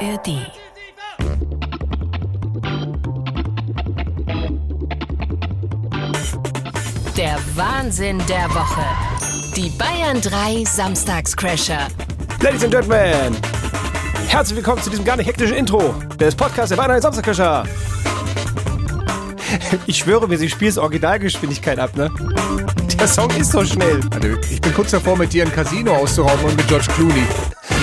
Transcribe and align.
ARD. 0.00 0.28
Der 7.16 7.36
Wahnsinn 7.54 8.18
der 8.26 8.48
Woche. 8.54 8.80
Die 9.56 9.68
Bayern 9.70 10.22
3 10.22 10.64
Samstagscrasher. 10.64 11.88
Ladies 12.40 12.64
and 12.64 12.72
Gentlemen, 12.72 13.36
herzlich 14.28 14.56
willkommen 14.56 14.82
zu 14.82 14.88
diesem 14.88 15.04
gar 15.04 15.16
nicht 15.16 15.26
hektischen 15.26 15.56
Intro 15.56 15.94
des 16.18 16.34
Podcasts 16.34 16.70
der 16.70 16.76
Bayern 16.76 16.92
3 16.92 17.00
Samstagscrasher. 17.02 17.64
Ich 19.86 19.98
schwöre 19.98 20.26
mir, 20.28 20.38
sie 20.38 20.48
spielt 20.48 20.78
Originalgeschwindigkeit 20.78 21.78
ab, 21.78 21.94
ne? 21.96 22.10
Der 22.98 23.08
Song 23.08 23.28
ist 23.32 23.52
so 23.52 23.62
schnell. 23.66 24.00
Also 24.14 24.28
ich 24.50 24.62
bin 24.62 24.72
kurz 24.72 24.92
davor, 24.92 25.18
mit 25.18 25.34
dir 25.34 25.44
ein 25.44 25.52
Casino 25.52 25.94
auszurauben 25.94 26.46
und 26.46 26.56
mit 26.56 26.68
George 26.68 26.86
Clooney. 26.94 27.26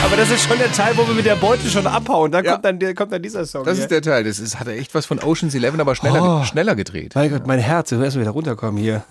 Aber 0.05 0.15
das 0.15 0.29
ist 0.31 0.47
schon 0.47 0.57
der 0.57 0.71
Teil, 0.71 0.95
wo 0.97 1.05
wir 1.07 1.13
mit 1.13 1.25
der 1.25 1.35
Beute 1.35 1.67
schon 1.69 1.85
abhauen. 1.85 2.31
Dann, 2.31 2.45
Ja. 2.45 2.53
kommt, 2.57 2.65
dann, 2.65 2.95
kommt 2.95 3.11
dann 3.11 3.21
dieser 3.21 3.45
Song. 3.45 3.65
Das 3.65 3.75
hier. 3.75 3.83
ist 3.83 3.91
der 3.91 4.01
Teil. 4.01 4.23
Das 4.23 4.39
ist, 4.39 4.59
hat 4.59 4.67
er 4.67 4.75
echt 4.77 4.93
was 4.95 5.05
von 5.05 5.19
Ocean's 5.21 5.53
Eleven, 5.53 5.81
aber 5.81 5.95
schneller, 5.95 6.41
Oh. 6.41 6.43
schneller 6.45 6.75
gedreht. 6.75 7.13
Mein 7.15 7.29
Gott, 7.29 7.45
mein 7.45 7.59
Herz, 7.59 7.91
wir 7.91 7.97
müssen 7.97 8.21
wieder 8.21 8.31
runterkommen 8.31 8.77
hier. 8.81 9.03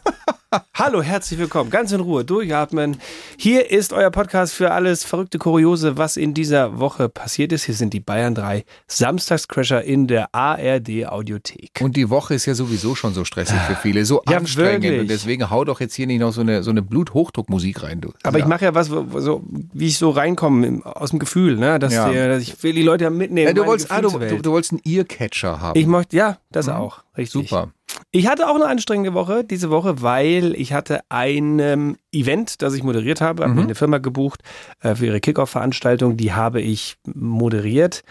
Hallo, 0.74 1.02
herzlich 1.02 1.40
willkommen. 1.40 1.70
Ganz 1.70 1.90
in 1.90 2.00
Ruhe, 2.00 2.24
durchatmen. 2.24 2.98
Hier 3.36 3.68
ist 3.70 3.92
euer 3.92 4.10
Podcast 4.12 4.54
für 4.54 4.70
alles 4.70 5.02
verrückte 5.02 5.38
Kuriose, 5.38 5.96
was 5.98 6.16
in 6.16 6.34
dieser 6.34 6.78
Woche 6.78 7.08
passiert 7.08 7.52
ist. 7.52 7.64
Hier 7.64 7.74
sind 7.74 7.92
die 7.92 7.98
Bayern 8.00 8.34
3 8.36 8.64
Samstagscrasher 8.86 9.82
in 9.82 10.06
der 10.06 10.32
ARD 10.32 11.06
Audiothek. 11.06 11.72
Und 11.82 11.96
die 11.96 12.08
Woche 12.10 12.34
ist 12.34 12.46
ja 12.46 12.54
sowieso 12.54 12.94
schon 12.94 13.12
so 13.12 13.24
stressig 13.24 13.58
für 13.62 13.74
viele, 13.74 14.04
so 14.04 14.22
Ja, 14.28 14.36
anstrengend. 14.36 14.84
wirklich. 14.84 15.00
Und 15.00 15.10
deswegen 15.10 15.50
hau 15.50 15.64
doch 15.64 15.80
jetzt 15.80 15.94
hier 15.94 16.06
nicht 16.06 16.20
noch 16.20 16.32
so 16.32 16.42
eine, 16.42 16.62
so 16.62 16.70
eine 16.70 16.80
Bluthochdruckmusik 16.82 17.82
rein, 17.82 18.00
du. 18.00 18.12
Aber 18.22 18.38
ja. 18.38 18.44
ich 18.44 18.48
mache 18.48 18.66
ja 18.66 18.74
was, 18.74 18.86
so, 18.86 19.42
wie 19.50 19.88
ich 19.88 19.98
so 19.98 20.10
reinkomme, 20.10 20.80
aus 20.84 21.10
dem 21.10 21.18
Gefühl, 21.18 21.56
ne? 21.56 21.80
dass, 21.80 21.92
Ja. 21.92 22.08
der, 22.08 22.28
dass 22.28 22.42
ich 22.42 22.62
will 22.62 22.72
die 22.72 22.82
Leute 22.84 23.02
ja 23.04 23.10
mitnehmen. 23.10 23.52
du, 23.52 23.66
wolltest, 23.66 23.90
ah, 23.90 24.00
du, 24.00 24.10
du, 24.16 24.40
du 24.40 24.50
wolltest 24.52 24.72
einen 24.72 24.82
Earcatcher 24.84 25.60
haben. 25.60 25.78
ich 25.78 25.86
möchte, 25.86 26.16
ja, 26.16 26.38
das 26.52 26.68
auch. 26.68 27.02
Richtig. 27.18 27.48
Super. 27.50 27.72
Ich 28.16 28.26
hatte 28.28 28.48
auch 28.48 28.54
eine 28.54 28.64
anstrengende 28.64 29.12
Woche 29.12 29.44
diese 29.44 29.68
Woche, 29.68 30.00
weil 30.00 30.54
ich 30.54 30.72
hatte 30.72 31.00
ein 31.10 31.58
ähm, 31.58 31.98
Event, 32.12 32.62
das 32.62 32.72
ich 32.72 32.82
moderiert 32.82 33.20
habe, 33.20 33.42
habe 33.42 33.52
mir 33.52 33.60
eine 33.60 33.74
Firma 33.74 33.98
gebucht 33.98 34.40
äh, 34.80 34.94
für 34.94 35.04
ihre 35.04 35.20
Kickoff-Veranstaltung, 35.20 36.16
die 36.16 36.32
habe 36.32 36.62
ich 36.62 36.96
moderiert. 37.04 38.04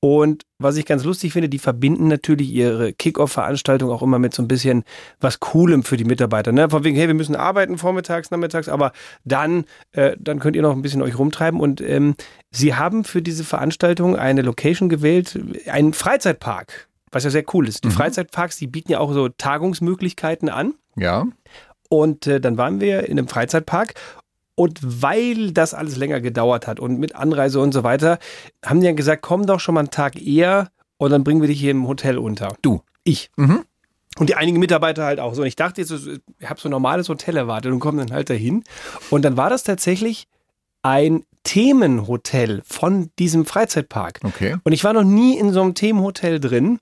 Und 0.00 0.42
was 0.58 0.76
ich 0.76 0.84
ganz 0.84 1.04
lustig 1.04 1.32
finde, 1.32 1.48
die 1.48 1.60
verbinden 1.60 2.08
natürlich 2.08 2.50
ihre 2.50 2.92
Kickoff-Veranstaltung 2.92 3.90
auch 3.90 4.02
immer 4.02 4.18
mit 4.18 4.34
so 4.34 4.42
ein 4.42 4.48
bisschen 4.48 4.82
was 5.20 5.38
Coolem 5.38 5.84
für 5.84 5.96
die 5.96 6.02
Mitarbeiter. 6.02 6.50
Ne? 6.50 6.68
Von 6.68 6.82
wegen, 6.82 6.96
hey, 6.96 7.06
wir 7.06 7.14
müssen 7.14 7.36
arbeiten 7.36 7.78
vormittags, 7.78 8.32
nachmittags, 8.32 8.68
aber 8.68 8.90
dann, 9.24 9.64
äh, 9.92 10.16
dann 10.18 10.40
könnt 10.40 10.56
ihr 10.56 10.62
noch 10.62 10.74
ein 10.74 10.82
bisschen 10.82 11.02
euch 11.02 11.16
rumtreiben. 11.16 11.60
Und 11.60 11.80
ähm, 11.80 12.16
sie 12.50 12.74
haben 12.74 13.04
für 13.04 13.22
diese 13.22 13.44
Veranstaltung 13.44 14.16
eine 14.16 14.42
Location 14.42 14.88
gewählt, 14.88 15.38
einen 15.68 15.92
Freizeitpark. 15.92 16.88
Was 17.12 17.24
ja 17.24 17.30
sehr 17.30 17.44
cool 17.52 17.68
ist. 17.68 17.84
Die 17.84 17.90
Freizeitparks, 17.90 18.56
die 18.56 18.66
bieten 18.66 18.92
ja 18.92 18.98
auch 18.98 19.12
so 19.12 19.28
Tagungsmöglichkeiten 19.28 20.48
an. 20.48 20.74
Ja. 20.96 21.26
Und 21.88 22.26
äh, 22.26 22.40
dann 22.40 22.56
waren 22.56 22.80
wir 22.80 23.04
in 23.04 23.18
einem 23.18 23.28
Freizeitpark. 23.28 23.94
Und 24.54 24.80
weil 24.82 25.52
das 25.52 25.74
alles 25.74 25.96
länger 25.96 26.20
gedauert 26.20 26.66
hat 26.66 26.80
und 26.80 26.98
mit 26.98 27.14
Anreise 27.14 27.60
und 27.60 27.72
so 27.72 27.84
weiter, 27.84 28.18
haben 28.64 28.80
die 28.80 28.86
dann 28.86 28.96
gesagt, 28.96 29.22
komm 29.22 29.46
doch 29.46 29.60
schon 29.60 29.74
mal 29.74 29.80
einen 29.80 29.90
Tag 29.90 30.20
eher 30.20 30.70
und 30.98 31.10
dann 31.10 31.24
bringen 31.24 31.40
wir 31.40 31.48
dich 31.48 31.60
hier 31.60 31.70
im 31.70 31.88
Hotel 31.88 32.18
unter. 32.18 32.54
Du. 32.62 32.82
Ich. 33.04 33.30
Mhm. 33.36 33.64
Und 34.18 34.28
die 34.28 34.34
einigen 34.34 34.58
Mitarbeiter 34.58 35.04
halt 35.04 35.20
auch 35.20 35.34
so. 35.34 35.42
Und 35.42 35.48
ich 35.48 35.56
dachte 35.56 35.80
jetzt, 35.80 35.90
ich 35.90 36.48
habe 36.48 36.60
so 36.60 36.68
ein 36.68 36.70
normales 36.70 37.08
Hotel 37.08 37.36
erwartet 37.36 37.72
und 37.72 37.80
komme 37.80 38.04
dann 38.04 38.14
halt 38.14 38.28
dahin. 38.28 38.62
Und 39.10 39.24
dann 39.24 39.36
war 39.36 39.48
das 39.48 39.64
tatsächlich 39.64 40.28
ein 40.82 41.24
Themenhotel 41.44 42.62
von 42.64 43.10
diesem 43.18 43.46
Freizeitpark. 43.46 44.20
Okay. 44.22 44.56
Und 44.62 44.72
ich 44.72 44.84
war 44.84 44.92
noch 44.92 45.04
nie 45.04 45.38
in 45.38 45.52
so 45.52 45.62
einem 45.62 45.74
Themenhotel 45.74 46.38
drin 46.38 46.78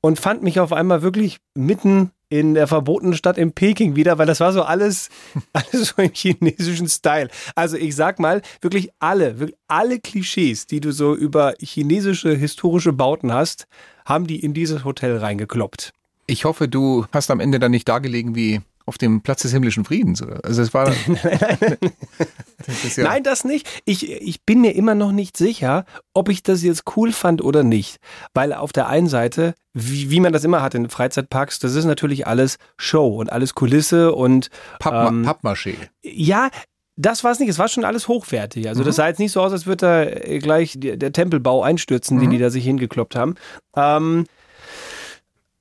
und 0.00 0.20
fand 0.20 0.42
mich 0.42 0.60
auf 0.60 0.72
einmal 0.72 1.02
wirklich 1.02 1.38
mitten 1.54 2.10
in 2.28 2.54
der 2.54 2.66
verbotenen 2.66 3.14
Stadt 3.14 3.36
in 3.36 3.52
Peking 3.52 3.94
wieder, 3.94 4.16
weil 4.16 4.26
das 4.26 4.40
war 4.40 4.52
so 4.52 4.62
alles, 4.62 5.10
alles 5.52 5.88
so 5.88 6.02
im 6.02 6.12
chinesischen 6.12 6.88
Style. 6.88 7.28
Also 7.54 7.76
ich 7.76 7.94
sag 7.94 8.18
mal, 8.18 8.42
wirklich 8.60 8.90
alle, 8.98 9.38
wirklich 9.38 9.58
alle 9.68 10.00
Klischees, 10.00 10.66
die 10.66 10.80
du 10.80 10.92
so 10.92 11.14
über 11.14 11.54
chinesische 11.60 12.34
historische 12.34 12.92
Bauten 12.92 13.32
hast, 13.32 13.66
haben 14.04 14.26
die 14.26 14.40
in 14.40 14.54
dieses 14.54 14.84
Hotel 14.84 15.18
reingekloppt. 15.18 15.92
Ich 16.26 16.44
hoffe, 16.44 16.68
du 16.68 17.06
hast 17.12 17.30
am 17.30 17.40
Ende 17.40 17.58
dann 17.58 17.70
nicht 17.72 17.88
dagelegen 17.88 18.34
wie 18.34 18.62
auf 18.86 18.98
dem 18.98 19.20
Platz 19.22 19.42
des 19.42 19.52
himmlischen 19.52 19.84
Friedens. 19.84 20.22
Oder? 20.22 20.40
Also 20.44 20.62
es 20.62 20.72
war. 20.74 20.86
das 20.86 20.96
ja, 22.96 23.04
Nein, 23.04 23.22
das 23.22 23.44
nicht. 23.44 23.68
Ich, 23.84 24.10
ich 24.10 24.44
bin 24.44 24.60
mir 24.60 24.74
immer 24.74 24.94
noch 24.94 25.12
nicht 25.12 25.36
sicher, 25.36 25.84
ob 26.14 26.28
ich 26.28 26.42
das 26.42 26.62
jetzt 26.62 26.84
cool 26.96 27.12
fand 27.12 27.42
oder 27.42 27.62
nicht. 27.62 27.98
Weil 28.34 28.52
auf 28.52 28.72
der 28.72 28.88
einen 28.88 29.08
Seite, 29.08 29.54
wie, 29.74 30.10
wie 30.10 30.20
man 30.20 30.32
das 30.32 30.44
immer 30.44 30.62
hat 30.62 30.74
in 30.74 30.88
Freizeitparks, 30.88 31.58
das 31.58 31.74
ist 31.74 31.84
natürlich 31.84 32.26
alles 32.26 32.58
Show 32.76 33.16
und 33.20 33.30
alles 33.32 33.54
Kulisse 33.54 34.12
und 34.14 34.48
Pappma 34.78 35.08
ähm, 35.08 35.24
Pappmaché. 35.26 35.74
ja, 36.02 36.50
das 36.96 37.24
war 37.24 37.32
es 37.32 37.40
nicht. 37.40 37.48
Es 37.48 37.58
war 37.58 37.68
schon 37.68 37.84
alles 37.86 38.06
hochwertig. 38.06 38.68
Also 38.68 38.82
Mhm. 38.82 38.86
das 38.86 38.96
sah 38.96 39.08
jetzt 39.08 39.18
nicht 39.18 39.32
so 39.32 39.40
aus, 39.40 39.50
als 39.52 39.64
würde 39.66 39.76
da 39.86 40.02
äh, 40.02 40.38
gleich 40.40 40.74
der, 40.78 41.10
Tempelbau 41.12 41.62
einstürzen, 41.62 42.18
den 42.18 42.26
Mhm. 42.28 42.32
die 42.32 42.38
da 42.38 42.50
sich 42.50 42.64
hingekloppt 42.64 43.16
haben. 43.16 43.34
Ähm, 43.74 44.26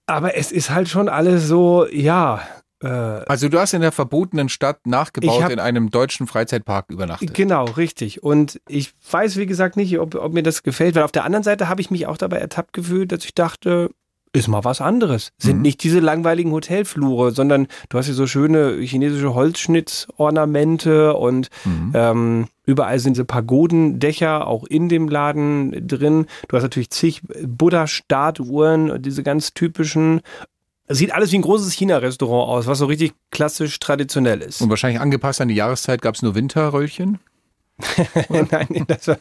aber 0.08 0.36
es 0.36 0.52
ist 0.52 0.70
halt 0.72 0.90
schon 0.90 1.08
alles 1.10 1.48
so, 1.48 1.88
ja. 1.88 2.42
Äh, 2.82 2.88
Also 2.88 3.48
du 3.50 3.60
hast 3.60 3.74
in 3.74 3.82
der 3.82 3.92
verbotenen 3.92 4.50
Stadt 4.50 4.86
nachgebaut 4.88 5.44
hab- 5.44 5.52
in 5.52 5.60
einem 5.60 5.90
deutschen 5.92 6.28
Freizeitpark 6.28 6.90
übernachtet. 6.90 7.34
Genau, 7.34 7.66
richtig. 7.66 8.24
Und 8.24 8.60
ich 8.68 8.94
weiß, 9.12 9.38
wie 9.38 9.46
gesagt, 9.46 9.78
nicht, 9.78 10.00
ob, 10.00 10.16
ob 10.16 10.34
mir 10.34 10.44
das 10.44 10.64
gefällt, 10.64 10.96
weil 10.96 11.04
auf 11.04 11.12
der 11.12 11.24
anderen 11.26 11.44
Seite 11.44 11.70
habe 11.70 11.82
ich 11.82 11.92
mich 11.92 12.08
auch 12.08 12.18
dabei 12.18 12.38
ertappt 12.38 12.74
gefühlt, 12.74 13.12
dass 13.12 13.24
ich 13.26 13.36
dachte, 13.36 13.90
ist 14.34 14.48
mal 14.48 14.64
was 14.64 14.80
anderes. 14.80 15.32
Sind 15.38 15.58
Mhm. 15.58 15.62
nicht 15.64 15.84
diese 15.84 16.00
langweiligen 16.00 16.52
Hotelflure, 16.52 17.32
sondern 17.32 17.68
du 17.90 17.98
hast 17.98 18.06
hier 18.06 18.16
so 18.16 18.28
schöne 18.28 18.78
chinesische 18.80 19.34
Holzschnitzornamente 19.34 21.16
und 21.16 21.50
Mhm. 21.66 21.92
ähm, 21.94 22.48
überall 22.66 23.00
sind 23.00 23.18
diese 23.18 23.26
Pagodendächer 23.26 24.48
auch 24.48 24.64
in 24.64 24.88
dem 24.88 25.10
Laden 25.10 25.86
drin. 25.86 26.28
Du 26.48 26.56
hast 26.56 26.64
natürlich 26.64 26.92
zig 26.92 27.22
Buddha-Statuen, 27.46 29.02
diese 29.02 29.24
ganz 29.24 29.54
typischen. 29.54 30.22
Es 30.92 30.98
sieht 30.98 31.14
alles 31.14 31.32
wie 31.32 31.38
ein 31.38 31.42
großes 31.42 31.72
China-Restaurant 31.72 32.50
aus, 32.50 32.68
was 32.68 32.80
so 32.80 32.86
richtig 32.86 33.14
klassisch 33.32 33.80
traditionell 33.80 34.42
ist. 34.42 34.62
Und 34.62 34.70
wahrscheinlich 34.70 35.00
angepasst 35.00 35.40
an 35.40 35.48
die 35.48 35.56
Jahreszeit 35.56 36.02
gab 36.02 36.16
es 36.16 36.22
nur 36.22 36.36
Winterröllchen. 36.36 37.20
Nein, 38.30 38.84
das 38.88 39.08
war. 39.08 39.18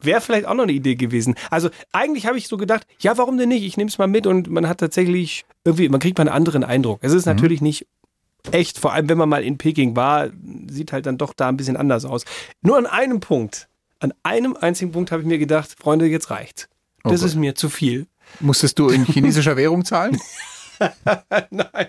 Wäre 0.00 0.20
vielleicht 0.20 0.44
auch 0.44 0.54
noch 0.54 0.64
eine 0.64 0.72
Idee 0.72 0.96
gewesen. 0.96 1.36
Also 1.50 1.70
eigentlich 1.92 2.26
habe 2.26 2.36
ich 2.36 2.48
so 2.48 2.58
gedacht, 2.58 2.86
ja, 3.00 3.16
warum 3.16 3.38
denn 3.38 3.48
nicht? 3.48 3.62
Ich 3.62 3.78
nehme 3.78 3.88
es 3.88 3.96
mal 3.96 4.08
mit 4.08 4.26
und 4.26 4.50
man 4.50 4.68
hat 4.68 4.78
tatsächlich 4.78 5.46
irgendwie, 5.64 5.88
man 5.88 6.00
kriegt 6.00 6.18
mal 6.18 6.28
einen 6.28 6.34
anderen 6.36 6.64
Eindruck. 6.64 6.98
Es 7.00 7.14
ist 7.14 7.24
natürlich 7.24 7.62
nicht 7.62 7.86
echt, 8.50 8.78
vor 8.78 8.92
allem 8.92 9.08
wenn 9.08 9.16
man 9.16 9.30
mal 9.30 9.44
in 9.44 9.56
Peking 9.56 9.96
war, 9.96 10.28
sieht 10.68 10.92
halt 10.92 11.06
dann 11.06 11.16
doch 11.16 11.32
da 11.32 11.48
ein 11.48 11.56
bisschen 11.56 11.78
anders 11.78 12.04
aus. 12.04 12.26
Nur 12.60 12.76
an 12.76 12.84
einem 12.84 13.20
Punkt, 13.20 13.68
an 14.00 14.12
einem 14.22 14.54
einzigen 14.54 14.92
Punkt 14.92 15.12
habe 15.12 15.22
ich 15.22 15.28
mir 15.28 15.38
gedacht, 15.38 15.76
Freunde, 15.80 16.06
jetzt 16.06 16.30
reicht. 16.30 16.68
Das 17.04 17.22
Oh 17.22 17.26
ist 17.26 17.36
mir 17.36 17.54
zu 17.54 17.70
viel. 17.70 18.06
Musstest 18.40 18.78
du 18.78 18.88
in 18.88 19.04
chinesischer 19.06 19.56
Währung 19.56 19.84
zahlen? 19.84 20.18
Nein. 21.50 21.88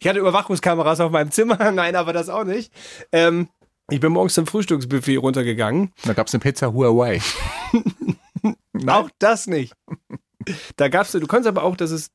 Ich 0.00 0.08
hatte 0.08 0.18
Überwachungskameras 0.18 1.00
auf 1.00 1.10
meinem 1.12 1.30
Zimmer. 1.30 1.70
Nein, 1.72 1.96
aber 1.96 2.12
das 2.12 2.28
auch 2.28 2.44
nicht. 2.44 2.72
Ähm, 3.12 3.48
ich 3.90 4.00
bin 4.00 4.12
morgens 4.12 4.34
zum 4.34 4.46
Frühstücksbuffet 4.46 5.18
runtergegangen. 5.18 5.92
Da 6.04 6.14
gab 6.14 6.26
es 6.26 6.34
eine 6.34 6.40
Pizza 6.40 6.72
Huawei. 6.72 7.20
Auch 8.86 9.10
das 9.18 9.46
nicht. 9.46 9.74
Da 10.76 10.88
gab's, 10.88 11.12
du 11.12 11.26
konntest 11.26 11.48
aber 11.48 11.62
auch, 11.62 11.76
das 11.76 11.90
ist 11.90 12.10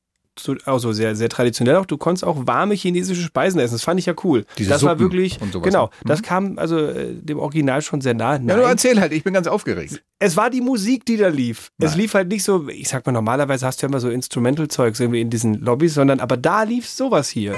also 0.65 0.91
sehr, 0.91 1.15
sehr 1.15 1.29
traditionell 1.29 1.75
auch, 1.75 1.85
du 1.85 1.97
konntest 1.97 2.23
auch 2.23 2.47
warme 2.47 2.75
chinesische 2.75 3.21
Speisen 3.21 3.59
essen. 3.59 3.75
Das 3.75 3.83
fand 3.83 3.99
ich 3.99 4.05
ja 4.05 4.13
cool. 4.23 4.45
Diese 4.57 4.69
das 4.69 4.81
Suppen 4.81 4.91
war 4.91 4.99
wirklich, 4.99 5.39
genau, 5.61 5.85
hm? 5.85 6.07
das 6.07 6.19
mhm. 6.19 6.25
kam 6.25 6.59
also 6.59 6.77
äh, 6.77 7.13
dem 7.13 7.39
Original 7.39 7.81
schon 7.81 8.01
sehr 8.01 8.13
nahe. 8.13 8.39
Nein. 8.39 8.49
Ja, 8.49 8.55
du 8.57 8.61
erzähl 8.61 8.99
halt, 8.99 9.11
ich 9.11 9.23
bin 9.23 9.33
ganz 9.33 9.47
aufgeregt. 9.47 10.01
Es 10.19 10.35
war 10.37 10.49
die 10.49 10.61
Musik, 10.61 11.05
die 11.05 11.17
da 11.17 11.27
lief. 11.27 11.71
Nein. 11.77 11.89
Es 11.89 11.95
lief 11.95 12.13
halt 12.13 12.27
nicht 12.27 12.43
so, 12.43 12.67
ich 12.67 12.89
sag 12.89 13.05
mal, 13.05 13.11
normalerweise 13.11 13.65
hast 13.65 13.81
du 13.81 13.85
ja 13.85 13.89
immer 13.89 13.99
so 13.99 14.09
Instrumental-Zeugs 14.09 14.99
irgendwie 14.99 15.21
in 15.21 15.29
diesen 15.29 15.55
Lobbys, 15.55 15.93
sondern 15.93 16.19
aber 16.19 16.37
da 16.37 16.63
lief 16.63 16.87
sowas 16.87 17.29
hier. 17.29 17.55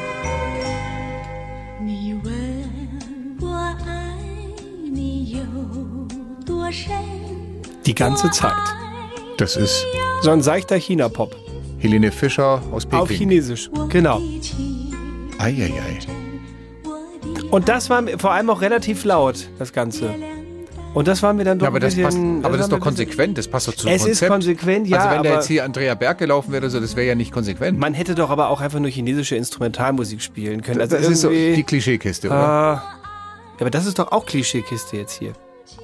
Die 7.85 7.95
ganze 7.95 8.29
Zeit. 8.29 8.53
Das 9.37 9.55
ist 9.55 9.85
so 10.21 10.29
ein 10.29 10.41
seichter 10.43 10.75
China-Pop. 10.75 11.35
Helene 11.81 12.11
Fischer 12.11 12.61
aus 12.71 12.85
Peking. 12.85 12.99
Auf 12.99 13.09
Chinesisch, 13.09 13.69
genau. 13.89 14.21
Eieiei. 15.39 15.97
Und 17.49 17.67
das 17.67 17.89
war 17.89 18.03
vor 18.19 18.31
allem 18.31 18.49
auch 18.51 18.61
relativ 18.61 19.03
laut, 19.03 19.49
das 19.57 19.73
Ganze. 19.73 20.13
Und 20.93 21.07
das 21.07 21.23
war 21.23 21.33
mir 21.33 21.43
dann 21.43 21.57
doch 21.57 21.65
ja, 21.65 21.69
aber 21.69 21.79
ein 21.79 21.81
bisschen, 21.81 22.03
das 22.03 22.15
Passt, 22.15 22.45
aber 22.45 22.57
das 22.57 22.65
ist 22.67 22.71
doch 22.71 22.79
konsequent, 22.79 23.37
das 23.37 23.47
passt 23.47 23.67
doch 23.67 23.73
zum 23.73 23.89
es 23.89 24.01
Konzept. 24.01 24.15
Es 24.15 24.21
ist 24.21 24.27
konsequent, 24.27 24.87
ja. 24.87 24.99
Also 24.99 25.15
wenn 25.15 25.23
da 25.23 25.33
jetzt 25.35 25.47
hier 25.47 25.63
Andrea 25.63 25.95
Berg 25.95 26.19
gelaufen 26.19 26.51
wäre, 26.51 26.69
so, 26.69 26.79
das 26.79 26.95
wäre 26.95 27.07
ja 27.07 27.15
nicht 27.15 27.31
konsequent. 27.31 27.79
Man 27.79 27.93
hätte 27.93 28.13
doch 28.13 28.29
aber 28.29 28.49
auch 28.49 28.61
einfach 28.61 28.79
nur 28.79 28.91
chinesische 28.91 29.35
Instrumentalmusik 29.35 30.21
spielen 30.21 30.61
können. 30.61 30.81
Also 30.81 30.97
das 30.97 31.07
ist 31.07 31.21
so 31.21 31.29
die 31.29 31.63
Klischeekiste, 31.63 32.27
oder? 32.27 32.83
Äh, 33.57 33.61
aber 33.61 33.69
das 33.71 33.87
ist 33.87 33.97
doch 33.97 34.11
auch 34.11 34.25
Klischeekiste 34.25 34.97
jetzt 34.97 35.17
hier. 35.17 35.33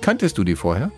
Kanntest 0.02 0.38
du 0.38 0.44
die 0.44 0.56
vorher? 0.56 0.92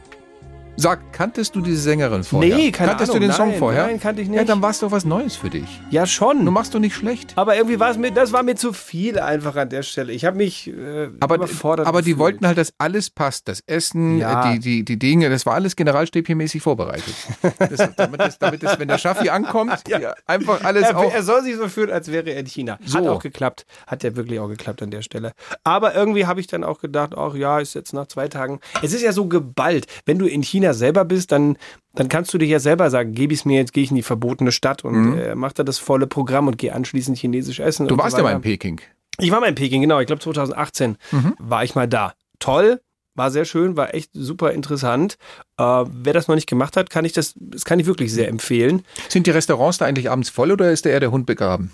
Sag, 0.82 1.12
kanntest 1.12 1.56
du 1.56 1.62
diese 1.62 1.82
Sängerin 1.82 2.24
vorher? 2.24 2.56
Nee, 2.56 2.72
keine 2.72 2.92
Kanntest 2.92 3.12
Ahnung. 3.12 3.22
du 3.24 3.28
den 3.28 3.36
Song 3.36 3.50
Nein, 3.50 3.60
vorher? 3.60 3.88
nein, 3.88 4.00
kannte 4.00 4.22
ich 4.22 4.30
Ja, 4.30 4.36
nicht. 4.36 4.48
dann 4.50 4.62
war 4.62 4.70
es 4.70 4.80
doch 4.80 4.92
was 4.92 5.04
Neues 5.04 5.36
für 5.36 5.50
dich. 5.50 5.82
Ja, 5.90 6.06
schon. 6.06 6.46
Du 6.46 6.52
machst 6.52 6.74
doch 6.74 6.80
nicht 6.80 6.96
schlecht. 6.96 7.34
aber 7.36 7.58
irgendwie 7.58 7.82
war 7.82 7.92
es 7.92 7.98
mir, 7.98 8.12
das 8.12 8.32
war 8.32 8.44
mir 8.44 8.56
zu 8.56 8.72
viel 8.72 9.20
einfach 9.20 9.58
an 9.58 9.68
der 9.70 9.84
Stelle. 9.84 10.14
Ich 10.14 10.24
habe 10.24 10.38
mich 10.38 10.68
äh, 10.70 11.10
Aber, 11.20 11.36
überfordert 11.36 11.86
aber 11.86 12.02
die 12.02 12.12
gefühlt. 12.12 12.20
wollten 12.20 12.48
halt, 12.48 12.58
dass 12.58 12.72
alles 12.78 13.10
passt. 13.10 13.50
Das 13.50 13.62
Essen, 13.68 14.20
Ja. 14.20 14.54
äh, 14.54 14.54
die, 14.54 14.60
die, 14.60 14.86
die 14.86 14.98
Dinge, 15.00 15.30
das 15.30 15.46
war 15.46 15.54
alles 15.56 15.76
generalstäbchenmäßig 15.76 16.62
vorbereitet. 16.62 17.14
Das, 17.60 17.90
damit, 17.98 18.20
das, 18.22 18.40
damit 18.40 18.64
das, 18.64 18.80
wenn 18.80 18.88
der 18.88 18.98
Schaffi 18.98 19.30
ankommt, 19.30 19.84
ja. 19.90 20.14
einfach 20.26 20.64
alles 20.64 20.84
er, 20.84 20.98
auch. 20.98 21.14
er 21.14 21.24
soll 21.24 21.44
sich 21.44 21.56
so 21.58 21.68
fühlen, 21.68 21.92
als 21.92 22.10
wäre 22.12 22.30
er 22.30 22.40
in 22.40 22.46
China. 22.46 22.74
Hat 22.94 23.04
So. 23.04 23.10
auch 23.10 23.22
geklappt. 23.22 23.66
Hat 23.86 24.04
ja 24.04 24.16
wirklich 24.16 24.40
auch 24.40 24.48
geklappt 24.48 24.82
an 24.82 24.92
der 24.92 25.02
Stelle. 25.02 25.34
Aber 25.64 25.94
irgendwie 25.94 26.26
habe 26.26 26.40
ich 26.40 26.48
dann 26.48 26.64
auch 26.64 26.80
gedacht, 26.80 27.12
ach 27.18 27.34
ja, 27.36 27.60
ist 27.60 27.74
jetzt 27.76 27.94
nach 27.94 28.08
zwei 28.08 28.28
Tagen. 28.30 28.60
Es 28.82 28.94
ist 28.94 29.02
ja 29.02 29.12
so 29.12 29.28
geballt. 29.28 29.86
Wenn 30.06 30.18
du 30.20 30.26
in 30.26 30.42
China 30.42 30.69
selber 30.74 31.06
bist, 31.06 31.32
dann, 31.32 31.58
dann 31.96 32.10
kannst 32.10 32.34
du 32.34 32.38
dir 32.38 32.48
ja 32.48 32.60
selber 32.60 32.90
sagen, 32.90 33.14
gebe 33.14 33.34
ich 33.34 33.40
es 33.42 33.46
mir 33.46 33.58
jetzt, 33.58 33.74
gehe 33.74 33.84
ich 33.84 33.90
in 33.90 33.96
die 33.96 34.04
verbotene 34.04 34.52
Stadt 34.52 34.84
und 34.84 35.18
äh, 35.18 35.36
mach 35.36 35.54
da 35.54 35.64
das 35.64 35.78
volle 35.78 36.08
Programm 36.08 36.48
und 36.48 36.58
gehe 36.58 36.74
anschließend 36.74 37.18
chinesisch 37.18 37.60
essen. 37.60 37.84
Mhm. 37.86 37.90
Du 37.90 37.98
warst 37.98 38.12
so 38.12 38.18
ja 38.18 38.24
mal 38.24 38.36
in 38.36 38.42
Peking. 38.42 38.82
Ich 39.20 39.32
war 39.32 39.40
mal 39.40 39.48
in 39.48 39.56
Peking, 39.56 39.82
genau. 39.82 40.00
Ich 40.00 40.08
glaube 40.08 40.22
2018 40.22 40.98
Mhm. 41.12 41.34
war 41.40 41.64
ich 41.64 41.76
mal 41.76 41.88
da. 41.88 42.14
Toll, 42.40 42.80
war 43.16 43.32
sehr 43.32 43.44
schön, 43.46 43.76
war 43.76 43.94
echt 43.94 44.12
super 44.14 44.54
interessant. 44.54 45.18
Äh, 45.58 45.64
wer 45.64 46.14
das 46.14 46.28
noch 46.28 46.36
nicht 46.36 46.48
gemacht 46.48 46.78
hat, 46.78 46.90
kann 46.90 47.04
ich 47.06 47.12
das, 47.14 47.34
das 47.38 47.66
kann 47.66 47.80
ich 47.80 47.86
wirklich 47.86 48.14
sehr 48.14 48.30
empfehlen. 48.30 48.84
Sind 49.10 49.28
die 49.28 49.32
Restaurants 49.32 49.78
da 49.78 49.86
eigentlich 49.86 50.10
abends 50.10 50.30
voll 50.30 50.52
oder 50.52 50.72
ist 50.72 50.86
da 50.86 50.90
eher 50.90 51.02
der 51.02 51.12
Hund 51.12 51.26
begraben? 51.26 51.72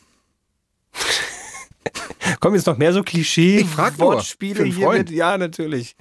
Kommen 2.39 2.56
jetzt 2.56 2.65
noch 2.68 2.77
mehr 2.77 2.94
so 2.94 3.03
Klischee 3.03 3.57
Ich 3.59 3.68
frag 3.68 3.97
nur, 3.97 4.13
Wortspiele 4.13 4.56
für 4.56 4.63
einen 4.63 4.71
hier 4.71 4.89
mit? 4.89 5.12
Ja, 5.12 5.38
natürlich. 5.38 5.95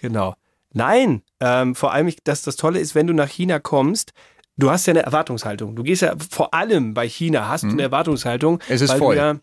Genau. 0.00 0.34
Nein, 0.76 1.22
ähm, 1.40 1.74
vor 1.74 1.92
allem, 1.92 2.12
dass 2.24 2.42
das 2.42 2.56
Tolle 2.56 2.78
ist, 2.80 2.94
wenn 2.94 3.06
du 3.06 3.14
nach 3.14 3.28
China 3.30 3.58
kommst, 3.58 4.12
du 4.56 4.70
hast 4.70 4.86
ja 4.86 4.92
eine 4.92 5.02
Erwartungshaltung. 5.02 5.74
Du 5.74 5.82
gehst 5.82 6.02
ja 6.02 6.14
vor 6.30 6.52
allem 6.54 6.92
bei 6.94 7.08
China 7.08 7.48
hast 7.48 7.64
du 7.64 7.68
eine 7.68 7.82
Erwartungshaltung. 7.82 8.60
Es 8.68 8.80
ist 8.82 8.92
du 8.94 8.98
voll. 8.98 9.16
Ja, 9.16 9.36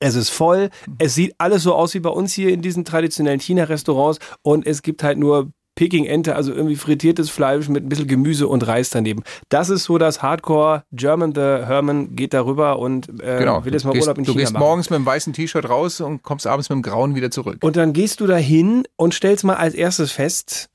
es 0.00 0.14
ist 0.14 0.30
voll. 0.30 0.70
Es 0.98 1.14
sieht 1.14 1.34
alles 1.38 1.62
so 1.64 1.74
aus 1.74 1.94
wie 1.94 2.00
bei 2.00 2.10
uns 2.10 2.32
hier 2.32 2.50
in 2.50 2.62
diesen 2.62 2.84
traditionellen 2.84 3.40
China-Restaurants 3.40 4.18
und 4.42 4.66
es 4.66 4.82
gibt 4.82 5.02
halt 5.02 5.18
nur 5.18 5.50
Peking-Ente, 5.78 6.34
also 6.34 6.54
irgendwie 6.54 6.74
frittiertes 6.76 7.28
Fleisch 7.28 7.68
mit 7.68 7.84
ein 7.84 7.88
bisschen 7.90 8.06
Gemüse 8.08 8.48
und 8.48 8.66
Reis 8.66 8.88
daneben. 8.88 9.22
Das 9.50 9.68
ist 9.68 9.84
so 9.84 9.98
das 9.98 10.22
Hardcore. 10.22 10.84
German 10.92 11.34
the 11.34 11.40
Herman 11.40 12.16
geht 12.16 12.32
darüber 12.32 12.78
und 12.78 13.08
äh, 13.20 13.38
Genau. 13.40 13.62
will 13.64 13.74
jetzt 13.74 13.84
mal 13.84 13.92
du 13.92 14.00
Urlaub 14.00 14.16
in 14.16 14.24
du 14.24 14.32
China 14.32 14.40
gehst 14.42 14.52
machen. 14.54 14.62
morgens 14.62 14.88
mit 14.88 14.96
einem 14.96 15.04
weißen 15.06 15.34
T-Shirt 15.34 15.68
raus 15.68 16.00
und 16.00 16.22
kommst 16.22 16.46
abends 16.46 16.70
mit 16.70 16.76
dem 16.76 16.82
grauen 16.82 17.14
wieder 17.14 17.30
zurück. 17.30 17.58
Und 17.60 17.76
dann 17.76 17.92
gehst 17.92 18.20
du 18.20 18.26
da 18.26 18.36
hin 18.36 18.84
und 18.96 19.12
stellst 19.12 19.44
mal 19.44 19.56
als 19.56 19.74
erstes 19.74 20.12
fest, 20.12 20.70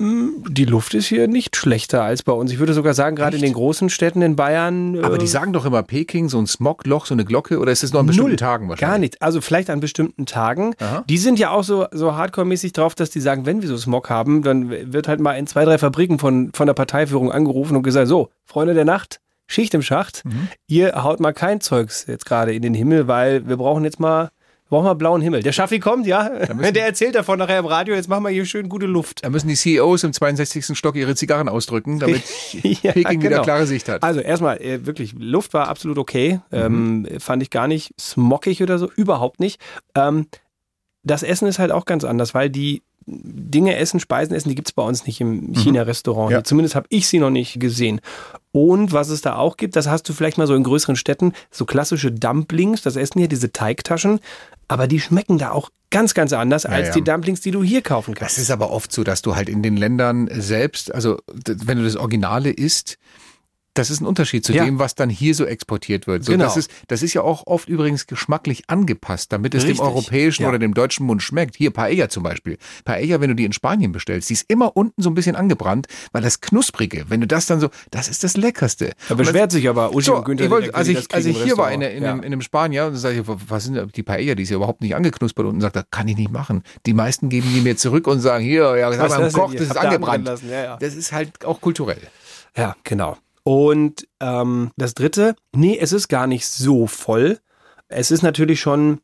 die 0.00 0.64
Luft 0.64 0.94
ist 0.94 1.06
hier 1.06 1.26
nicht 1.26 1.56
schlechter 1.56 2.04
als 2.04 2.22
bei 2.22 2.32
uns. 2.32 2.52
Ich 2.52 2.60
würde 2.60 2.72
sogar 2.72 2.94
sagen, 2.94 3.16
gerade 3.16 3.36
in 3.36 3.42
den 3.42 3.52
großen 3.52 3.90
Städten 3.90 4.22
in 4.22 4.36
Bayern. 4.36 5.02
Aber 5.04 5.16
äh, 5.16 5.18
die 5.18 5.26
sagen 5.26 5.52
doch 5.52 5.64
immer 5.64 5.82
Peking, 5.82 6.28
so 6.28 6.38
ein 6.38 6.46
Smogloch, 6.46 7.06
so 7.06 7.14
eine 7.14 7.24
Glocke, 7.24 7.58
oder 7.58 7.72
ist 7.72 7.82
das 7.82 7.92
nur 7.92 8.00
an 8.00 8.06
bestimmten 8.06 8.30
Null. 8.30 8.36
Tagen 8.36 8.68
wahrscheinlich? 8.68 8.90
Gar 8.92 8.98
nicht. 8.98 9.22
Also 9.22 9.40
vielleicht 9.40 9.70
an 9.70 9.80
bestimmten 9.80 10.24
Tagen. 10.24 10.74
Aha. 10.78 11.04
Die 11.08 11.18
sind 11.18 11.40
ja 11.40 11.50
auch 11.50 11.64
so, 11.64 11.86
so 11.90 12.12
hardcore-mäßig 12.12 12.72
drauf, 12.72 12.94
dass 12.94 13.10
die 13.10 13.20
sagen, 13.20 13.44
wenn 13.44 13.60
wir 13.60 13.68
so 13.68 13.76
Smog 13.76 14.08
haben, 14.08 14.42
dann 14.42 14.70
wird 14.70 15.08
halt 15.08 15.18
mal 15.18 15.32
in 15.34 15.48
zwei, 15.48 15.64
drei 15.64 15.78
Fabriken 15.78 16.20
von, 16.20 16.50
von 16.54 16.66
der 16.68 16.74
Parteiführung 16.74 17.32
angerufen 17.32 17.76
und 17.76 17.82
gesagt, 17.82 18.06
so, 18.06 18.30
Freunde 18.44 18.74
der 18.74 18.84
Nacht, 18.84 19.20
Schicht 19.48 19.74
im 19.74 19.82
Schacht, 19.82 20.24
Mhm. 20.24 20.48
ihr 20.68 21.02
haut 21.02 21.18
mal 21.18 21.32
kein 21.32 21.60
Zeugs 21.60 22.04
jetzt 22.06 22.24
gerade 22.26 22.54
in 22.54 22.62
den 22.62 22.74
Himmel, 22.74 23.08
weil 23.08 23.48
wir 23.48 23.56
brauchen 23.56 23.82
jetzt 23.82 23.98
mal, 23.98 24.30
brauchen 24.68 24.84
mal 24.84 24.94
blauen 24.94 25.20
Himmel. 25.20 25.42
Der 25.42 25.52
Schaffi 25.52 25.80
kommt, 25.80 26.06
ja, 26.06 26.28
der 26.28 26.86
erzählt 26.86 27.14
davon 27.14 27.38
nachher 27.38 27.58
im 27.58 27.66
Radio, 27.66 27.94
jetzt 27.94 28.08
machen 28.08 28.24
wir 28.24 28.30
hier 28.30 28.44
schön 28.44 28.68
gute 28.68 28.86
Luft. 28.86 29.24
Da 29.24 29.30
müssen 29.30 29.48
die 29.48 29.54
CEOs 29.54 30.04
im 30.04 30.12
62. 30.12 30.76
Stock 30.76 30.96
ihre 30.96 31.14
Zigarren 31.14 31.48
ausdrücken, 31.48 31.98
damit 31.98 32.22
Ja, 32.82 32.92
Peking 32.92 33.20
wieder 33.20 33.30
genau. 33.30 33.42
klare 33.42 33.66
Sicht 33.66 33.88
hat. 33.88 34.02
Also 34.02 34.20
erstmal, 34.20 34.60
äh, 34.60 34.86
wirklich, 34.86 35.14
Luft 35.18 35.54
war 35.54 35.68
absolut 35.68 35.98
okay. 35.98 36.40
Mhm. 36.50 37.06
Ähm, 37.08 37.20
fand 37.20 37.42
ich 37.42 37.50
gar 37.50 37.68
nicht 37.68 37.94
smockig 38.00 38.62
oder 38.62 38.78
so, 38.78 38.90
überhaupt 38.94 39.40
nicht. 39.40 39.60
Ähm, 39.94 40.26
das 41.02 41.22
Essen 41.22 41.48
ist 41.48 41.58
halt 41.58 41.72
auch 41.72 41.84
ganz 41.84 42.04
anders, 42.04 42.34
weil 42.34 42.50
die 42.50 42.82
Dinge 43.10 43.76
essen, 43.76 44.00
Speisen 44.00 44.34
essen, 44.34 44.50
die 44.50 44.54
gibt's 44.54 44.72
bei 44.72 44.82
uns 44.82 45.06
nicht 45.06 45.20
im 45.20 45.54
China-Restaurant. 45.54 46.30
Mhm. 46.30 46.32
Ja. 46.32 46.44
Zumindest 46.44 46.74
habe 46.74 46.86
ich 46.90 47.08
sie 47.08 47.18
noch 47.18 47.30
nicht 47.30 47.58
gesehen. 47.58 48.00
Und 48.52 48.92
was 48.92 49.08
es 49.08 49.22
da 49.22 49.36
auch 49.36 49.56
gibt, 49.56 49.76
das 49.76 49.88
hast 49.88 50.08
du 50.08 50.12
vielleicht 50.12 50.38
mal 50.38 50.46
so 50.46 50.54
in 50.54 50.62
größeren 50.62 50.96
Städten, 50.96 51.32
so 51.50 51.64
klassische 51.64 52.12
Dumplings, 52.12 52.82
das 52.82 52.96
essen 52.96 53.18
hier 53.18 53.28
diese 53.28 53.52
Teigtaschen, 53.52 54.20
aber 54.68 54.86
die 54.86 55.00
schmecken 55.00 55.38
da 55.38 55.52
auch 55.52 55.70
ganz, 55.90 56.14
ganz 56.14 56.32
anders 56.32 56.66
als 56.66 56.88
ja. 56.88 56.94
die 56.94 57.02
Dumplings, 57.02 57.40
die 57.40 57.50
du 57.50 57.62
hier 57.62 57.82
kaufen 57.82 58.14
kannst. 58.14 58.36
Das 58.36 58.42
ist 58.42 58.50
aber 58.50 58.70
oft 58.70 58.92
so, 58.92 59.04
dass 59.04 59.22
du 59.22 59.36
halt 59.36 59.48
in 59.48 59.62
den 59.62 59.76
Ländern 59.76 60.28
selbst, 60.32 60.94
also 60.94 61.18
wenn 61.44 61.78
du 61.78 61.84
das 61.84 61.96
Originale 61.96 62.50
isst, 62.50 62.98
das 63.78 63.90
ist 63.90 64.00
ein 64.00 64.06
Unterschied 64.06 64.44
zu 64.44 64.52
Ja. 64.52 64.64
dem, 64.64 64.78
was 64.78 64.94
dann 64.94 65.08
hier 65.08 65.34
so 65.34 65.44
exportiert 65.44 66.06
wird. 66.06 66.24
So, 66.24 66.32
Genau. 66.32 66.44
das, 66.44 66.56
ist, 66.56 66.70
das 66.88 67.02
ist 67.02 67.14
ja 67.14 67.22
auch 67.22 67.46
oft 67.46 67.68
übrigens 67.68 68.06
geschmacklich 68.06 68.64
angepasst, 68.68 69.32
damit 69.32 69.54
es 69.54 69.62
Richtig. 69.62 69.78
dem 69.78 69.84
europäischen 69.86 70.42
Ja. 70.42 70.48
oder 70.48 70.58
dem 70.58 70.74
deutschen 70.74 71.06
Mund 71.06 71.22
schmeckt. 71.22 71.56
Hier 71.56 71.70
Paella 71.70 72.08
zum 72.08 72.22
Beispiel. 72.22 72.58
Paella, 72.84 73.20
wenn 73.20 73.28
du 73.30 73.34
die 73.36 73.44
in 73.44 73.52
Spanien 73.52 73.92
bestellst, 73.92 74.28
die 74.30 74.34
ist 74.34 74.44
immer 74.48 74.76
unten 74.76 75.00
so 75.02 75.08
ein 75.10 75.14
bisschen 75.14 75.36
angebrannt, 75.36 75.86
weil 76.12 76.22
das 76.22 76.40
Knusprige, 76.40 77.04
wenn 77.08 77.20
du 77.20 77.26
das 77.26 77.46
dann 77.46 77.60
so, 77.60 77.70
das 77.90 78.08
ist 78.08 78.24
das 78.24 78.36
Leckerste. 78.36 78.92
Da 79.08 79.14
beschwert 79.14 79.52
sich 79.52 79.68
aber 79.68 79.94
Uschi 79.94 80.06
So, 80.06 80.16
und 80.16 80.24
Günther 80.24 80.44
ich 80.46 80.50
wollte, 80.50 80.74
als 80.74 80.88
ich, 80.88 80.96
das 80.96 81.10
als 81.10 81.26
ich 81.26 81.42
hier 81.42 81.56
war 81.56 81.70
in, 81.72 81.80
in, 81.82 82.02
Ja. 82.02 82.10
einem, 82.12 82.20
in 82.20 82.26
einem 82.32 82.42
Spanier, 82.42 82.86
und 82.86 82.96
sage 82.96 83.20
ich, 83.20 83.22
was 83.26 83.64
sind 83.64 83.96
die 83.96 84.02
Paella, 84.02 84.34
die 84.34 84.42
ist 84.42 84.50
ja 84.50 84.56
überhaupt 84.56 84.80
nicht 84.80 84.94
angeknuspert 84.94 85.46
unten, 85.46 85.60
sagt 85.60 85.76
er, 85.76 85.84
kann 85.90 86.08
ich 86.08 86.16
nicht 86.16 86.30
machen. 86.32 86.62
Die 86.86 86.94
meisten 86.94 87.28
geben 87.28 87.48
die 87.54 87.60
mir 87.60 87.76
zurück 87.76 88.06
und 88.06 88.20
sagen, 88.20 88.44
hier, 88.44 88.76
ja, 88.76 88.90
das 88.90 88.98
haben 88.98 89.10
wir 89.10 89.18
das 89.30 89.32
das 89.34 89.60
ist 89.70 89.76
angebrannt. 89.76 90.24
lassen? 90.26 90.48
Ja, 90.50 90.62
ja. 90.62 90.76
Das 90.78 90.94
ist 90.94 91.12
halt 91.12 91.44
auch 91.44 91.60
kulturell. 91.60 92.00
Ja, 92.56 92.74
genau. 92.84 93.16
Und 93.48 94.06
ähm, 94.20 94.72
das 94.76 94.92
dritte, 94.92 95.34
nee, 95.56 95.78
es 95.80 95.94
ist 95.94 96.08
gar 96.08 96.26
nicht 96.26 96.46
so 96.46 96.86
voll. 96.86 97.38
Es 97.88 98.10
ist 98.10 98.20
natürlich 98.20 98.60
schon, 98.60 99.00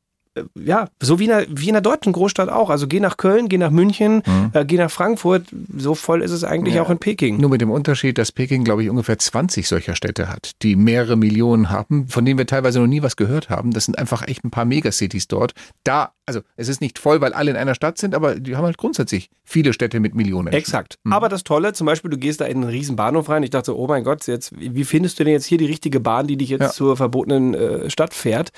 ja, 0.54 0.88
so 1.00 1.18
wie 1.18 1.26
in, 1.26 1.32
einer, 1.32 1.46
wie 1.48 1.68
in 1.68 1.74
einer 1.74 1.80
deutschen 1.80 2.12
Großstadt 2.12 2.48
auch. 2.48 2.70
Also 2.70 2.86
geh 2.88 3.00
nach 3.00 3.16
Köln, 3.16 3.48
geh 3.48 3.58
nach 3.58 3.70
München, 3.70 4.22
äh, 4.52 4.64
geh 4.64 4.76
nach 4.76 4.90
Frankfurt. 4.90 5.46
So 5.76 5.94
voll 5.94 6.22
ist 6.22 6.30
es 6.32 6.42
eigentlich 6.44 6.74
Ja. 6.74 6.82
auch 6.82 6.90
in 6.90 6.98
Peking. 6.98 7.38
Nur 7.40 7.50
mit 7.50 7.60
dem 7.60 7.70
Unterschied, 7.70 8.18
dass 8.18 8.32
Peking, 8.32 8.64
glaube 8.64 8.82
ich, 8.82 8.90
ungefähr 8.90 9.18
20 9.18 9.68
solcher 9.68 9.94
Städte 9.94 10.28
hat, 10.28 10.52
die 10.62 10.76
mehrere 10.76 11.16
Millionen 11.16 11.70
haben, 11.70 12.08
von 12.08 12.24
denen 12.24 12.38
wir 12.38 12.46
teilweise 12.46 12.80
noch 12.80 12.86
nie 12.86 13.02
was 13.02 13.16
gehört 13.16 13.50
haben. 13.50 13.70
Das 13.72 13.84
sind 13.84 13.98
einfach 13.98 14.26
echt 14.26 14.44
ein 14.44 14.50
paar 14.50 14.64
Megacities 14.64 15.28
dort. 15.28 15.52
Da, 15.84 16.12
also 16.26 16.40
es 16.56 16.68
ist 16.68 16.80
nicht 16.80 16.98
voll, 16.98 17.20
weil 17.20 17.32
alle 17.32 17.50
in 17.50 17.56
einer 17.56 17.74
Stadt 17.74 17.98
sind, 17.98 18.14
aber 18.14 18.34
die 18.36 18.56
haben 18.56 18.64
halt 18.64 18.78
grundsätzlich 18.78 19.30
viele 19.44 19.72
Städte 19.72 20.00
mit 20.00 20.14
Millionen 20.14 20.44
Menschen. 20.44 20.58
Exakt. 20.58 20.98
Aber 21.10 21.28
das 21.28 21.44
Tolle, 21.44 21.72
zum 21.74 21.86
Beispiel, 21.86 22.10
du 22.10 22.16
gehst 22.18 22.40
da 22.40 22.46
in 22.46 22.58
einen 22.62 22.70
riesen 22.70 22.96
Bahnhof 22.96 23.28
rein. 23.28 23.42
Ich 23.42 23.50
dachte, 23.50 23.66
so, 23.66 23.76
oh 23.76 23.86
mein 23.86 24.02
Gott, 24.04 24.26
jetzt, 24.26 24.52
wie 24.58 24.84
findest 24.84 25.18
du 25.20 25.24
denn 25.24 25.32
jetzt 25.32 25.46
hier 25.46 25.58
die 25.58 25.66
richtige 25.66 26.00
Bahn, 26.00 26.26
die 26.26 26.36
dich 26.36 26.48
jetzt 26.48 26.62
Ja. 26.62 26.70
zur 26.70 26.96
verbotenen 26.96 27.54
äh, 27.54 27.90
Stadt 27.90 28.14
fährt? 28.14 28.50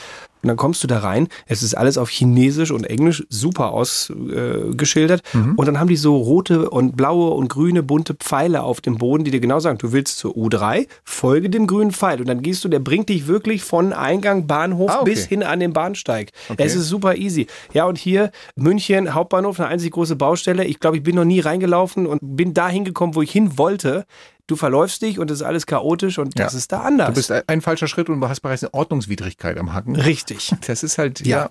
Und 0.46 0.50
dann 0.50 0.56
kommst 0.56 0.82
du 0.84 0.86
da 0.86 1.00
rein. 1.00 1.26
Es 1.46 1.64
ist 1.64 1.74
alles 1.76 1.98
auf 1.98 2.08
Chinesisch 2.08 2.70
und 2.70 2.84
Englisch 2.84 3.26
super 3.28 3.72
ausgeschildert. 3.72 4.70
Äh, 4.72 4.76
geschildert. 4.76 5.22
Und 5.34 5.66
dann 5.66 5.80
haben 5.80 5.88
die 5.88 5.96
so 5.96 6.16
rote 6.16 6.70
und 6.70 6.96
blaue 6.96 7.30
und 7.30 7.48
grüne 7.48 7.82
bunte 7.82 8.14
Pfeile 8.14 8.62
auf 8.62 8.80
dem 8.80 8.96
Boden, 8.98 9.24
die 9.24 9.32
dir 9.32 9.40
genau 9.40 9.58
sagen, 9.58 9.78
du 9.78 9.90
willst 9.90 10.18
zur 10.18 10.36
U3, 10.36 10.86
folge 11.02 11.50
dem 11.50 11.66
grünen 11.66 11.90
Pfeil. 11.90 12.20
Und 12.20 12.28
dann 12.28 12.42
gehst 12.42 12.64
du, 12.64 12.68
der 12.68 12.78
bringt 12.78 13.08
dich 13.08 13.26
wirklich 13.26 13.64
von 13.64 13.92
Eingang 13.92 14.46
Bahnhof 14.46 14.90
Ah, 14.92 15.00
okay. 15.00 15.10
bis 15.10 15.26
hin 15.26 15.42
an 15.42 15.58
den 15.58 15.72
Bahnsteig. 15.72 16.30
Okay. 16.48 16.62
Es 16.64 16.76
ist 16.76 16.88
super 16.88 17.16
easy. 17.16 17.48
Ja, 17.72 17.86
und 17.86 17.98
hier 17.98 18.30
München, 18.54 19.14
Hauptbahnhof, 19.14 19.58
eine 19.58 19.68
einzig 19.68 19.90
große 19.90 20.14
Baustelle. 20.14 20.64
Ich 20.64 20.78
glaube, 20.78 20.96
ich 20.98 21.02
bin 21.02 21.16
noch 21.16 21.24
nie 21.24 21.40
reingelaufen 21.40 22.06
und 22.06 22.20
bin 22.22 22.54
da 22.54 22.68
hingekommen, 22.68 23.16
wo 23.16 23.22
ich 23.22 23.32
hin 23.32 23.58
wollte. 23.58 24.06
Du 24.48 24.54
verläufst 24.56 25.02
dich 25.02 25.18
und 25.18 25.30
es 25.30 25.40
ist 25.40 25.46
alles 25.46 25.66
chaotisch 25.66 26.18
und 26.18 26.38
das 26.38 26.52
Ja. 26.52 26.58
ist 26.58 26.70
da 26.72 26.80
anders. 26.82 27.08
Du 27.08 27.14
bist 27.14 27.32
ein, 27.32 27.42
ein 27.48 27.60
falscher 27.60 27.88
Schritt 27.88 28.08
und 28.08 28.20
du 28.20 28.28
hast 28.28 28.40
bereits 28.40 28.62
eine 28.62 28.72
Ordnungswidrigkeit 28.74 29.58
am 29.58 29.72
Hacken. 29.72 29.96
Richtig. 29.96 30.52
Das 30.66 30.82
ist 30.82 30.98
halt, 30.98 31.26
Ja. 31.26 31.36
ja. 31.36 31.50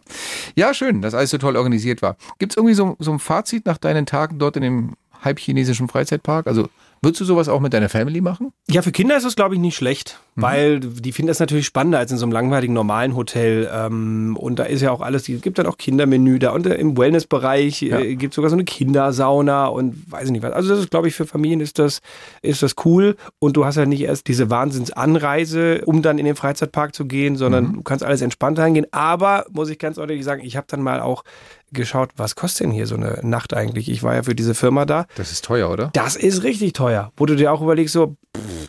Ja, 0.68 0.74
schön, 0.74 1.02
dass 1.02 1.14
alles 1.14 1.30
so 1.32 1.38
toll 1.38 1.58
organisiert 1.58 2.02
war. 2.02 2.16
Gibt 2.40 2.54
es 2.54 2.58
irgendwie 2.58 2.74
so, 2.75 2.96
so 3.00 3.12
ein 3.12 3.20
Fazit 3.20 3.66
nach 3.66 3.78
deinen 3.78 4.06
Tagen 4.06 4.40
dort 4.40 4.56
in 4.56 4.62
dem 4.64 4.94
halbchinesischen 5.24 5.88
Freizeitpark? 5.90 6.48
Also 6.48 6.70
würdest 7.02 7.20
du 7.22 7.25
sowas 7.25 7.50
auch 7.50 7.60
mit 7.60 7.74
deiner 7.74 7.90
Family 7.90 8.22
machen? 8.22 8.52
Ja, 8.70 8.82
für 8.82 8.92
Kinder 8.92 9.18
ist 9.18 9.25
das, 9.25 9.36
glaube 9.36 9.56
ich, 9.56 9.62
nicht 9.62 9.75
schlecht, 9.75 10.20
weil 10.36 10.80
die 10.82 11.12
finden 11.13 11.27
das 11.30 11.39
natürlich 11.39 11.65
spannender 11.65 11.98
als 12.00 12.12
in 12.12 12.18
so 12.18 12.25
einem 12.25 12.34
langweiligen 12.34 12.74
normalen 12.74 13.15
Hotel. 13.15 13.70
Ähm, 13.74 14.36
und 14.38 14.60
da 14.60 14.63
ist 14.63 14.82
ja 14.82 14.92
auch 14.92 15.01
alles, 15.01 15.30
es 15.30 15.42
gibt 15.42 15.58
dann 15.60 15.65
auch 15.65 15.77
Kindermenü 15.77 16.39
da 16.39 16.51
und 16.51 16.65
äh, 16.68 16.75
im 16.75 16.98
Wellnessbereich 16.98 17.82
Ja. 17.82 18.00
äh, 18.00 18.15
gibt 18.15 18.34
es 18.34 18.36
sogar 18.36 18.50
so 18.50 18.56
eine 18.56 18.65
Kindersauna 18.65 19.68
und 19.68 20.12
weiß 20.12 20.25
ich 20.25 20.32
nicht 20.32 20.44
was. 20.44 20.51
Also 20.54 20.70
das 20.70 20.80
ist, 20.80 20.92
glaube 20.92 21.08
ich, 21.08 21.15
für 21.15 21.25
Familien 21.25 21.62
ist 21.62 21.80
das, 21.80 22.01
ist 22.42 22.62
das 22.63 22.75
cool. 22.86 23.15
Und 23.39 23.56
du 23.58 23.65
hast 23.65 23.75
ja 23.77 23.86
nicht 23.86 24.01
erst 24.01 24.27
diese 24.27 24.50
Wahnsinnsanreise, 24.50 25.82
um 25.86 26.01
dann 26.01 26.18
in 26.18 26.25
den 26.25 26.36
Freizeitpark 26.36 26.94
zu 26.96 27.06
gehen, 27.06 27.36
sondern 27.36 27.74
du 27.74 27.82
kannst 27.84 28.04
alles 28.04 28.22
entspannt 28.22 28.60
reingehen. 28.60 28.88
Aber, 28.92 29.46
muss 29.51 29.70
ich 29.70 29.80
ganz 29.80 29.98
ehrlich 29.98 30.24
sagen, 30.24 30.42
ich 30.44 30.58
habe 30.58 30.68
dann 30.70 30.82
mal 30.82 31.00
auch 31.00 31.24
geschaut, 31.72 32.10
was 32.15 32.36
kostet 32.36 32.68
denn 32.68 32.72
hier 32.72 32.88
so 32.88 32.96
eine 32.96 33.20
Nacht 33.24 33.54
eigentlich? 33.54 33.89
Ich 33.89 34.04
war 34.04 34.15
ja 34.15 34.24
für 34.24 34.36
diese 34.36 34.54
Firma 34.56 34.86
da. 34.86 35.06
Das 35.15 35.32
ist 35.32 35.44
teuer, 35.46 35.70
oder? 35.70 35.89
Das 35.94 36.15
ist 36.15 36.44
richtig 36.44 36.74
teuer. 36.74 37.12
Wo 37.18 37.25
du 37.25 37.36
dir 37.36 37.51
auch 37.51 37.62
überlegst, 37.62 37.94
so, 37.94 38.15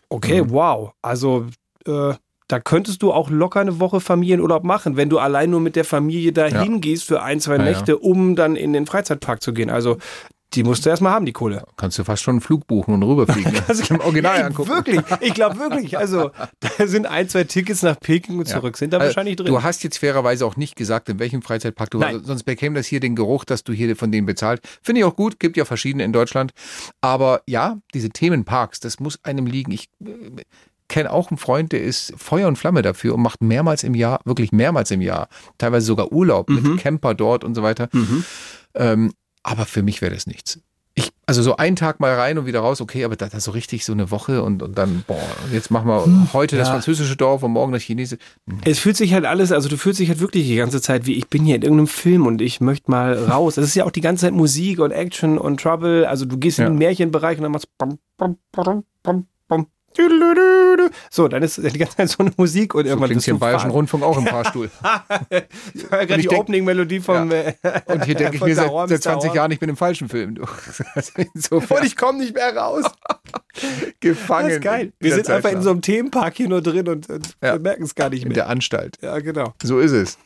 okay, 0.09 0.43
Mhm. 0.43 0.51
wow. 0.51 0.93
Also, 1.03 1.47
äh, 1.87 2.15
da 2.49 2.61
könntest 2.61 3.03
du 3.03 3.13
auch 3.13 3.29
locker 3.29 3.61
eine 3.61 3.81
Woche 3.81 4.01
Familienurlaub 4.01 4.63
machen, 4.63 4.97
wenn 4.97 5.09
du 5.09 5.19
allein 5.19 5.51
nur 5.51 5.61
mit 5.61 5.75
der 5.75 5.85
Familie 5.85 6.33
da 6.33 6.47
Ja. 6.47 6.63
hingehst 6.63 7.05
für 7.05 7.23
ein, 7.23 7.41
zwei 7.41 7.57
Ja, 7.57 7.65
ja. 7.65 7.71
Nächte, 7.71 7.99
um 7.99 8.37
dann 8.37 8.55
in 8.57 8.73
den 8.73 8.87
Freizeitpark 8.87 9.43
zu 9.43 9.53
gehen. 9.53 9.69
Also, 9.71 9.97
Die 10.55 10.63
musst 10.63 10.87
du 10.87 10.91
erstmal 10.91 11.13
haben, 11.13 11.27
die 11.27 11.33
Kohle. 11.33 11.65
Kannst 11.77 11.99
du 11.99 12.05
fast 12.05 12.23
schon 12.23 12.35
einen 12.35 12.41
Flug 12.41 12.69
buchen 12.69 12.95
und 12.95 13.03
rüberfliegen. 13.03 13.53
Kannst 13.67 13.91
du 13.91 13.95
im 13.95 14.01
Original 14.01 14.39
Ja, 14.39 14.47
angucken. 14.47 14.71
Wirklich, 14.71 15.01
ich 15.21 15.35
glaube 15.35 15.59
wirklich. 15.59 15.99
Also, 15.99 16.31
da 16.61 16.87
sind 16.87 17.05
ein, 17.07 17.29
zwei 17.29 17.43
Tickets 17.45 17.83
nach 17.83 17.99
Peking 17.99 18.39
und 18.39 18.47
zurück, 18.47 18.77
sind 18.77 18.93
da 18.93 18.99
Also, 18.99 19.09
wahrscheinlich 19.09 19.35
drin. 19.37 19.47
Du 19.49 19.63
hast 19.65 19.83
jetzt 19.83 19.99
fairerweise 19.99 20.47
auch 20.47 20.57
nicht 20.57 20.77
gesagt, 20.77 21.09
in 21.09 21.19
welchem 21.19 21.43
Freizeitpark 21.43 21.91
du 21.91 21.99
warst. 21.99 22.25
Sonst 22.27 22.45
bekäme 22.45 22.77
das 22.77 22.87
hier 22.87 23.01
den 23.01 23.17
Geruch, 23.17 23.45
dass 23.45 23.65
du 23.65 23.73
hier 23.73 23.97
von 23.97 24.13
denen 24.13 24.25
bezahlt. 24.25 24.61
Finde 24.83 25.01
ich 25.01 25.05
auch 25.05 25.17
gut, 25.17 25.41
gibt 25.41 25.57
ja 25.57 25.65
verschiedene 25.65 26.05
in 26.05 26.13
Deutschland. 26.13 26.53
Aber 27.01 27.43
ja, 27.49 27.79
diese 27.93 28.11
Themenparks, 28.11 28.79
das 28.79 29.01
muss 29.01 29.19
einem 29.25 29.47
liegen. 29.47 29.73
Ich 29.73 29.89
äh, 30.07 30.43
kenne 30.89 31.13
auch 31.13 31.31
einen 31.31 31.39
Freund, 31.39 31.73
der 31.73 31.83
ist 31.83 32.13
Feuer 32.17 32.49
und 32.49 32.57
Flamme 32.57 32.83
dafür 32.83 33.15
und 33.15 33.23
macht 33.23 33.43
mehrmals 33.43 33.83
im 33.85 33.95
Jahr, 33.95 34.21
wirklich 34.25 34.53
mehrmals 34.53 34.91
im 34.91 35.01
Jahr, 35.01 35.29
teilweise 35.59 35.87
sogar 35.87 36.13
Urlaub 36.13 36.49
Mhm. 36.49 36.55
mit 36.73 36.81
Camper 36.81 37.15
dort 37.15 37.45
und 37.45 37.55
so 37.55 37.63
weiter. 37.63 37.89
Ähm, 38.75 39.13
aber 39.43 39.65
für 39.67 39.83
mich 39.83 40.03
wäre 40.03 40.15
das 40.15 40.27
nichts. 40.27 40.61
Ich, 40.99 41.11
also 41.27 41.43
so 41.43 41.57
einen 41.57 41.77
Tag 41.77 42.01
mal 42.01 42.15
rein 42.15 42.39
und 42.39 42.47
wieder 42.47 42.61
raus, 42.61 42.81
okay, 42.81 43.05
aber 43.05 43.17
da, 43.17 43.29
da 43.29 43.39
so 43.39 43.51
richtig 43.51 43.85
so 43.85 43.93
eine 43.93 44.11
Woche 44.11 44.43
und, 44.43 44.63
und 44.63 44.79
dann, 44.79 45.05
boah, 45.07 45.21
jetzt 45.53 45.71
machen 45.71 45.89
wir 45.89 46.33
heute 46.33 46.57
das 46.57 46.69
Hm, 46.69 46.73
Ja. 46.73 46.79
französische 46.81 47.17
Dorf 47.17 47.43
und 47.43 47.51
morgen 47.53 47.73
das 47.73 47.83
chinesische. 47.83 48.19
Es 48.65 48.79
fühlt 48.79 48.97
sich 48.97 49.13
halt 49.13 49.27
alles, 49.27 49.53
also 49.53 49.69
du 49.69 49.77
fühlst 49.77 50.01
dich 50.01 50.09
halt 50.09 50.21
wirklich 50.21 50.47
die 50.47 50.57
ganze 50.57 50.81
Zeit 50.81 51.05
wie, 51.05 51.13
ich 51.15 51.29
bin 51.29 51.45
hier 51.45 51.57
in 51.57 51.61
irgendeinem 51.63 51.87
Film 51.89 52.27
und 52.27 52.41
ich 52.41 52.63
möchte 52.63 52.91
mal 52.91 53.13
raus. 53.25 53.59
Es 53.59 53.67
ist 53.67 53.75
ja 53.75 53.85
auch 53.85 53.91
die 53.91 54.01
ganze 54.01 54.23
Zeit 54.25 54.33
Musik 54.33 54.79
und 54.79 54.91
Action 54.91 55.37
und 55.37 55.61
Trouble. 55.61 56.09
Also 56.09 56.25
du 56.25 56.39
gehst 56.39 56.59
in 56.61 56.65
Ja. 56.65 56.71
den 56.71 56.79
Märchenbereich 56.79 57.37
und 57.37 57.43
dann 57.43 57.53
machst 57.53 57.69
bam, 57.77 57.99
bam, 58.17 58.39
bam, 58.53 58.85
bam, 59.03 59.27
bam. 59.49 59.67
So, 61.11 61.29
dann 61.29 61.43
ist 61.43 61.57
die 61.59 61.79
ganze 61.79 61.97
Zeit 61.97 62.09
so 62.11 62.17
eine 62.23 62.33
Musik 62.37 62.75
und 62.75 62.85
So 62.85 62.89
irgendwann 62.91 63.09
klingt 63.11 63.25
hier 63.25 63.35
im 63.35 63.41
Bayerischen 63.41 63.71
Rundfunk 63.71 64.03
auch 64.05 64.19
im 64.19 64.27
Fahrstuhl. 64.27 64.71
Ich 65.75 65.91
höre 65.91 66.07
gerade 66.07 66.23
die 66.23 66.29
Opening-Melodie 66.29 67.01
vom 67.01 67.31
Ja. 67.31 67.39
äh, 67.39 67.55
Und 67.87 68.05
hier 68.05 68.15
denke 68.15 68.37
ich 68.37 68.43
mir 68.43 68.55
seit, 68.55 68.71
seit 68.71 68.89
bis 68.89 69.01
20 69.03 69.29
Dauer. 69.29 69.37
Jahren, 69.37 69.51
ich 69.51 69.59
bin 69.61 69.69
im 69.69 69.77
falschen 69.77 70.09
Film. 70.09 70.37
Und 71.51 71.85
ich 71.85 71.97
komme 71.97 72.19
nicht 72.19 72.35
mehr 72.35 72.55
raus. 72.57 72.85
gefangen. 74.01 74.49
Das 74.49 74.57
ist 74.57 74.63
geil. 74.63 74.93
Wir 75.01 75.15
sind 75.15 75.29
einfach 75.31 75.35
in 75.51 75.57
Zeitschleife. 75.57 75.63
so 75.65 75.71
einem 75.71 75.81
Themenpark 75.83 76.35
hier 76.37 76.49
nur 76.49 76.63
drin 76.63 76.89
und, 76.89 77.09
und 77.09 77.37
Ja. 77.43 77.55
wir 77.55 77.61
merken 77.61 77.83
es 77.85 77.95
gar 77.95 78.11
nicht 78.11 78.23
in 78.23 78.29
mehr. 78.29 78.35
der 78.35 78.49
Anstalt. 78.49 78.99
Ja, 79.03 79.19
genau. 79.19 79.55
So 79.63 79.79
ist 79.79 79.93
es. 79.93 80.19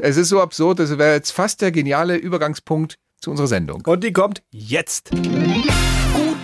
es 0.00 0.16
ist 0.16 0.28
so 0.28 0.40
absurd, 0.40 0.78
das 0.80 0.96
wäre 0.98 1.14
jetzt 1.14 1.30
fast 1.30 1.60
der 1.62 1.70
geniale 1.72 2.16
Übergangspunkt 2.16 2.98
zu 3.20 3.30
unserer 3.30 3.46
Sendung. 3.46 3.82
Und 3.86 4.02
die 4.04 4.12
kommt 4.12 4.42
jetzt. 4.50 5.10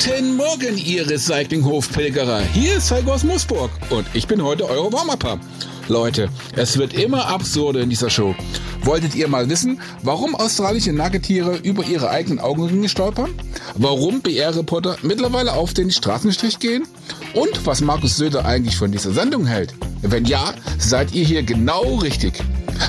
Guten 0.01 0.37
Morgen, 0.37 0.79
ihr 0.79 1.11
Recyclinghofpilgerer. 1.11 2.41
Hier 2.55 2.77
ist 2.77 2.89
Heiko 2.93 3.15
aus 3.15 3.25
Moosburg 3.25 3.69
und 3.91 4.07
ich 4.15 4.29
bin 4.29 4.41
heute 4.45 4.65
eure 4.65 4.93
Warm-Upper. 4.93 5.41
Leute, 5.89 6.29
es 6.55 6.79
wird 6.79 6.93
immer 6.93 7.27
absurder 7.29 7.81
in 7.81 7.91
dieser 7.91 8.11
Show. 8.11 8.35
Wolltet 8.83 9.15
ihr 9.15 9.29
mal 9.29 9.49
wissen, 9.49 9.81
warum 10.03 10.35
australische 10.35 10.93
Nagetiere 10.93 11.57
über 11.57 11.85
ihre 11.85 12.11
eigenen 12.11 12.39
Augenringe 12.39 12.89
stolpern? 12.89 13.31
Warum 13.75 14.21
BR-Reporter 14.21 14.97
mittlerweile 15.03 15.55
auf 15.55 15.75
den 15.75 15.91
Straßenstrich 15.91 16.59
gehen? 16.59 16.87
Und 17.35 17.67
was 17.67 17.81
Markus 17.81 18.17
Söder 18.17 18.45
eigentlich 18.45 18.77
von 18.77 18.93
dieser 18.93 19.13
Sendung 19.13 19.47
hält? 19.47 19.75
Wenn 20.03 20.25
ja, 20.25 20.55
seid 20.79 21.13
ihr 21.13 21.25
hier 21.25 21.43
genau 21.43 21.97
richtig. 21.97 22.35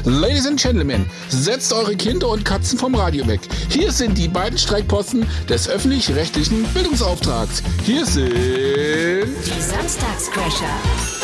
Ladies 0.06 0.46
and 0.46 0.62
Gentlemen, 0.62 1.06
setzt 1.30 1.74
eure 1.74 1.96
Kinder 1.96 2.30
und 2.30 2.46
Katzen 2.46 2.78
vom 2.78 2.94
Radio 2.96 3.28
weg. 3.28 3.42
Hier 3.70 3.92
sind 3.92 4.18
die 4.18 4.28
beiden 4.28 4.58
Streikposten 4.58 5.26
des 5.50 5.68
öffentlich-rechtlichen 5.68 6.64
Bildungsauftrags. 6.74 7.64
Hier 7.84 8.06
sind... 8.06 8.32
Die 8.32 9.62
Samstagscrasher. 9.62 11.19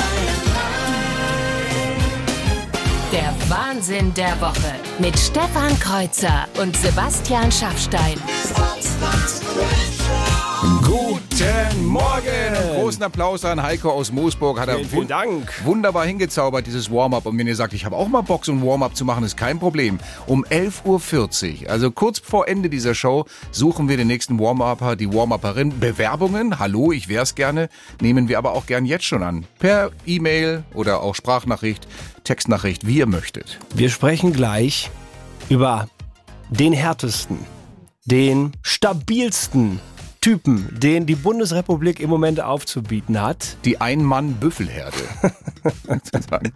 Der 3.12 3.34
Wahnsinn 3.50 4.14
der 4.14 4.40
Woche 4.42 4.74
mit 5.00 5.18
Stefan 5.18 5.78
Kreuzer 5.80 6.48
und 6.60 6.76
Sebastian 6.76 7.52
Schaffstein. 7.52 8.20
Guten 10.82 11.86
Morgen! 11.86 12.45
Großen 12.86 13.02
Applaus 13.04 13.44
an 13.46 13.64
Heiko 13.64 13.90
aus 13.90 14.12
Moosburg. 14.12 14.60
Hat 14.60 14.68
er 14.70 14.76
Vielen, 14.76 14.90
vielen 14.90 15.02
wun- 15.04 15.08
Dank. 15.08 15.66
wunderbar 15.66 16.06
hingezaubert, 16.06 16.68
dieses 16.68 16.92
Warm-up. 16.92 17.26
Und 17.26 17.36
wenn 17.38 17.48
ihr 17.48 17.56
sagt, 17.56 17.74
ich 17.74 17.84
habe 17.84 17.96
auch 17.96 18.08
mal 18.08 18.22
Bock, 18.22 18.46
so 18.46 18.52
ein 18.52 18.64
Warm-up 18.64 18.96
zu 18.96 19.06
machen, 19.06 19.24
ist 19.24 19.36
kein 19.38 19.58
Problem. 19.58 19.98
Um 20.28 20.46
11.40 20.46 21.64
Uhr, 21.64 21.70
also 21.72 21.90
kurz 21.90 22.20
vor 22.20 22.48
Ende 22.48 22.70
dieser 22.70 22.94
Show, 22.94 23.26
suchen 23.52 23.90
wir 23.90 23.98
den 23.98 24.06
nächsten 24.06 24.40
Warm-upper, 24.40 24.96
die 24.96 25.12
Warm-upperin. 25.12 25.80
Bewerbungen, 25.80 26.60
hallo, 26.60 26.92
ich 26.92 27.10
wär's 27.10 27.34
gerne, 27.34 27.70
nehmen 28.02 28.28
wir 28.30 28.38
aber 28.38 28.52
auch 28.54 28.68
gern 28.68 28.86
jetzt 28.86 29.06
schon 29.06 29.24
an. 29.24 29.46
Per 29.58 29.90
E-Mail 30.06 30.64
oder 30.76 31.02
auch 31.02 31.16
Sprachnachricht, 31.16 31.88
Textnachricht, 32.24 32.86
wie 32.86 32.98
ihr 33.00 33.08
möchtet. 33.08 33.58
Wir 33.74 33.90
sprechen 33.90 34.32
gleich 34.32 34.92
über 35.50 35.88
den 36.52 36.72
härtesten, 36.74 37.40
den 38.06 38.52
stabilsten 38.62 39.80
Typen, 40.26 40.68
den 40.72 41.06
die 41.06 41.14
Bundesrepublik 41.14 42.00
im 42.00 42.10
Moment 42.10 42.42
aufzubieten 42.42 43.22
hat. 43.22 43.58
Die 43.64 43.80
Ein-Mann-Büffelherde. 43.80 44.98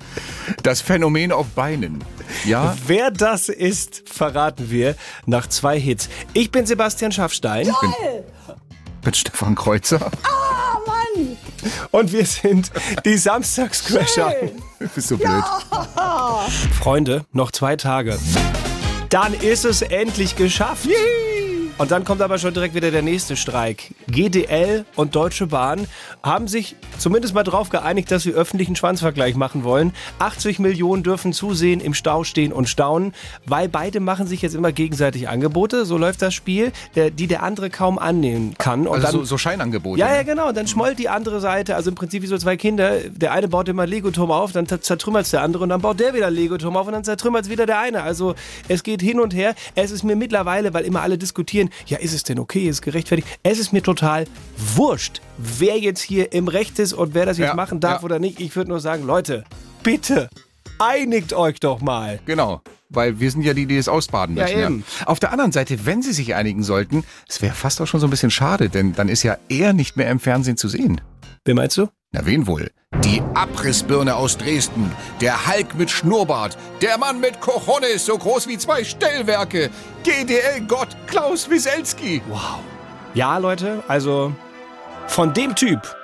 das 0.63 0.81
Phänomen 0.81 1.31
auf 1.31 1.45
Beinen. 1.49 2.03
Ja, 2.45 2.75
Wer 2.88 3.11
das 3.11 3.47
ist, 3.47 4.09
verraten 4.09 4.71
wir 4.71 4.95
nach 5.27 5.45
zwei 5.45 5.79
Hits. 5.79 6.09
Ich 6.33 6.49
bin 6.49 6.65
Sebastian 6.65 7.11
Schaffstein 7.11 7.71
mit 9.05 9.15
Stefan 9.15 9.53
Kreuzer. 9.53 10.09
und 11.91 12.11
wir 12.11 12.25
sind 12.25 12.71
die 13.05 13.19
Samstagscrasher. 13.19 14.33
Du 14.79 14.88
bist 14.88 15.09
so 15.09 15.17
blöd. 15.17 15.43
Freunde, 16.79 17.23
noch 17.33 17.51
zwei 17.51 17.75
Tage. 17.75 18.17
Dann 19.09 19.35
ist 19.35 19.63
es 19.63 19.83
endlich 19.83 20.35
geschafft. 20.35 20.88
Und 21.79 21.91
dann 21.91 22.03
kommt 22.03 22.21
aber 22.21 22.38
schon 22.38 22.53
direkt 22.53 22.75
wieder 22.75 22.91
der 22.91 23.01
nächste 23.01 23.38
Streik. 23.38 23.93
GDL 24.07 24.83
und 24.98 25.15
Deutsche 25.15 25.48
Bahn 25.48 25.88
haben 26.21 26.50
sich 26.50 26.75
zumindest 26.98 27.33
mal 27.33 27.43
drauf 27.43 27.69
geeinigt, 27.69 28.12
dass 28.12 28.24
sie 28.24 28.33
öffentlichen 28.33 28.75
Schwanzvergleich 28.75 29.36
machen 29.36 29.63
wollen. 29.63 29.93
80 30.19 30.59
Millionen 30.59 31.03
dürfen 31.03 31.31
zusehen, 31.31 31.79
im 31.79 31.93
Stau 31.93 32.25
stehen 32.25 32.51
und 32.51 32.67
staunen, 32.67 33.13
weil 33.45 33.69
beide 33.69 34.01
machen 34.01 34.27
sich 34.27 34.41
jetzt 34.41 34.55
immer 34.55 34.74
gegenseitig 34.74 35.29
Angebote. 35.29 35.86
So 35.86 35.98
läuft 35.98 36.21
das 36.21 36.33
Spiel, 36.33 36.74
der- 36.95 37.12
die 37.12 37.27
der 37.27 37.43
andere 37.43 37.69
kaum 37.69 37.98
annehmen 37.98 38.55
kann. 38.57 38.86
Und 38.86 38.95
Also 38.95 39.03
dann, 39.03 39.12
so, 39.13 39.24
so 39.24 39.38
Scheinangebote. 39.38 40.01
ja, 40.01 40.12
ja, 40.12 40.17
ne? 40.17 40.25
genau. 40.25 40.51
Dann 40.51 40.67
schmollt 40.67 41.00
die 41.00 41.07
andere 41.07 41.39
Seite, 41.39 41.77
also 41.77 41.91
im 41.91 41.95
Prinzip 41.95 42.24
wie 42.24 42.27
so 42.27 42.38
zwei 42.38 42.57
Kinder. 42.57 43.00
Der 43.09 43.31
eine 43.31 43.48
baut 43.48 43.69
immer 43.69 43.88
Lego-Turm 43.88 44.31
auf, 44.31 44.51
dann 44.51 44.67
zertrümmert 44.67 45.31
der 45.31 45.43
andere 45.43 45.63
und 45.63 45.69
dann 45.69 45.79
baut 45.79 46.01
der 46.01 46.13
wieder 46.13 46.29
Lego-Turm 46.29 46.75
auf 46.75 46.88
und 46.88 46.93
dann 46.93 47.05
zertrümmert 47.05 47.48
wieder 47.48 47.65
der 47.65 47.79
eine. 47.79 48.03
Also 48.03 48.36
es 48.67 48.83
geht 48.83 49.01
hin 49.01 49.21
und 49.21 49.33
her. 49.33 49.55
Es 49.75 49.91
ist 49.91 50.03
mir 50.03 50.17
mittlerweile, 50.17 50.74
weil 50.74 50.83
immer 50.83 51.01
alle 51.03 51.17
diskutieren, 51.17 51.68
ja, 51.88 51.97
ist 51.99 52.13
es 52.13 52.23
denn 52.23 52.39
okay, 52.39 52.67
ist 52.67 52.77
es 52.77 52.81
gerechtfertigt? 52.81 53.27
Es 53.43 53.59
ist 53.59 53.73
mir 53.73 53.81
total 53.83 54.25
wurscht, 54.75 55.21
wer 55.38 55.77
jetzt 55.79 56.01
hier 56.01 56.31
im 56.33 56.47
Recht 56.47 56.79
ist 56.79 56.93
und 56.93 57.13
wer 57.13 57.25
das 57.25 57.38
jetzt 57.38 57.49
Ja, 57.49 57.53
machen 57.55 57.79
darf 57.79 57.99
ja. 58.01 58.05
oder 58.05 58.19
nicht. 58.19 58.39
Ich 58.39 58.55
würde 58.55 58.69
nur 58.69 58.79
sagen, 58.79 59.05
Leute, 59.05 59.43
bitte, 59.83 60.29
einigt 60.79 61.33
euch 61.33 61.59
doch 61.59 61.81
mal. 61.81 62.19
Genau. 62.25 62.61
Weil 62.91 63.19
wir 63.19 63.29
sind 63.29 63.43
ja 63.43 63.53
die, 63.53 63.65
die 63.67 63.77
es 63.77 63.88
ausbaden 63.88 64.35
Ja, 64.35 64.43
müssen. 64.45 64.57
eben. 64.59 64.83
Auf 65.05 65.19
der 65.19 65.31
anderen 65.31 65.51
Seite, 65.51 65.85
wenn 65.85 66.01
sie 66.01 66.11
sich 66.13 66.33
einigen 66.35 66.63
sollten, 66.63 67.03
es 67.27 67.41
wäre 67.41 67.53
fast 67.53 67.79
auch 67.81 67.85
schon 67.85 67.99
so 67.99 68.07
ein 68.07 68.09
bisschen 68.09 68.31
schade, 68.31 68.69
denn 68.69 68.93
dann 68.95 69.09
ist 69.09 69.21
ja 69.23 69.38
er 69.47 69.73
nicht 69.73 69.95
mehr 69.95 70.09
im 70.09 70.19
Fernsehen 70.19 70.57
zu 70.57 70.67
sehen. 70.67 70.99
Wer 71.45 71.53
meinst 71.55 71.77
du? 71.77 71.88
Na, 72.11 72.25
wen 72.25 72.47
wohl? 72.47 72.71
Die 73.03 73.21
Abrissbirne 73.33 74.15
aus 74.15 74.37
Dresden, 74.37 74.91
der 75.21 75.47
Hulk 75.47 75.75
mit 75.75 75.89
Schnurrbart, 75.89 76.57
der 76.81 76.97
Mann 76.97 77.19
mit 77.19 77.39
Cojones, 77.39 78.05
so 78.05 78.17
groß 78.17 78.47
wie 78.47 78.57
zwei 78.57 78.83
Stellwerke, 78.83 79.69
GDL-Gott 80.03 80.89
Klaus 81.07 81.49
Wieselski. 81.49 82.21
Ja, 83.13 83.37
Leute, 83.37 83.83
also 83.87 84.33
von 85.07 85.33
dem 85.33 85.55
Typ 85.55 85.95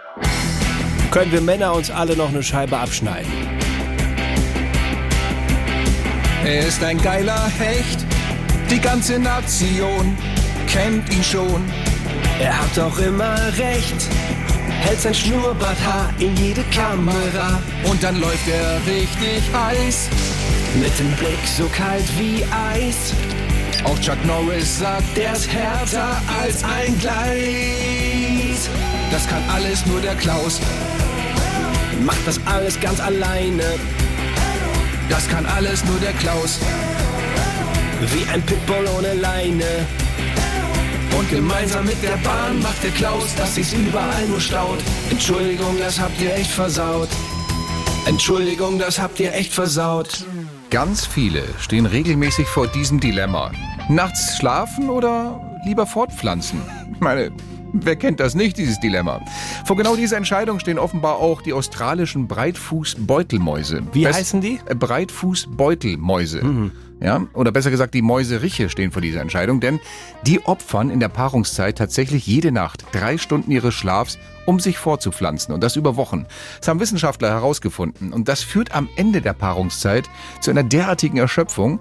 können 1.11 1.31
wir 1.31 1.41
Männer 1.41 1.73
uns 1.73 1.91
alle 1.91 2.15
noch 2.15 2.29
eine 2.29 2.41
Scheibe 2.41 2.77
abschneiden. 2.77 3.31
Er 6.45 6.67
ist 6.67 6.83
ein 6.83 7.01
geiler 7.01 7.47
Hecht, 7.59 8.05
die 8.69 8.79
ganze 8.79 9.19
Nation 9.19 10.17
kennt 10.67 11.13
ihn 11.13 11.23
schon. 11.23 11.63
Er 12.39 12.61
hat 12.61 12.77
auch 12.79 12.97
immer 12.99 13.35
recht, 13.57 13.95
hält 14.85 15.01
sein 15.01 15.13
Schnurrbarthaar 15.13 16.13
in 16.19 16.35
jede 16.37 16.63
Kamera. 16.65 17.59
Und 17.89 18.01
dann 18.03 18.19
läuft 18.19 18.47
er 18.47 18.79
richtig 18.85 19.41
heiß. 19.53 20.09
Mit 20.79 20.97
dem 20.99 21.11
Blick 21.13 21.39
so 21.57 21.67
kalt 21.69 22.05
wie 22.17 22.43
Eis. 22.71 23.13
Auch 23.83 23.99
Chuck 23.99 24.23
Norris 24.25 24.79
sagt, 24.79 25.15
Der 25.15 25.33
ist 25.33 25.51
härter 25.51 26.21
als 26.41 26.63
ein 26.63 26.97
Gleis. 26.99 28.69
das 29.11 29.27
kann 29.27 29.43
alles 29.53 29.85
nur 29.85 30.01
der 30.01 30.15
Klaus. 30.15 30.59
Macht 32.03 32.25
das 32.25 32.39
alles 32.45 32.79
ganz 32.79 32.99
alleine, 32.99 33.63
Das 35.09 35.27
kann 35.29 35.45
alles 35.45 35.83
nur 35.85 35.99
der 35.99 36.13
Klaus. 36.13 36.59
wie 38.13 38.27
ein 38.33 38.41
Pitbull 38.41 38.85
ohne 38.97 39.13
Leine. 39.13 39.85
Und 41.17 41.29
gemeinsam 41.29 41.85
mit 41.85 42.01
der 42.03 42.17
Bahn 42.17 42.59
macht 42.61 42.83
der 42.83 42.91
Klaus, 42.91 43.33
dass 43.35 43.55
sich's 43.55 43.73
überall 43.73 44.27
nur 44.27 44.39
staut. 44.41 44.79
Entschuldigung, 45.09 45.77
das 45.79 45.99
habt 45.99 46.19
ihr 46.21 46.33
echt 46.35 46.51
versaut. 46.51 47.09
Entschuldigung, 48.05 48.77
das 48.77 48.99
habt 48.99 49.19
ihr 49.19 49.33
echt 49.33 49.53
versaut. 49.53 50.25
Ganz 50.69 51.05
viele 51.05 51.43
stehen 51.59 51.85
regelmäßig 51.85 52.47
vor 52.47 52.67
diesem 52.67 52.99
Dilemma. 52.99 53.51
Nachts 53.87 54.37
schlafen 54.37 54.89
oder 54.89 55.59
lieber 55.65 55.85
fortpflanzen? 55.87 56.61
Ich 56.93 56.99
meine, 56.99 57.31
wer 57.73 57.95
kennt 57.95 58.19
das 58.19 58.35
nicht, 58.35 58.57
dieses 58.57 58.79
Dilemma? 58.79 59.21
Vor 59.65 59.77
genau 59.77 59.95
dieser 59.95 60.17
Entscheidung 60.17 60.59
stehen 60.59 60.77
offenbar 60.77 61.15
auch 61.17 61.41
die 61.41 61.53
australischen 61.53 62.27
Breitfußbeutelmäuse. 62.27 63.83
Wie 63.93 64.03
Best- 64.03 64.19
heißen 64.19 64.41
die? 64.41 64.59
äh, 64.65 64.75
Breitfußbeutelmäuse. 64.75 66.71
Ja, 67.01 67.27
oder 67.33 67.51
besser 67.51 67.71
gesagt, 67.71 67.93
die 67.93 68.01
Mäuseriche 68.01 68.69
stehen 68.69 68.91
vor 68.91 69.01
dieser 69.01 69.19
Entscheidung, 69.19 69.59
denn 69.59 69.79
die 70.25 70.45
opfern 70.45 70.89
in 70.89 70.99
der 70.99 71.09
Paarungszeit 71.09 71.77
tatsächlich 71.77 72.25
jede 72.25 72.51
Nacht 72.51 72.85
drei 72.93 73.17
Stunden 73.17 73.51
ihres 73.51 73.73
Schlafs, 73.73 74.17
um 74.45 74.59
sich 74.59 74.77
fortzupflanzen 74.77 75.53
und 75.53 75.61
das 75.61 75.75
über 75.75 75.97
Wochen. 75.97 76.25
Das 76.59 76.69
haben 76.69 76.79
Wissenschaftler 76.79 77.29
herausgefunden 77.29 78.13
und 78.13 78.27
das 78.27 78.43
führt 78.43 78.73
am 78.73 78.87
Ende 78.95 79.21
der 79.21 79.33
Paarungszeit 79.33 80.09
zu 80.39 80.51
einer 80.51 80.63
derartigen 80.63 81.17
Erschöpfung, 81.17 81.79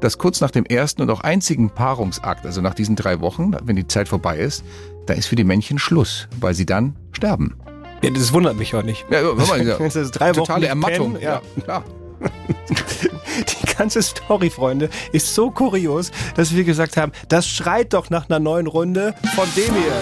dass 0.00 0.18
kurz 0.18 0.40
nach 0.40 0.50
dem 0.50 0.64
ersten 0.66 1.02
und 1.02 1.10
auch 1.10 1.20
einzigen 1.20 1.70
Paarungsakt, 1.70 2.44
also 2.44 2.60
nach 2.60 2.74
diesen 2.74 2.96
drei 2.96 3.20
Wochen, 3.20 3.52
wenn 3.62 3.76
die 3.76 3.86
Zeit 3.86 4.08
vorbei 4.08 4.38
ist, 4.38 4.64
da 5.06 5.14
ist 5.14 5.26
für 5.26 5.36
die 5.36 5.44
Männchen 5.44 5.78
Schluss, 5.78 6.28
weil 6.38 6.54
sie 6.54 6.66
dann 6.66 6.96
sterben. 7.12 7.56
Ja, 8.02 8.10
das 8.10 8.32
wundert 8.32 8.56
mich 8.56 8.74
auch 8.74 8.82
nicht. 8.82 9.06
Ja, 9.10 9.20
hör 9.20 9.34
mal, 9.34 9.66
ja. 9.66 9.76
Das 9.78 9.96
ist 9.96 10.12
drei 10.12 10.30
Wochen 10.30 10.46
Totale 10.46 10.66
Ermattung. 10.66 11.12
pennen, 11.14 11.22
ja. 11.22 11.42
ja, 11.56 11.62
klar. 11.62 11.84
Die 13.62 13.74
ganze 13.76 14.02
Story, 14.02 14.50
Freunde, 14.50 14.90
ist 15.12 15.34
so 15.34 15.50
kurios, 15.50 16.10
dass 16.36 16.54
wir 16.54 16.64
gesagt 16.64 16.96
haben, 16.96 17.12
das 17.28 17.48
schreit 17.48 17.92
doch 17.92 18.10
nach 18.10 18.28
einer 18.28 18.38
neuen 18.38 18.66
Runde 18.66 19.14
von 19.34 19.48
dem 19.56 19.74
hier. 19.74 19.92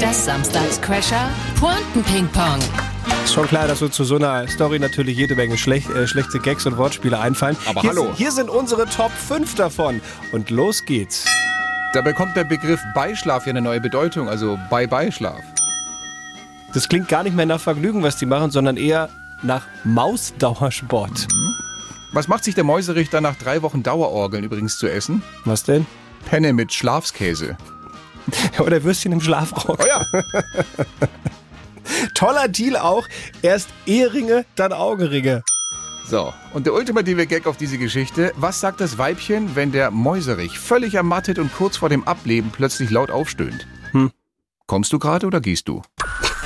Das 0.00 0.24
Samstagscrasher 0.24 1.28
Pointen-Ping-Pong. 1.58 2.58
Ist 3.24 3.34
schon 3.34 3.48
klar, 3.48 3.66
dass 3.66 3.82
uns 3.82 3.94
zu 3.94 4.04
so 4.04 4.16
einer 4.16 4.46
Story 4.48 4.78
natürlich 4.78 5.16
jede 5.16 5.34
Menge 5.34 5.58
schlecht, 5.58 5.90
äh, 5.90 6.06
schlechte 6.06 6.38
Gags 6.38 6.66
und 6.66 6.76
Wortspiele 6.76 7.18
einfallen. 7.18 7.56
Aber 7.66 7.80
hier 7.80 7.90
hallo. 7.90 8.04
Sind, 8.04 8.16
hier 8.16 8.32
sind 8.32 8.48
unsere 8.48 8.86
Top 8.86 9.10
5 9.10 9.54
davon. 9.56 10.00
Und 10.32 10.50
los 10.50 10.84
geht's. 10.84 11.24
Da 11.92 12.00
bekommt 12.00 12.36
der 12.36 12.44
Begriff 12.44 12.80
Beischlaf 12.94 13.46
ja 13.46 13.50
eine 13.50 13.60
neue 13.60 13.80
Bedeutung, 13.80 14.28
also 14.28 14.58
Bye-Bye-Schlaf. 14.70 15.40
Das 16.74 16.88
klingt 16.88 17.08
gar 17.08 17.22
nicht 17.22 17.34
mehr 17.34 17.46
nach 17.46 17.60
Vergnügen, 17.60 18.02
was 18.02 18.16
die 18.18 18.26
machen, 18.26 18.50
sondern 18.50 18.76
eher 18.76 19.08
nach 19.42 19.66
Mausdauersport. 19.84 21.28
Was 22.12 22.28
macht 22.28 22.44
sich 22.44 22.54
der 22.54 22.64
Mäuserichter 22.64 23.20
nach 23.20 23.36
drei 23.36 23.62
Wochen 23.62 23.82
Dauerorgeln 23.82 24.44
übrigens 24.44 24.78
zu 24.78 24.86
essen? 24.86 25.22
Was 25.44 25.62
denn? 25.64 25.86
Penne 26.26 26.52
mit 26.52 26.72
Schlafskäse. 26.72 27.56
Oder 28.58 28.82
Würstchen 28.84 29.12
im 29.12 29.20
Schlafrock. 29.20 29.78
Oh 29.80 29.86
ja, 29.86 30.04
Toller 32.14 32.48
Deal 32.48 32.76
auch. 32.76 33.06
Erst 33.42 33.68
Eheringe, 33.86 34.44
dann 34.56 34.72
Augenringe. 34.72 35.42
so. 36.06 36.32
Und 36.52 36.66
der 36.66 36.74
ultimative 36.74 37.26
Gag 37.26 37.46
auf 37.46 37.56
diese 37.56 37.78
Geschichte. 37.78 38.32
Was 38.36 38.60
sagt 38.60 38.80
das 38.80 38.98
Weibchen, 38.98 39.54
wenn 39.56 39.72
der 39.72 39.90
Mäuserich 39.90 40.58
völlig 40.58 40.94
ermattet 40.94 41.38
und 41.38 41.52
kurz 41.54 41.76
vor 41.78 41.88
dem 41.88 42.06
Ableben 42.06 42.50
plötzlich 42.50 42.90
laut 42.90 43.10
aufstöhnt? 43.10 43.66
Hm. 43.92 44.10
Kommst 44.66 44.92
du 44.92 44.98
gerade 44.98 45.26
oder 45.26 45.40
gehst 45.40 45.68
du? 45.68 45.82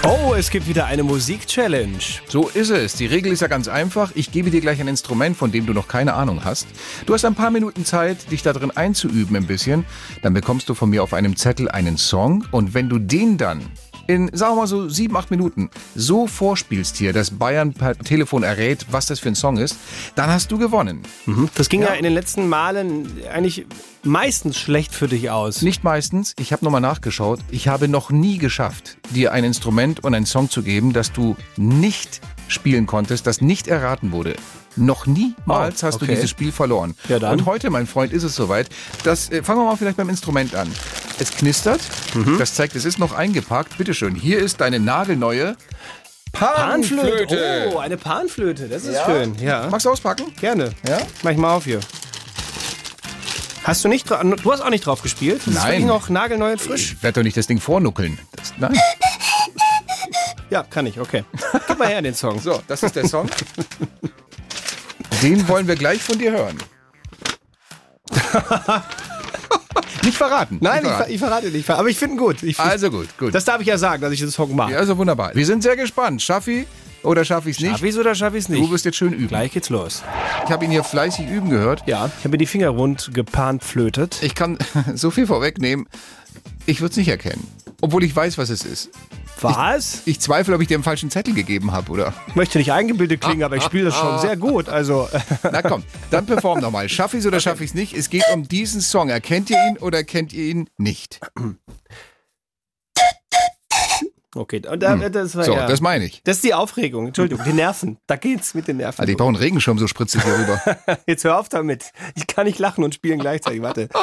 Oh, 0.04 0.34
es 0.36 0.50
gibt 0.50 0.66
wieder 0.66 0.86
eine 0.86 1.04
Musik-Challenge. 1.04 1.98
So 2.26 2.48
ist 2.48 2.70
es. 2.70 2.94
Die 2.94 3.06
Regel 3.06 3.30
ist 3.32 3.40
ja 3.40 3.46
ganz 3.46 3.68
einfach. 3.68 4.10
Ich 4.16 4.32
gebe 4.32 4.50
dir 4.50 4.60
gleich 4.60 4.80
ein 4.80 4.88
Instrument, 4.88 5.36
von 5.36 5.52
dem 5.52 5.64
du 5.64 5.72
noch 5.72 5.86
keine 5.86 6.14
Ahnung 6.14 6.44
hast. 6.44 6.66
Du 7.06 7.14
hast 7.14 7.24
ein 7.24 7.36
paar 7.36 7.52
Minuten 7.52 7.84
Zeit, 7.84 8.30
dich 8.32 8.42
da 8.42 8.52
drin 8.52 8.72
einzuüben 8.72 9.36
ein 9.36 9.46
bisschen. 9.46 9.84
Dann 10.22 10.34
bekommst 10.34 10.68
du 10.68 10.74
von 10.74 10.90
mir 10.90 11.04
auf 11.04 11.12
einem 11.12 11.36
Zettel 11.36 11.68
einen 11.68 11.98
Song. 11.98 12.44
Und 12.50 12.74
wenn 12.74 12.88
du 12.88 12.98
den 12.98 13.38
dann 13.38 13.62
in, 14.06 14.30
sagen 14.32 14.52
wir 14.52 14.62
mal 14.62 14.66
so 14.66 14.88
sieben, 14.88 15.16
acht 15.16 15.30
Minuten 15.30 15.70
so 15.94 16.26
vorspielst 16.26 16.96
hier, 16.96 17.12
dass 17.12 17.30
Bayern 17.30 17.72
per 17.72 17.96
Telefon 17.96 18.42
errät, 18.42 18.86
was 18.90 19.06
das 19.06 19.20
für 19.20 19.28
ein 19.28 19.34
Song 19.34 19.56
ist, 19.56 19.76
dann 20.14 20.30
hast 20.30 20.50
du 20.52 20.58
gewonnen. 20.58 21.02
Das 21.54 21.68
ging 21.68 21.82
ja. 21.82 21.94
in 21.94 22.04
den 22.04 22.14
letzten 22.14 22.48
Malen 22.48 23.08
eigentlich 23.32 23.66
meistens 24.02 24.58
schlecht 24.58 24.94
für 24.94 25.08
dich 25.08 25.30
aus. 25.30 25.62
Nicht 25.62 25.84
meistens. 25.84 26.34
Ich 26.38 26.52
habe 26.52 26.64
nochmal 26.64 26.80
nachgeschaut. 26.80 27.40
Ich 27.50 27.68
habe 27.68 27.88
noch 27.88 28.10
nie 28.10 28.38
geschafft, 28.38 28.98
dir 29.10 29.32
ein 29.32 29.44
Instrument 29.44 30.04
und 30.04 30.14
einen 30.14 30.26
Song 30.26 30.50
zu 30.50 30.62
geben, 30.62 30.92
das 30.92 31.12
du 31.12 31.36
nicht 31.56 32.20
spielen 32.48 32.86
konntest, 32.86 33.26
das 33.26 33.40
nicht 33.40 33.68
erraten 33.68 34.12
wurde. 34.12 34.34
Noch 34.76 35.06
niemals 35.06 35.82
Oh, 35.82 35.86
hast 35.86 36.00
du 36.00 36.04
okay. 36.04 36.14
dieses 36.14 36.30
Spiel 36.30 36.52
verloren. 36.52 36.94
Ja, 37.08 37.18
dann. 37.18 37.32
Und 37.32 37.46
heute, 37.46 37.70
mein 37.70 37.86
Freund, 37.86 38.12
ist 38.12 38.22
es 38.22 38.34
soweit. 38.34 38.68
Das, 39.04 39.30
äh, 39.30 39.42
fangen 39.42 39.60
wir 39.60 39.66
mal 39.66 39.76
vielleicht 39.76 39.96
beim 39.98 40.08
Instrument 40.08 40.54
an. 40.54 40.72
Es 41.18 41.30
knistert. 41.30 41.80
Mhm. 42.14 42.38
Das 42.38 42.54
zeigt, 42.54 42.74
es 42.74 42.84
ist 42.84 42.98
noch 42.98 43.12
eingepackt. 43.12 43.76
Bitteschön. 43.76 44.14
Hier 44.14 44.38
ist 44.38 44.60
deine 44.60 44.80
nagelneue 44.80 45.56
Panflöte. 46.32 47.70
Oh, 47.74 47.78
eine 47.78 47.96
Panflöte. 47.98 48.68
Das 48.68 48.84
ist 48.84 48.98
schön. 49.04 49.34
Ja. 49.38 49.68
Magst 49.70 49.84
du 49.86 49.90
auspacken? 49.90 50.32
Gerne. 50.40 50.72
Ja? 50.88 50.98
Mach 51.22 51.30
ich 51.30 51.36
mal 51.36 51.54
auf 51.54 51.64
hier. 51.64 51.80
Hast 53.64 53.84
du 53.84 53.88
nicht 53.88 54.10
Du 54.10 54.52
hast 54.52 54.60
auch 54.60 54.70
nicht 54.70 54.86
drauf 54.86 55.02
gespielt? 55.02 55.40
Das 55.44 55.46
ist 55.48 55.54
Nein. 55.54 55.66
wirklich 55.72 55.86
noch 55.86 56.08
nagelneu 56.08 56.52
und 56.52 56.60
frisch. 56.60 56.94
Ich 56.94 57.02
werde 57.02 57.20
doch 57.20 57.24
nicht 57.24 57.36
das 57.36 57.46
Ding 57.46 57.60
vornuckeln. 57.60 58.18
Das, 58.34 58.54
nein. 58.58 58.76
Ja, 60.50 60.62
kann 60.64 60.86
ich, 60.86 60.98
okay. 60.98 61.24
Gib 61.68 61.78
mal 61.78 61.88
her 61.88 62.02
den 62.02 62.14
Song. 62.14 62.40
So, 62.40 62.60
das 62.66 62.82
ist 62.82 62.96
der 62.96 63.08
Song. 63.08 63.28
Den 65.22 65.46
wollen 65.48 65.68
wir 65.68 65.76
gleich 65.76 66.02
von 66.02 66.18
dir 66.18 66.32
hören. 66.32 66.58
nicht 70.02 70.16
verraten. 70.16 70.58
Nein, 70.60 70.82
nicht 70.82 70.92
ich, 70.92 70.96
ver 70.96 70.96
verraten. 70.96 71.12
ich 71.14 71.20
verrate 71.20 71.46
nicht. 71.50 71.70
Aber 71.70 71.88
ich 71.88 71.98
finde 71.98 72.16
ihn 72.16 72.18
gut. 72.18 72.42
Ich, 72.42 72.58
Also 72.58 72.90
gut, 72.90 73.08
gut. 73.18 73.34
das 73.34 73.44
darf 73.44 73.60
ich 73.60 73.66
ja 73.68 73.78
sagen, 73.78 74.02
dass 74.02 74.12
ich 74.12 74.20
den 74.20 74.30
Song 74.30 74.54
mag. 74.54 74.70
ja, 74.70 74.78
also 74.78 74.96
wunderbar. 74.98 75.34
Wir 75.34 75.46
sind 75.46 75.62
sehr 75.62 75.76
gespannt. 75.76 76.20
Schaffi 76.22 76.66
oder 77.02 77.24
schaffe 77.24 77.50
ich 77.50 77.56
es 77.56 77.62
nicht? 77.62 77.72
Schaff 77.72 77.82
ich's 77.82 77.96
oder 77.96 78.14
schaff 78.14 78.34
ich's 78.34 78.48
nicht? 78.48 78.62
Du 78.62 78.70
wirst 78.70 78.84
jetzt 78.84 78.96
schön 78.96 79.12
üben. 79.12 79.28
Gleich 79.28 79.52
geht's 79.52 79.70
los. 79.70 80.02
Ich 80.44 80.50
habe 80.50 80.64
ihn 80.64 80.70
hier 80.70 80.84
fleißig 80.84 81.28
üben 81.28 81.50
gehört. 81.50 81.82
Ja, 81.86 82.06
ich 82.06 82.24
habe 82.24 82.30
mir 82.30 82.38
die 82.38 82.46
Finger 82.46 82.68
rund 82.70 83.10
gepanflötet. 83.14 84.18
Ich 84.22 84.34
kann 84.34 84.58
so 84.94 85.10
viel 85.10 85.26
vorwegnehmen. 85.26 85.88
Ich 86.66 86.80
würde 86.80 86.90
es 86.92 86.96
nicht 86.96 87.08
erkennen. 87.08 87.46
Obwohl 87.80 88.04
ich 88.04 88.14
weiß, 88.14 88.38
was 88.38 88.50
es 88.50 88.64
ist. 88.64 88.90
Was? 89.42 90.02
Ich 90.06 90.20
zweifle, 90.20 90.54
ob 90.54 90.60
ich 90.60 90.68
dir 90.68 90.74
einen 90.76 90.84
falschen 90.84 91.10
Zettel 91.10 91.34
gegeben 91.34 91.72
habe, 91.72 91.90
oder? 91.90 92.12
Ich 92.28 92.34
möchte 92.36 92.58
nicht 92.58 92.72
eingebildet 92.72 93.20
klingen, 93.20 93.42
aber 93.42 93.56
ich 93.56 93.62
spiele 93.62 93.86
das 93.86 93.96
schon 93.96 94.18
sehr 94.18 94.36
gut. 94.36 94.68
Also, 94.68 95.08
Na 95.42 95.62
komm, 95.62 95.84
dann 96.10 96.26
perform 96.26 96.60
nochmal. 96.60 96.88
Schaffe 96.88 97.16
ich 97.16 97.22
es 97.22 97.26
oder 97.26 97.40
schaffe 97.40 97.64
ich 97.64 97.70
es 97.70 97.74
nicht? 97.74 97.94
Es 97.94 98.10
geht 98.10 98.24
um 98.32 98.46
diesen 98.46 98.80
Song. 98.80 99.08
Erkennt 99.08 99.50
ihr 99.50 99.56
ihn 99.68 99.78
oder 99.78 99.98
erkennt 99.98 100.32
ihr 100.32 100.44
ihn 100.44 100.68
nicht? 100.78 101.20
okay. 104.34 104.62
Und 104.68 104.80
da, 104.82 104.96
das 105.08 105.36
war 105.36 105.44
So, 105.44 105.54
ja. 105.54 105.66
das 105.66 105.80
meine 105.80 106.04
ich. 106.04 106.22
Das 106.24 106.36
ist 106.36 106.44
die 106.44 106.54
Aufregung. 106.54 107.06
Entschuldigung, 107.08 107.44
die 107.44 107.52
Nerven. 107.52 107.98
Da 108.06 108.16
geht's 108.16 108.54
mit 108.54 108.68
den 108.68 108.78
Nerven. 108.78 109.00
Also 109.00 109.10
ich 109.10 109.16
brauche 109.16 109.28
einen 109.28 109.36
Regenschirm 109.36 109.78
so 109.78 109.86
spritzig 109.86 110.22
hier 110.22 110.38
rüber. 110.38 110.60
Jetzt 111.06 111.24
hör 111.24 111.38
auf 111.38 111.48
damit. 111.48 111.92
Ich 112.14 112.26
kann 112.26 112.46
nicht 112.46 112.58
lachen 112.58 112.84
und 112.84 112.94
spielen 112.94 113.18
gleichzeitig. 113.18 113.62
Warte. 113.62 113.88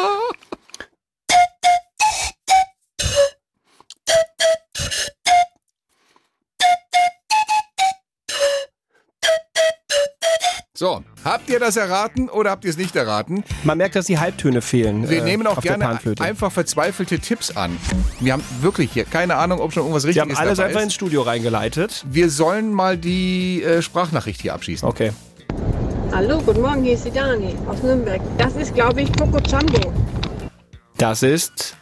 So, 10.79 11.03
habt 11.25 11.49
ihr 11.49 11.59
das 11.59 11.75
erraten 11.75 12.29
oder 12.29 12.51
habt 12.51 12.63
ihr 12.63 12.69
es 12.69 12.77
nicht 12.77 12.95
erraten? 12.95 13.43
Man 13.65 13.79
merkt, 13.79 13.97
dass 13.97 14.05
die 14.05 14.17
Halbtöne 14.17 14.61
fehlen. 14.61 15.09
Wir 15.09 15.23
äh, 15.23 15.25
nehmen 15.25 15.45
auch 15.45 15.59
gerne 15.59 15.99
einfach 16.21 16.53
verzweifelte 16.53 17.19
Tipps 17.19 17.51
an. 17.51 17.77
Wir 18.21 18.31
haben 18.31 18.43
wirklich 18.61 18.93
hier 18.93 19.03
keine 19.03 19.35
Ahnung, 19.35 19.59
ob 19.59 19.73
schon 19.73 19.83
irgendwas 19.83 20.03
Die 20.03 20.11
Richtiges 20.11 20.37
haben 20.37 20.47
alles 20.47 20.59
einfach 20.61 20.79
ist. 20.79 20.85
ins 20.85 20.93
Studio 20.93 21.23
reingeleitet. 21.23 22.05
Wir 22.09 22.29
sollen 22.29 22.71
mal 22.71 22.95
die 22.95 23.61
äh, 23.61 23.81
Sprachnachricht 23.81 24.41
hier 24.41 24.53
abschießen. 24.53 24.87
Okay. 24.87 25.11
Hallo, 26.13 26.41
guten 26.45 26.61
Morgen, 26.61 26.81
hier 26.81 26.93
ist 26.93 27.03
die 27.03 27.11
Dani 27.11 27.57
aus 27.67 27.83
Nürnberg. 27.83 28.21
Das 28.37 28.55
ist, 28.55 28.73
glaube 28.73 29.01
ich, 29.01 29.11
Coco 29.11 29.39
Jumbo. 29.39 29.91
Das 30.95 31.23
ist 31.23 31.75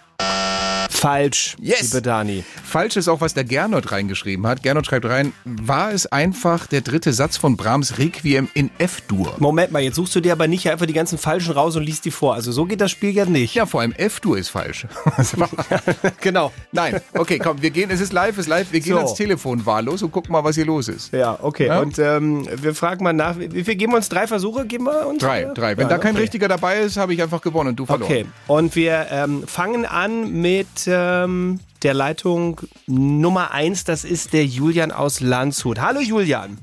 falsch, 0.98 1.56
Yes. 1.60 1.82
liebe 1.84 2.02
Dani. 2.02 2.44
Falsch 2.64 2.96
ist 2.98 3.08
auch, 3.08 3.22
was 3.22 3.34
der 3.34 3.44
Gernot 3.44 3.92
reingeschrieben 3.92 4.48
hat. 4.48 4.64
Gernot 4.64 4.88
schreibt 4.88 5.06
rein, 5.06 5.32
war 5.46 5.92
es 5.92 6.08
einfach 6.08 6.66
der 6.68 6.82
dritte 6.82 7.14
Satz 7.14 7.38
von 7.38 7.56
Brahms 7.56 8.00
Requiem 8.00 8.50
in 8.56 8.72
F-Dur? 8.80 9.36
Moment 9.38 9.72
mal, 9.72 9.82
jetzt 9.82 9.96
suchst 9.96 10.16
du 10.16 10.20
dir 10.22 10.32
aber 10.32 10.48
nicht 10.48 10.70
einfach 10.70 10.88
die 10.88 10.94
ganzen 10.94 11.18
falschen 11.18 11.54
raus 11.54 11.76
und 11.76 11.84
liest 11.84 12.06
die 12.06 12.12
vor. 12.12 12.34
Also 12.34 12.52
so 12.52 12.66
geht 12.66 12.82
das 12.82 12.92
Spiel 12.92 13.12
ja 13.12 13.26
nicht. 13.26 13.54
Ja, 13.54 13.66
vor 13.68 13.82
allem 13.82 13.92
F-Dur 13.94 14.38
ist 14.38 14.50
falsch. 14.50 14.88
genau. 16.22 16.52
Nein, 16.72 17.00
okay, 17.14 17.38
komm, 17.40 17.62
wir 17.62 17.70
gehen, 17.70 17.90
es 17.92 18.02
ist 18.02 18.12
live, 18.14 18.34
es 18.34 18.40
ist 18.40 18.48
live, 18.48 18.72
wir 18.72 18.80
gehen 18.80 18.94
So. 18.94 18.98
ans 19.00 19.14
Telefon 19.14 19.66
wahllos 19.66 20.02
und 20.02 20.12
gucken 20.12 20.32
mal, 20.32 20.44
was 20.44 20.56
hier 20.56 20.66
los 20.66 20.88
ist. 20.88 21.14
Ja, 21.14 21.38
okay. 21.42 21.68
Ja? 21.68 21.80
Und 21.80 22.00
ähm, 22.00 22.48
wir 22.62 22.74
fragen 22.74 23.04
mal 23.04 23.14
nach, 23.14 23.36
wie 23.38 23.64
viel 23.64 23.76
geben 23.76 23.94
wir 23.94 23.98
uns? 23.98 24.10
Drei 24.10 24.26
Versuche? 24.28 24.66
Geben 24.66 24.86
wir 24.86 25.06
uns? 25.08 25.20
Drei, 25.22 25.44
drei. 25.54 25.78
Wenn 25.78 25.84
Ja, 25.84 25.90
da 25.90 25.98
kein 26.00 26.14
okay. 26.14 26.22
richtiger 26.24 26.48
dabei 26.48 26.80
ist, 26.80 26.98
habe 26.98 27.14
ich 27.14 27.22
einfach 27.22 27.42
gewonnen 27.42 27.70
und 27.70 27.76
du 27.76 27.86
verloren. 27.86 28.12
Okay, 28.12 28.26
und 28.48 28.76
wir 28.76 29.08
ähm, 29.12 29.44
fangen 29.48 29.86
an 29.86 30.32
mit 30.42 30.87
ähm, 30.88 31.60
der 31.84 31.94
Leitung 31.94 32.62
Nummer 32.88 33.52
eins. 33.52 33.84
Das 33.84 34.04
ist 34.04 34.34
der 34.34 34.46
Julian 34.46 34.92
aus 34.92 35.20
Landshut. 35.20 35.80
Hallo 35.80 36.00
Julian. 36.00 36.58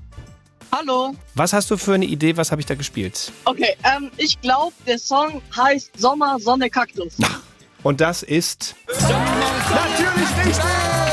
Hallo. 0.72 1.14
Was 1.34 1.52
hast 1.52 1.70
du 1.70 1.76
für 1.76 1.94
eine 1.94 2.04
Idee? 2.04 2.36
Was 2.36 2.50
habe 2.50 2.60
ich 2.60 2.66
da 2.66 2.74
gespielt? 2.74 3.32
Okay, 3.44 3.76
ähm, 3.84 4.10
ich 4.16 4.40
glaube, 4.40 4.74
der 4.86 4.98
Song 4.98 5.40
heißt 5.56 5.98
Sommer, 5.98 6.38
Sonne, 6.40 6.68
Kaktus. 6.68 7.16
Und 7.84 8.00
das 8.00 8.22
ist 8.22 8.74
natürlich 8.90 10.46
richtig. 10.46 11.03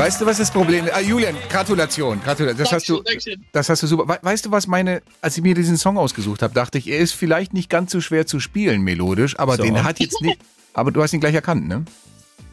Weißt 0.00 0.18
du, 0.18 0.24
was 0.24 0.38
das 0.38 0.50
Problem 0.50 0.86
ist? 0.86 0.94
Ah, 0.94 1.00
Julian, 1.00 1.34
Gratulation. 1.50 2.18
Gratulation. 2.24 2.56
Das 2.58 2.72
hast 2.72 2.88
du, 2.88 3.02
das 3.52 3.68
hast 3.68 3.82
du 3.82 3.86
super. 3.86 4.08
We- 4.08 4.18
Weißt 4.22 4.46
du, 4.46 4.50
was 4.50 4.66
meine, 4.66 5.02
als 5.20 5.36
ich 5.36 5.42
mir 5.42 5.54
diesen 5.54 5.76
Song 5.76 5.98
ausgesucht 5.98 6.40
habe, 6.40 6.54
dachte 6.54 6.78
ich, 6.78 6.88
er 6.88 7.00
ist 7.00 7.12
vielleicht 7.12 7.52
nicht 7.52 7.68
ganz 7.68 7.92
so 7.92 8.00
schwer 8.00 8.26
zu 8.26 8.40
spielen 8.40 8.80
melodisch, 8.80 9.38
aber 9.38 9.56
So. 9.56 9.62
den 9.62 9.84
hat 9.84 10.00
jetzt 10.00 10.22
nicht. 10.22 10.38
Aber 10.72 10.90
du 10.90 11.02
hast 11.02 11.12
ihn 11.12 11.20
gleich 11.20 11.34
erkannt, 11.34 11.68
ne? 11.68 11.84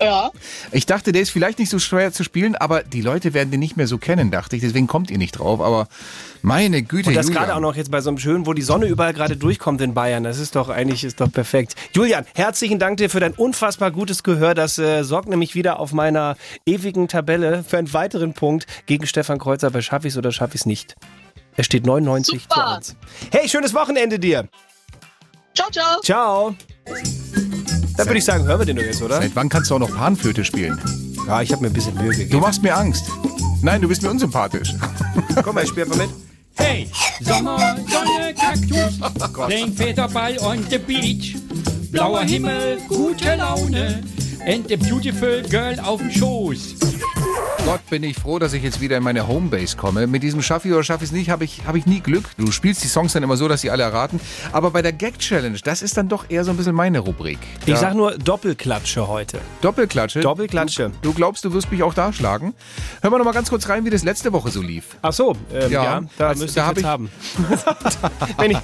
Ja. 0.01 0.31
Ich 0.71 0.85
dachte, 0.85 1.11
der 1.11 1.21
ist 1.23 1.31
vielleicht 1.31 1.59
nicht 1.59 1.69
so 1.69 1.79
schwer 1.79 2.11
zu 2.13 2.23
spielen, 2.23 2.55
aber 2.55 2.83
die 2.83 3.01
Leute 3.01 3.33
werden 3.33 3.49
den 3.51 3.59
nicht 3.59 3.77
mehr 3.77 3.87
so 3.87 3.97
kennen, 3.97 4.29
dachte 4.31 4.55
ich. 4.55 4.61
Deswegen 4.61 4.87
kommt 4.87 5.09
ihr 5.09 5.17
nicht 5.17 5.31
drauf. 5.33 5.59
Aber 5.59 5.87
meine 6.41 6.83
Güte, 6.83 7.09
Und 7.09 7.15
das 7.15 7.27
Julian. 7.27 7.43
gerade 7.45 7.55
auch 7.55 7.61
noch 7.61 7.75
jetzt 7.75 7.89
bei 7.89 8.01
so 8.01 8.09
einem 8.09 8.19
schönen, 8.19 8.45
wo 8.45 8.53
die 8.53 8.61
Sonne 8.61 8.85
überall 8.85 9.13
gerade 9.13 9.35
durchkommt 9.37 9.81
in 9.81 9.93
Bayern. 9.93 10.23
Das 10.23 10.37
ist 10.39 10.55
doch 10.55 10.69
eigentlich 10.69 11.03
ist 11.03 11.19
doch 11.19 11.31
perfekt. 11.31 11.75
Julian, 11.93 12.25
herzlichen 12.35 12.77
Dank 12.79 12.97
dir 12.97 13.09
für 13.09 13.19
dein 13.19 13.33
unfassbar 13.33 13.91
gutes 13.91 14.23
Gehör. 14.23 14.53
Das 14.53 14.77
äh, 14.77 15.03
sorgt 15.03 15.29
nämlich 15.29 15.55
wieder 15.55 15.79
auf 15.79 15.93
meiner 15.93 16.37
ewigen 16.65 17.07
Tabelle 17.07 17.63
für 17.63 17.77
einen 17.77 17.91
weiteren 17.93 18.33
Punkt 18.33 18.67
gegen 18.85 19.07
Stefan 19.07 19.39
Kreuzer 19.39 19.71
bei 19.71 19.81
Schaff 19.81 20.05
ich's 20.05 20.17
oder 20.17 20.31
schaff 20.31 20.53
ich's 20.53 20.65
nicht. 20.65 20.95
Es 21.55 21.65
steht 21.65 21.87
99 21.87 22.43
Super. 22.43 22.79
zu 22.81 22.93
1. 22.93 22.95
Hey, 23.31 23.49
schönes 23.49 23.73
Wochenende 23.73 24.19
dir. 24.19 24.47
Ciao, 25.55 25.71
ciao. 25.71 26.01
Ciao. 26.01 27.56
Dann 27.97 28.05
würde 28.07 28.19
ich 28.19 28.25
sagen, 28.25 28.45
hören 28.45 28.59
wir 28.59 28.65
den 28.65 28.75
doch 28.77 28.83
jetzt, 28.83 29.01
oder? 29.01 29.21
Seit 29.21 29.35
wann 29.35 29.49
kannst 29.49 29.71
du 29.71 29.75
auch 29.75 29.79
noch 29.79 29.93
Panflöte 29.95 30.45
spielen? 30.45 30.79
Ja, 31.27 31.41
ich 31.41 31.51
habe 31.51 31.61
mir 31.63 31.67
ein 31.67 31.73
bisschen 31.73 31.95
Mühe 31.95 32.11
Du 32.11 32.17
gegeben. 32.19 32.39
machst 32.41 32.61
mir 32.61 32.75
Angst. 32.75 33.05
Nein, 33.61 33.81
du 33.81 33.87
bist 33.87 34.01
mir 34.03 34.09
unsympathisch. 34.11 34.73
Komm 35.43 35.55
mal, 35.55 35.63
ich 35.63 35.69
spiel 35.69 35.83
einfach 35.83 35.97
mit. 35.97 36.09
Hey, 36.55 36.89
Sommer, 37.21 37.75
Sonne, 37.87 38.33
Kaktus, 38.33 39.33
playing 39.33 39.73
Federball 39.73 40.37
on 40.39 40.63
the 40.69 40.77
beach. 40.77 41.35
Blauer 41.91 42.23
Himmel, 42.23 42.77
gute 42.87 43.35
Laune 43.35 44.03
and 44.45 44.71
a 44.71 44.75
beautiful 44.77 45.41
girl 45.49 45.79
auf 45.79 45.99
dem 45.99 46.11
Schoß. 46.11 46.75
Gott, 47.65 47.76
bin 47.89 48.03
ich 48.03 48.17
froh, 48.17 48.37
dass 48.39 48.53
ich 48.53 48.63
jetzt 48.63 48.81
wieder 48.81 48.97
in 48.97 49.03
meine 49.03 49.27
Homebase 49.27 49.77
komme. 49.77 50.07
Mit 50.07 50.21
diesem 50.23 50.41
Schaffi 50.41 50.71
oder 50.73 50.83
Schaffis 50.83 51.11
nicht 51.11 51.29
habe 51.29 51.43
ich, 51.45 51.61
hab 51.65 51.75
ich 51.75 51.85
nie 51.85 51.99
Glück. 52.01 52.25
Du 52.37 52.51
spielst 52.51 52.83
die 52.83 52.87
Songs 52.87 53.13
dann 53.13 53.23
immer 53.23 53.37
so, 53.37 53.47
dass 53.47 53.61
sie 53.61 53.71
alle 53.71 53.83
erraten. 53.83 54.19
Aber 54.51 54.71
bei 54.71 54.81
der 54.81 54.91
Gag-Challenge, 54.93 55.57
das 55.63 55.81
ist 55.81 55.95
dann 55.97 56.09
doch 56.09 56.25
eher 56.29 56.43
so 56.43 56.51
ein 56.51 56.57
bisschen 56.57 56.75
meine 56.75 56.99
Rubrik. 56.99 57.39
Ich 57.65 57.73
Da- 57.73 57.79
sag 57.79 57.93
nur 57.95 58.17
Doppelklatsche 58.17 59.07
heute. 59.07 59.39
Doppelklatsche. 59.61 60.19
Doppelklatsche. 60.19 60.91
Du, 61.01 61.09
du 61.09 61.13
glaubst, 61.13 61.45
du 61.45 61.53
wirst 61.53 61.71
mich 61.71 61.81
auch 61.83 61.93
da 61.93 62.11
schlagen? 62.11 62.53
Hör 63.01 63.09
mal 63.09 63.17
noch 63.19 63.25
mal 63.25 63.31
ganz 63.33 63.49
kurz 63.49 63.69
rein, 63.69 63.85
wie 63.85 63.89
das 63.89 64.03
letzte 64.03 64.33
Woche 64.33 64.51
so 64.51 64.61
lief. 64.61 64.97
Ach 65.01 65.13
so, 65.13 65.35
ähm, 65.53 65.71
ja, 65.71 65.83
Ja, 65.83 66.01
da 66.17 66.27
also, 66.29 66.43
müsste 66.43 66.59
da 66.59 66.71
ich 66.71 66.77
ich- 66.79 66.83
haben. 66.83 67.09
Wenn 68.37 68.51
ich 68.51 68.57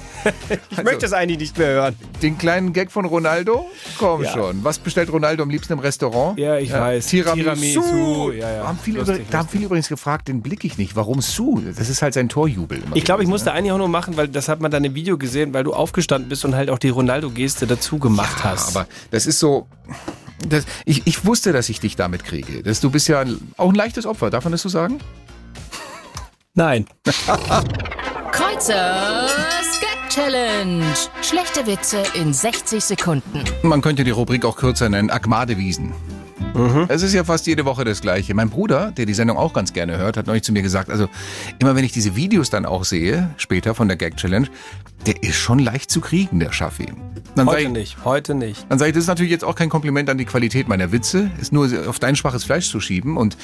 ich 0.70 0.82
möchte 0.82 1.06
es 1.06 1.12
eigentlich 1.12 1.38
nicht 1.38 1.58
mehr 1.58 1.68
hören. 1.68 1.96
Den 2.22 2.38
kleinen 2.38 2.72
Gag 2.72 2.90
von 2.92 3.04
Ronaldo? 3.04 3.70
Komm 3.98 4.22
Ja. 4.24 4.32
schon. 4.32 4.64
Was 4.64 4.78
bestellt 4.78 5.10
Ronaldo 5.12 5.42
am 5.42 5.50
liebsten 5.50 5.72
im 5.74 5.78
Restaurant? 5.78 6.38
Ja, 6.38 6.58
ich 6.58 6.72
weiß. 6.72 7.06
Tiramisu. 7.06 7.80
Tiramisu. 7.82 8.32
Ja, 8.32 8.50
ja. 8.56 8.66
Haben 8.66 8.78
viele, 8.82 8.98
Lustig, 9.00 9.13
über, 9.16 9.30
da 9.30 9.38
haben 9.38 9.48
viele 9.48 9.64
übrigens 9.66 9.88
gefragt, 9.88 10.28
den 10.28 10.42
blick 10.42 10.64
ich 10.64 10.78
nicht. 10.78 10.96
Warum 10.96 11.20
Su? 11.20 11.60
Das 11.76 11.88
ist 11.88 12.02
halt 12.02 12.14
sein 12.14 12.28
Torjubel. 12.28 12.82
Ich 12.94 13.04
glaube, 13.04 13.22
ich 13.22 13.28
musste 13.28 13.52
eigentlich 13.52 13.72
auch 13.72 13.78
nur 13.78 13.88
machen, 13.88 14.16
weil 14.16 14.28
das 14.28 14.48
hat 14.48 14.60
man 14.60 14.70
dann 14.70 14.84
im 14.84 14.94
Video 14.94 15.18
gesehen, 15.18 15.52
weil 15.54 15.64
du 15.64 15.72
aufgestanden 15.74 16.28
bist 16.28 16.44
und 16.44 16.54
halt 16.54 16.70
auch 16.70 16.78
die 16.78 16.88
Ronaldo-Geste 16.90 17.66
dazu 17.66 17.98
gemacht 17.98 18.38
Ja, 18.38 18.50
hast. 18.52 18.76
Aber 18.76 18.86
das 19.10 19.26
ist 19.26 19.38
so. 19.38 19.66
Das, 20.48 20.64
ich, 20.84 21.06
ich 21.06 21.24
wusste, 21.24 21.52
dass 21.52 21.68
ich 21.68 21.80
dich 21.80 21.96
damit 21.96 22.24
kriege. 22.24 22.62
Das, 22.62 22.80
du 22.80 22.90
bist 22.90 23.08
ja 23.08 23.20
ein- 23.20 23.40
auch 23.56 23.68
ein 23.70 23.74
leichtes 23.74 24.04
Opfer, 24.06 24.30
darf 24.30 24.44
man 24.44 24.52
das 24.52 24.62
so 24.62 24.68
sagen? 24.68 24.98
Nein. 26.54 26.86
Kreuzers 28.32 29.30
Gag 29.80 30.10
Challenge. 30.10 30.84
Schlechte 31.22 31.66
Witze 31.66 32.02
in 32.14 32.32
60 32.32 32.84
Sekunden. 32.84 33.42
Man 33.62 33.80
könnte 33.80 34.04
die 34.04 34.10
Rubrik 34.10 34.44
auch 34.44 34.56
kürzer 34.56 34.88
nennen, 34.88 35.10
Agmadewiesen. 35.10 35.92
Es 36.88 37.02
ist 37.02 37.12
ja 37.14 37.24
fast 37.24 37.46
jede 37.46 37.64
Woche 37.64 37.84
das 37.84 38.00
Gleiche. 38.00 38.32
Mein 38.34 38.48
Bruder, 38.48 38.92
der 38.92 39.06
die 39.06 39.14
Sendung 39.14 39.36
auch 39.36 39.52
ganz 39.52 39.72
gerne 39.72 39.98
hört, 39.98 40.16
hat 40.16 40.26
neulich 40.26 40.44
zu 40.44 40.52
mir 40.52 40.62
gesagt, 40.62 40.88
also 40.88 41.08
immer 41.58 41.74
wenn 41.74 41.84
ich 41.84 41.92
diese 41.92 42.14
Videos 42.14 42.48
dann 42.50 42.64
auch 42.64 42.84
sehe, 42.84 43.30
später 43.38 43.74
von 43.74 43.88
der 43.88 43.96
Gag 43.96 44.16
Challenge, 44.16 44.48
der 45.06 45.22
ist 45.22 45.36
schon 45.36 45.58
leicht 45.58 45.90
zu 45.90 46.00
kriegen, 46.00 46.40
der 46.40 46.52
Schaffi. 46.52 46.86
Dann 47.34 47.48
Heute 47.48 47.62
ich, 47.62 47.68
nicht. 47.68 48.04
Heute 48.04 48.34
nicht. 48.34 48.64
Dann 48.68 48.78
sage 48.78 48.90
ich, 48.90 48.94
das 48.94 49.04
ist 49.04 49.08
natürlich 49.08 49.32
jetzt 49.32 49.44
auch 49.44 49.56
kein 49.56 49.68
Kompliment 49.68 50.08
an 50.08 50.18
die 50.18 50.24
Qualität 50.24 50.68
meiner 50.68 50.92
Witze, 50.92 51.30
ist 51.40 51.52
nur 51.52 51.68
auf 51.88 51.98
dein 51.98 52.14
schwaches 52.14 52.44
Fleisch 52.44 52.70
zu 52.70 52.78
schieben. 52.78 53.16
Und 53.16 53.36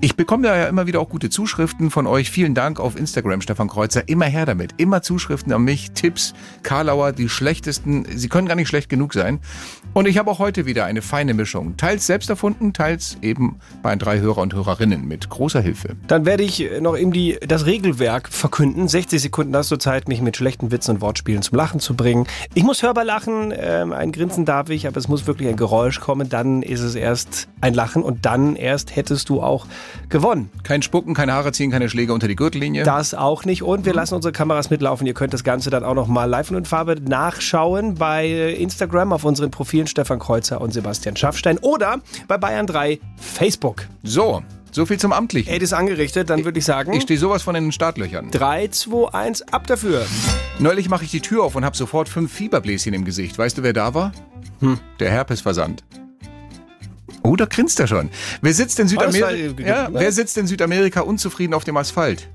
ich 0.00 0.16
bekomme 0.16 0.42
da 0.42 0.56
ja 0.56 0.64
immer 0.66 0.86
wieder 0.88 1.00
auch 1.00 1.08
gute 1.08 1.30
Zuschriften 1.30 1.90
von 1.90 2.08
euch. 2.08 2.30
Vielen 2.30 2.54
Dank 2.54 2.80
auf 2.80 2.96
Instagram, 2.98 3.40
Stefan 3.40 3.68
Kreuzer. 3.68 4.08
Immer 4.08 4.26
her 4.26 4.46
damit. 4.46 4.74
Immer 4.78 5.02
Zuschriften 5.02 5.52
an 5.52 5.62
mich, 5.62 5.92
Tipps, 5.92 6.34
Karlauer, 6.64 7.12
die 7.12 7.28
schlechtesten. 7.28 8.06
Sie 8.16 8.28
können 8.28 8.48
gar 8.48 8.56
nicht 8.56 8.68
schlecht 8.68 8.88
genug 8.88 9.14
sein. 9.14 9.38
Und 9.94 10.08
ich 10.08 10.18
habe 10.18 10.30
auch 10.30 10.40
heute 10.40 10.66
wieder 10.66 10.84
eine 10.84 11.00
feine 11.00 11.32
Mischung. 11.32 11.76
Teils 11.76 12.06
selbst 12.06 12.28
erfunden, 12.56 12.72
teils 12.72 13.16
eben 13.22 13.56
bei 13.82 13.94
drei 13.96 14.20
Hörer 14.20 14.38
und 14.38 14.54
Hörerinnen 14.54 15.06
mit 15.06 15.28
großer 15.28 15.60
Hilfe. 15.60 15.96
Dann 16.06 16.24
werde 16.24 16.42
ich 16.42 16.64
noch 16.80 16.96
eben 16.96 17.12
die, 17.12 17.38
das 17.46 17.66
Regelwerk 17.66 18.28
verkünden. 18.28 18.88
60 18.88 19.20
Sekunden 19.20 19.54
hast 19.54 19.70
du 19.70 19.76
Zeit, 19.76 20.08
mich 20.08 20.20
mit 20.20 20.36
schlechten 20.36 20.70
Witzen 20.70 20.96
und 20.96 21.00
Wortspielen 21.00 21.42
zum 21.42 21.56
Lachen 21.56 21.80
zu 21.80 21.94
bringen. 21.94 22.26
Ich 22.54 22.62
muss 22.62 22.82
hörbar 22.82 23.04
lachen, 23.04 23.52
ähm, 23.56 23.92
ein 23.92 24.12
Grinsen 24.12 24.44
darf 24.44 24.70
ich, 24.70 24.86
aber 24.86 24.96
es 24.96 25.08
muss 25.08 25.26
wirklich 25.26 25.48
ein 25.48 25.56
Geräusch 25.56 26.00
kommen. 26.00 26.28
Dann 26.28 26.62
ist 26.62 26.80
es 26.80 26.94
erst 26.94 27.48
ein 27.60 27.74
Lachen 27.74 28.02
und 28.02 28.24
dann 28.26 28.56
erst 28.56 28.96
hättest 28.96 29.28
du 29.28 29.42
auch 29.42 29.66
gewonnen. 30.08 30.50
Kein 30.62 30.82
Spucken, 30.82 31.14
keine 31.14 31.32
Haare 31.32 31.52
ziehen, 31.52 31.70
keine 31.70 31.88
Schläge 31.88 32.12
unter 32.12 32.28
die 32.28 32.36
Gürtellinie. 32.36 32.84
Das 32.84 33.14
auch 33.14 33.44
nicht. 33.44 33.62
Und 33.62 33.84
wir 33.84 33.94
lassen 33.94 34.14
unsere 34.14 34.32
Kameras 34.32 34.70
mitlaufen. 34.70 35.06
Ihr 35.06 35.14
könnt 35.14 35.34
das 35.34 35.44
Ganze 35.44 35.70
dann 35.70 35.84
auch 35.84 35.94
noch 35.94 36.06
mal 36.06 36.24
live 36.24 36.50
und 36.50 36.56
in 36.56 36.64
Farbe 36.64 36.96
nachschauen 37.00 37.94
bei 37.94 38.28
Instagram 38.52 39.12
auf 39.12 39.24
unseren 39.24 39.50
Profilen 39.50 39.86
Stefan 39.86 40.18
Kreuzer 40.18 40.60
und 40.60 40.72
Sebastian 40.72 41.16
Schaffstein 41.16 41.58
oder 41.58 41.98
bei 42.28 42.38
Bayern 42.46 42.68
3 42.68 43.00
Facebook. 43.16 43.88
So, 44.04 44.40
so 44.70 44.86
viel 44.86 44.98
zum 45.00 45.12
Amtlichen. 45.12 45.52
Ed 45.52 45.62
ist 45.62 45.72
angerichtet, 45.72 46.30
dann 46.30 46.44
würde 46.44 46.60
ich 46.60 46.64
sagen 46.64 46.92
Ich 46.92 47.02
stehe 47.02 47.18
sowas 47.18 47.42
von 47.42 47.56
in 47.56 47.64
den 47.64 47.72
Startlöchern. 47.72 48.30
3, 48.30 48.68
2, 48.68 49.12
1, 49.12 49.42
ab 49.52 49.66
dafür. 49.66 50.06
Neulich 50.60 50.88
mache 50.88 51.04
ich 51.04 51.10
die 51.10 51.20
Tür 51.20 51.42
auf 51.42 51.56
und 51.56 51.64
habe 51.64 51.76
sofort 51.76 52.08
fünf 52.08 52.32
Fieberbläschen 52.32 52.94
im 52.94 53.04
Gesicht. 53.04 53.36
Weißt 53.36 53.58
du, 53.58 53.64
wer 53.64 53.72
da 53.72 53.94
war? 53.94 54.12
Hm. 54.60 54.78
Der 55.00 55.10
Herpesversand. 55.10 55.82
Oh, 57.24 57.34
da 57.34 57.46
grinst 57.46 57.80
er 57.80 57.88
schon. 57.88 58.10
Wer 58.42 58.54
sitzt 58.54 58.78
in 58.78 58.84
war- 58.94 59.10
Südamerika? 59.10 59.62
Ja, 59.66 59.88
wer 59.90 60.12
sitzt 60.12 60.38
in 60.38 60.46
Südamerika 60.46 61.00
unzufrieden 61.00 61.52
auf 61.52 61.64
dem 61.64 61.76
Asphalt? 61.76 62.28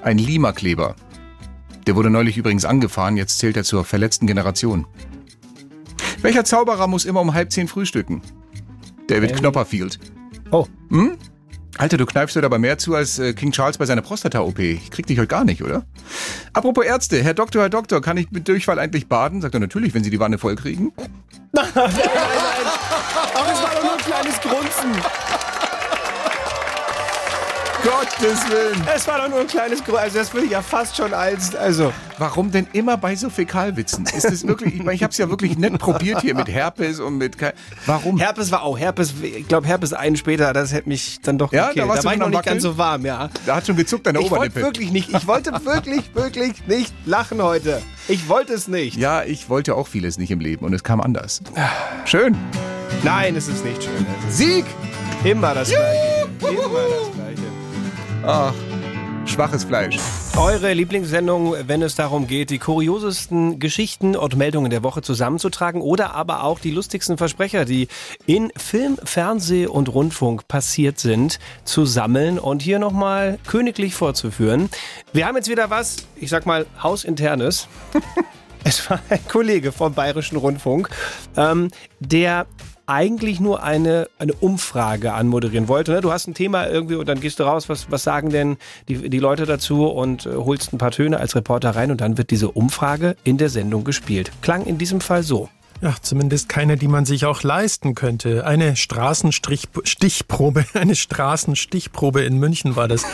Ein 0.00 0.16
Lima-Kleber. 0.16 0.96
Der 1.86 1.94
wurde 1.94 2.08
neulich 2.08 2.38
übrigens 2.38 2.64
angefahren, 2.64 3.18
jetzt 3.18 3.38
zählt 3.38 3.58
er 3.58 3.64
zur 3.64 3.84
verletzten 3.84 4.26
Generation. 4.26 4.86
Welcher 6.22 6.44
Zauberer 6.44 6.86
muss 6.86 7.04
immer 7.04 7.20
um 7.20 7.34
halb 7.34 7.52
zehn 7.52 7.68
frühstücken? 7.68 8.22
David 9.08 9.36
Knopperfield. 9.36 9.98
Oh, 10.50 10.66
Alter, 11.78 11.98
du 11.98 12.06
kneifst 12.06 12.34
heute 12.36 12.46
aber 12.46 12.58
mehr 12.58 12.78
zu 12.78 12.94
als 12.94 13.18
äh, 13.18 13.34
King 13.34 13.52
Charles 13.52 13.76
bei 13.76 13.84
seiner 13.84 14.00
Prostata-OP. 14.00 14.58
Ich 14.58 14.90
krieg 14.90 15.06
dich 15.06 15.18
heute 15.18 15.28
gar 15.28 15.44
nicht, 15.44 15.62
oder? 15.62 15.84
Apropos 16.54 16.86
Ärzte, 16.86 17.22
Herr 17.22 17.34
Doktor, 17.34 17.62
Herr 17.62 17.68
Doktor, 17.68 18.00
kann 18.00 18.16
ich 18.16 18.30
mit 18.30 18.48
Durchfall 18.48 18.78
eigentlich 18.78 19.08
baden? 19.08 19.42
Sagt 19.42 19.52
er 19.54 19.60
natürlich, 19.60 19.92
wenn 19.92 20.02
Sie 20.02 20.08
die 20.08 20.18
Wanne 20.18 20.38
voll 20.38 20.56
kriegen. 20.56 20.92
aber 21.52 21.66
es 21.74 21.74
war 23.62 23.74
doch 23.74 23.82
nur 23.82 23.92
ein 23.92 23.98
kleines 23.98 24.40
Grunzen. 24.40 24.92
Gottes 27.86 28.40
Willen. 28.50 28.82
Es 28.94 29.06
war 29.06 29.18
doch 29.18 29.28
nur 29.28 29.40
ein 29.40 29.46
kleines 29.46 29.78
Grunzen. 29.84 30.02
Also 30.02 30.18
das 30.18 30.32
würde 30.34 30.46
ich 30.46 30.52
ja 30.52 30.60
fast 30.62 30.96
schon 30.96 31.14
als, 31.14 31.54
also... 31.54 31.92
Warum 32.18 32.50
denn 32.50 32.66
immer 32.72 32.96
bei 32.96 33.14
so 33.14 33.30
Fäkalwitzen? 33.30 34.04
Ist 34.06 34.24
es 34.24 34.46
wirklich, 34.46 34.74
ich 34.74 34.82
meine, 34.82 34.94
ich 34.94 35.02
habe 35.02 35.12
es 35.12 35.18
ja 35.18 35.28
wirklich 35.30 35.56
nett 35.58 35.78
probiert 35.78 36.22
hier 36.22 36.34
mit 36.34 36.48
Herpes 36.48 36.98
und 36.98 37.16
mit, 37.18 37.38
Ke- 37.38 37.52
warum? 37.84 38.18
Herpes 38.18 38.50
war 38.50 38.62
auch, 38.62 38.76
Herpes, 38.78 39.14
ich 39.22 39.46
glaube 39.46 39.66
Herpes 39.68 39.92
einen 39.92 40.16
später, 40.16 40.52
das 40.52 40.72
hätte 40.72 40.88
mich 40.88 41.20
dann 41.22 41.38
doch 41.38 41.52
Ja, 41.52 41.68
gekillt. 41.68 41.84
da 41.84 41.88
warst 41.88 42.02
du 42.02 42.06
war 42.06 42.14
ich 42.14 42.18
noch 42.18 42.28
nicht 42.28 42.36
ganz 42.44 42.46
Wackeln? 42.46 42.60
so 42.60 42.78
warm, 42.78 43.04
ja. 43.06 43.28
Da 43.44 43.56
hat 43.56 43.66
schon 43.66 43.76
gezuckt 43.76 44.08
an 44.08 44.14
der 44.14 44.22
Ich 44.22 44.30
wollte 44.30 44.46
Oberlippe. 44.46 44.60
wirklich 44.62 44.90
nicht, 44.90 45.12
ich 45.14 45.26
wollte 45.26 45.52
wirklich, 45.64 46.14
wirklich 46.14 46.66
nicht 46.66 46.92
lachen 47.04 47.40
heute. 47.42 47.82
Ich 48.08 48.28
wollte 48.28 48.54
es 48.54 48.66
nicht. 48.66 48.96
Ja, 48.96 49.22
ich 49.22 49.48
wollte 49.48 49.74
auch 49.74 49.86
vieles 49.86 50.16
nicht 50.18 50.30
im 50.30 50.40
Leben 50.40 50.64
und 50.64 50.72
es 50.72 50.82
kam 50.82 51.00
anders. 51.00 51.40
Schön. 52.06 52.36
Nein, 53.04 53.36
es 53.36 53.46
ist 53.48 53.64
nicht 53.64 53.82
schön. 53.84 54.06
Ist 54.28 54.38
Sieg! 54.38 54.64
immer 55.24 55.54
das 55.54 55.68
Gleiche. 55.68 56.28
Immer 56.40 56.50
das 56.50 57.14
Gleiche. 57.14 57.25
Ach, 58.24 58.54
schwaches 59.26 59.64
Fleisch. 59.64 59.98
Eure 60.36 60.72
Lieblingssendung, 60.72 61.54
wenn 61.66 61.82
es 61.82 61.94
darum 61.94 62.26
geht, 62.26 62.50
die 62.50 62.58
kuriosesten 62.58 63.58
Geschichten 63.58 64.16
und 64.16 64.36
Meldungen 64.36 64.70
der 64.70 64.82
Woche 64.82 65.02
zusammenzutragen 65.02 65.80
oder 65.80 66.14
aber 66.14 66.44
auch 66.44 66.58
die 66.58 66.70
lustigsten 66.70 67.18
Versprecher, 67.18 67.64
die 67.64 67.88
in 68.26 68.52
Film, 68.56 68.98
Fernseh 69.02 69.66
und 69.66 69.88
Rundfunk 69.88 70.48
passiert 70.48 70.98
sind, 70.98 71.38
zu 71.64 71.84
sammeln 71.86 72.38
und 72.38 72.62
hier 72.62 72.78
nochmal 72.78 73.38
königlich 73.46 73.94
vorzuführen. 73.94 74.68
Wir 75.12 75.26
haben 75.26 75.36
jetzt 75.36 75.48
wieder 75.48 75.70
was, 75.70 76.06
ich 76.16 76.30
sag 76.30 76.46
mal, 76.46 76.66
hausinternes. 76.82 77.68
Es 78.68 78.90
war 78.90 78.98
ein 79.10 79.20
Kollege 79.28 79.70
vom 79.70 79.94
Bayerischen 79.94 80.36
Rundfunk, 80.36 80.88
ähm, 81.36 81.70
der 82.00 82.46
eigentlich 82.86 83.40
nur 83.40 83.62
eine, 83.62 84.08
eine 84.18 84.32
Umfrage 84.34 85.12
anmoderieren 85.12 85.68
wollte. 85.68 85.92
Ne? 85.92 86.00
Du 86.00 86.12
hast 86.12 86.26
ein 86.26 86.34
Thema 86.34 86.66
irgendwie 86.66 86.94
und 86.94 87.08
dann 87.08 87.20
gehst 87.20 87.38
du 87.40 87.44
raus, 87.44 87.68
was, 87.68 87.90
was 87.90 88.02
sagen 88.02 88.30
denn 88.30 88.56
die, 88.88 89.08
die 89.08 89.18
Leute 89.18 89.46
dazu 89.46 89.86
und 89.86 90.26
äh, 90.26 90.34
holst 90.34 90.72
ein 90.72 90.78
paar 90.78 90.90
Töne 90.90 91.18
als 91.18 91.34
Reporter 91.34 91.70
rein 91.70 91.90
und 91.90 92.00
dann 92.00 92.18
wird 92.18 92.30
diese 92.30 92.50
Umfrage 92.50 93.16
in 93.24 93.38
der 93.38 93.48
Sendung 93.48 93.84
gespielt. 93.84 94.30
Klang 94.42 94.64
in 94.66 94.78
diesem 94.78 95.00
Fall 95.00 95.22
so. 95.22 95.48
Ja, 95.82 95.94
zumindest 96.00 96.48
keine, 96.48 96.76
die 96.76 96.88
man 96.88 97.04
sich 97.04 97.26
auch 97.26 97.42
leisten 97.42 97.94
könnte. 97.94 98.46
Eine 98.46 98.76
Straßenstichprobe, 98.76 100.64
eine 100.74 100.94
Straßenstichprobe 100.94 102.22
in 102.22 102.38
München 102.38 102.76
war 102.76 102.88
das. 102.88 103.04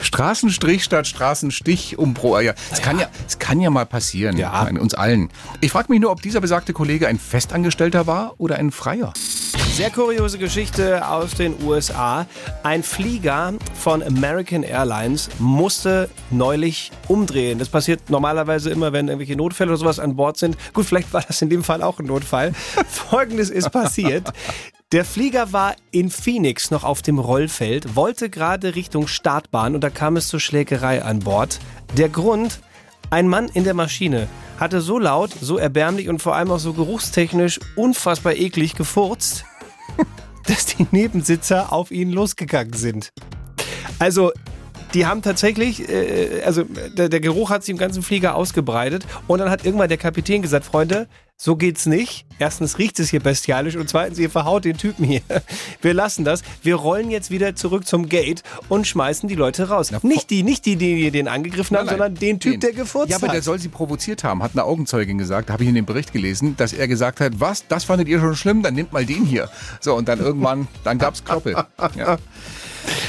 Straßenstrich 0.00 0.84
statt 0.84 1.06
Straßenstich 1.06 1.98
um 1.98 2.14
pro 2.14 2.38
ja, 2.40 2.54
es 2.70 2.80
kann 2.80 2.98
ja, 2.98 3.08
es 3.26 3.38
kann 3.38 3.60
ja 3.60 3.70
mal 3.70 3.86
passieren, 3.86 4.36
Ja. 4.36 4.64
Meine, 4.64 4.80
uns 4.80 4.94
allen. 4.94 5.30
Ich 5.60 5.72
frage 5.72 5.90
mich 5.92 6.00
nur, 6.00 6.10
ob 6.10 6.22
dieser 6.22 6.40
besagte 6.40 6.72
Kollege 6.72 7.08
ein 7.08 7.18
Festangestellter 7.18 8.06
war 8.06 8.34
oder 8.38 8.56
ein 8.56 8.70
Freier. 8.70 9.12
Sehr 9.72 9.90
kuriose 9.90 10.38
Geschichte 10.38 11.06
aus 11.08 11.34
den 11.34 11.54
USA. 11.64 12.26
Ein 12.62 12.82
Flieger 12.82 13.54
von 13.74 14.02
American 14.02 14.62
Airlines 14.62 15.30
musste 15.38 16.10
neulich 16.30 16.90
umdrehen. 17.08 17.58
Das 17.58 17.68
passiert 17.68 18.10
normalerweise 18.10 18.70
immer, 18.70 18.92
wenn 18.92 19.08
irgendwelche 19.08 19.36
Notfälle 19.36 19.70
oder 19.70 19.78
sowas 19.78 19.98
an 19.98 20.16
Bord 20.16 20.36
sind. 20.38 20.56
Gut, 20.74 20.86
vielleicht 20.86 21.12
war 21.12 21.22
das 21.22 21.40
in 21.40 21.50
dem 21.50 21.64
Fall 21.64 21.82
auch 21.82 21.98
ein 21.98 22.06
Notfall. 22.06 22.52
Folgendes 22.88 23.48
ist 23.48 23.70
passiert. 23.70 24.30
Der 24.92 25.04
Flieger 25.04 25.52
war 25.52 25.76
in 25.92 26.10
Phoenix 26.10 26.72
noch 26.72 26.82
auf 26.82 27.00
dem 27.00 27.20
Rollfeld, 27.20 27.94
wollte 27.94 28.28
gerade 28.28 28.74
Richtung 28.74 29.06
Startbahn 29.06 29.76
und 29.76 29.84
da 29.84 29.88
kam 29.88 30.16
es 30.16 30.26
zur 30.26 30.40
Schlägerei 30.40 31.04
an 31.04 31.20
Bord. 31.20 31.60
Der 31.96 32.08
Grund, 32.08 32.58
ein 33.08 33.28
Mann 33.28 33.48
in 33.54 33.62
der 33.62 33.74
Maschine 33.74 34.26
hatte 34.58 34.80
so 34.80 34.98
laut, 34.98 35.30
so 35.40 35.58
erbärmlich 35.58 36.08
und 36.08 36.20
vor 36.20 36.34
allem 36.34 36.50
auch 36.50 36.58
so 36.58 36.72
geruchstechnisch 36.72 37.60
unfassbar 37.76 38.34
eklig 38.34 38.74
gefurzt, 38.74 39.44
dass 40.48 40.66
die 40.66 40.88
Nebensitzer 40.90 41.72
auf 41.72 41.92
ihn 41.92 42.10
losgegangen 42.10 42.72
sind. 42.72 43.10
Also, 44.00 44.32
die 44.92 45.06
haben 45.06 45.22
tatsächlich, 45.22 45.88
äh, 45.88 46.42
also 46.44 46.64
der, 46.64 47.08
der 47.08 47.20
Geruch 47.20 47.50
hat 47.50 47.62
sich 47.62 47.70
im 47.70 47.78
ganzen 47.78 48.02
Flieger 48.02 48.34
ausgebreitet 48.34 49.06
und 49.28 49.38
dann 49.38 49.50
hat 49.50 49.64
irgendwann 49.64 49.88
der 49.88 49.98
Kapitän 49.98 50.42
gesagt, 50.42 50.64
Freunde, 50.64 51.06
so 51.42 51.56
geht's 51.56 51.86
nicht. 51.86 52.26
Erstens 52.38 52.76
riecht 52.76 53.00
es 53.00 53.08
hier 53.08 53.20
bestialisch 53.20 53.74
und 53.74 53.88
zweitens, 53.88 54.18
ihr 54.18 54.28
verhaut 54.28 54.66
den 54.66 54.76
Typen 54.76 55.06
hier. 55.06 55.22
Wir 55.80 55.94
lassen 55.94 56.22
das. 56.22 56.42
Wir 56.62 56.74
rollen 56.74 57.10
jetzt 57.10 57.30
wieder 57.30 57.56
zurück 57.56 57.86
zum 57.86 58.10
Gate 58.10 58.42
und 58.68 58.86
schmeißen 58.86 59.26
die 59.26 59.36
Leute 59.36 59.70
raus. 59.70 59.90
nicht 60.02 60.28
die, 60.28 60.42
nicht 60.42 60.66
die, 60.66 60.76
die 60.76 61.10
den 61.10 61.28
angegriffen 61.28 61.78
haben, 61.78 61.86
Nein, 61.86 61.96
sondern 61.96 62.14
den 62.14 62.40
Typ, 62.40 62.52
den. 62.52 62.60
der 62.60 62.72
gefurzt 62.74 63.08
Ja, 63.10 63.16
aber 63.16 63.28
hat. 63.28 63.34
der 63.36 63.40
soll 63.42 63.58
sie 63.58 63.68
provoziert 63.68 64.22
haben, 64.22 64.42
hat 64.42 64.50
eine 64.52 64.64
Augenzeugin 64.64 65.16
gesagt, 65.16 65.48
habe 65.48 65.62
ich 65.62 65.70
in 65.70 65.74
dem 65.74 65.86
Bericht 65.86 66.12
gelesen, 66.12 66.58
dass 66.58 66.74
er 66.74 66.86
gesagt 66.86 67.20
hat, 67.20 67.40
was, 67.40 67.66
das 67.66 67.84
fandet 67.84 68.08
ihr 68.08 68.20
schon 68.20 68.36
schlimm, 68.36 68.62
dann 68.62 68.74
nehmt 68.74 68.92
mal 68.92 69.06
den 69.06 69.24
hier. 69.24 69.48
So, 69.80 69.94
und 69.94 70.08
dann 70.08 70.20
irgendwann, 70.20 70.68
dann 70.84 70.98
gab's 70.98 71.24
Kloppel. 71.24 71.56
Ja. 71.96 72.18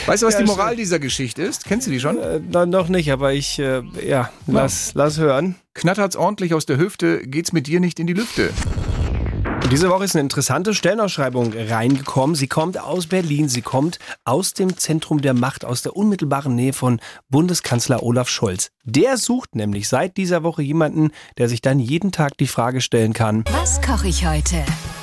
Weißt 0.05 0.23
du, 0.23 0.27
was 0.27 0.33
Ja, 0.35 0.39
die 0.41 0.45
Moral 0.45 0.67
stimmt. 0.69 0.79
dieser 0.79 0.99
Geschichte 0.99 1.43
ist? 1.43 1.65
Kennst 1.65 1.87
du 1.87 1.91
die 1.91 1.99
schon? 1.99 2.17
äh, 2.17 2.39
dann 2.51 2.69
noch 2.69 2.87
nicht, 2.89 3.11
aber 3.11 3.33
ich, 3.33 3.59
äh, 3.59 3.81
ja, 4.05 4.29
lass, 4.47 4.91
lass 4.93 5.17
hören. 5.17 5.55
Knattert's 5.73 6.15
ordentlich 6.15 6.53
aus 6.53 6.65
der 6.65 6.77
Hüfte, 6.77 7.19
geht's 7.25 7.53
mit 7.53 7.67
dir 7.67 7.79
nicht 7.79 7.99
in 7.99 8.07
die 8.07 8.13
Lüfte. 8.13 8.51
Diese 9.71 9.89
Woche 9.89 10.03
ist 10.03 10.15
eine 10.15 10.21
interessante 10.21 10.73
Stellenausschreibung 10.73 11.53
reingekommen. 11.55 12.35
Sie 12.35 12.47
kommt 12.47 12.77
aus 12.77 13.07
Berlin, 13.07 13.47
sie 13.47 13.61
kommt 13.61 13.99
aus 14.25 14.53
dem 14.53 14.75
Zentrum 14.75 15.21
der 15.21 15.33
Macht, 15.33 15.63
aus 15.63 15.81
der 15.81 15.95
unmittelbaren 15.95 16.55
Nähe 16.55 16.73
von 16.73 16.99
Bundeskanzler 17.29 18.03
Olaf 18.03 18.27
Scholz. 18.27 18.71
Der 18.83 19.15
sucht 19.17 19.55
nämlich 19.55 19.87
seit 19.87 20.17
dieser 20.17 20.43
Woche 20.43 20.61
jemanden, 20.61 21.11
der 21.37 21.47
sich 21.47 21.61
dann 21.61 21.79
jeden 21.79 22.11
Tag 22.11 22.37
die 22.37 22.47
Frage 22.47 22.81
stellen 22.81 23.13
kann, 23.13 23.45
Was 23.51 23.81
koche 23.81 24.07
ich 24.09 24.25
heute? 24.27 24.57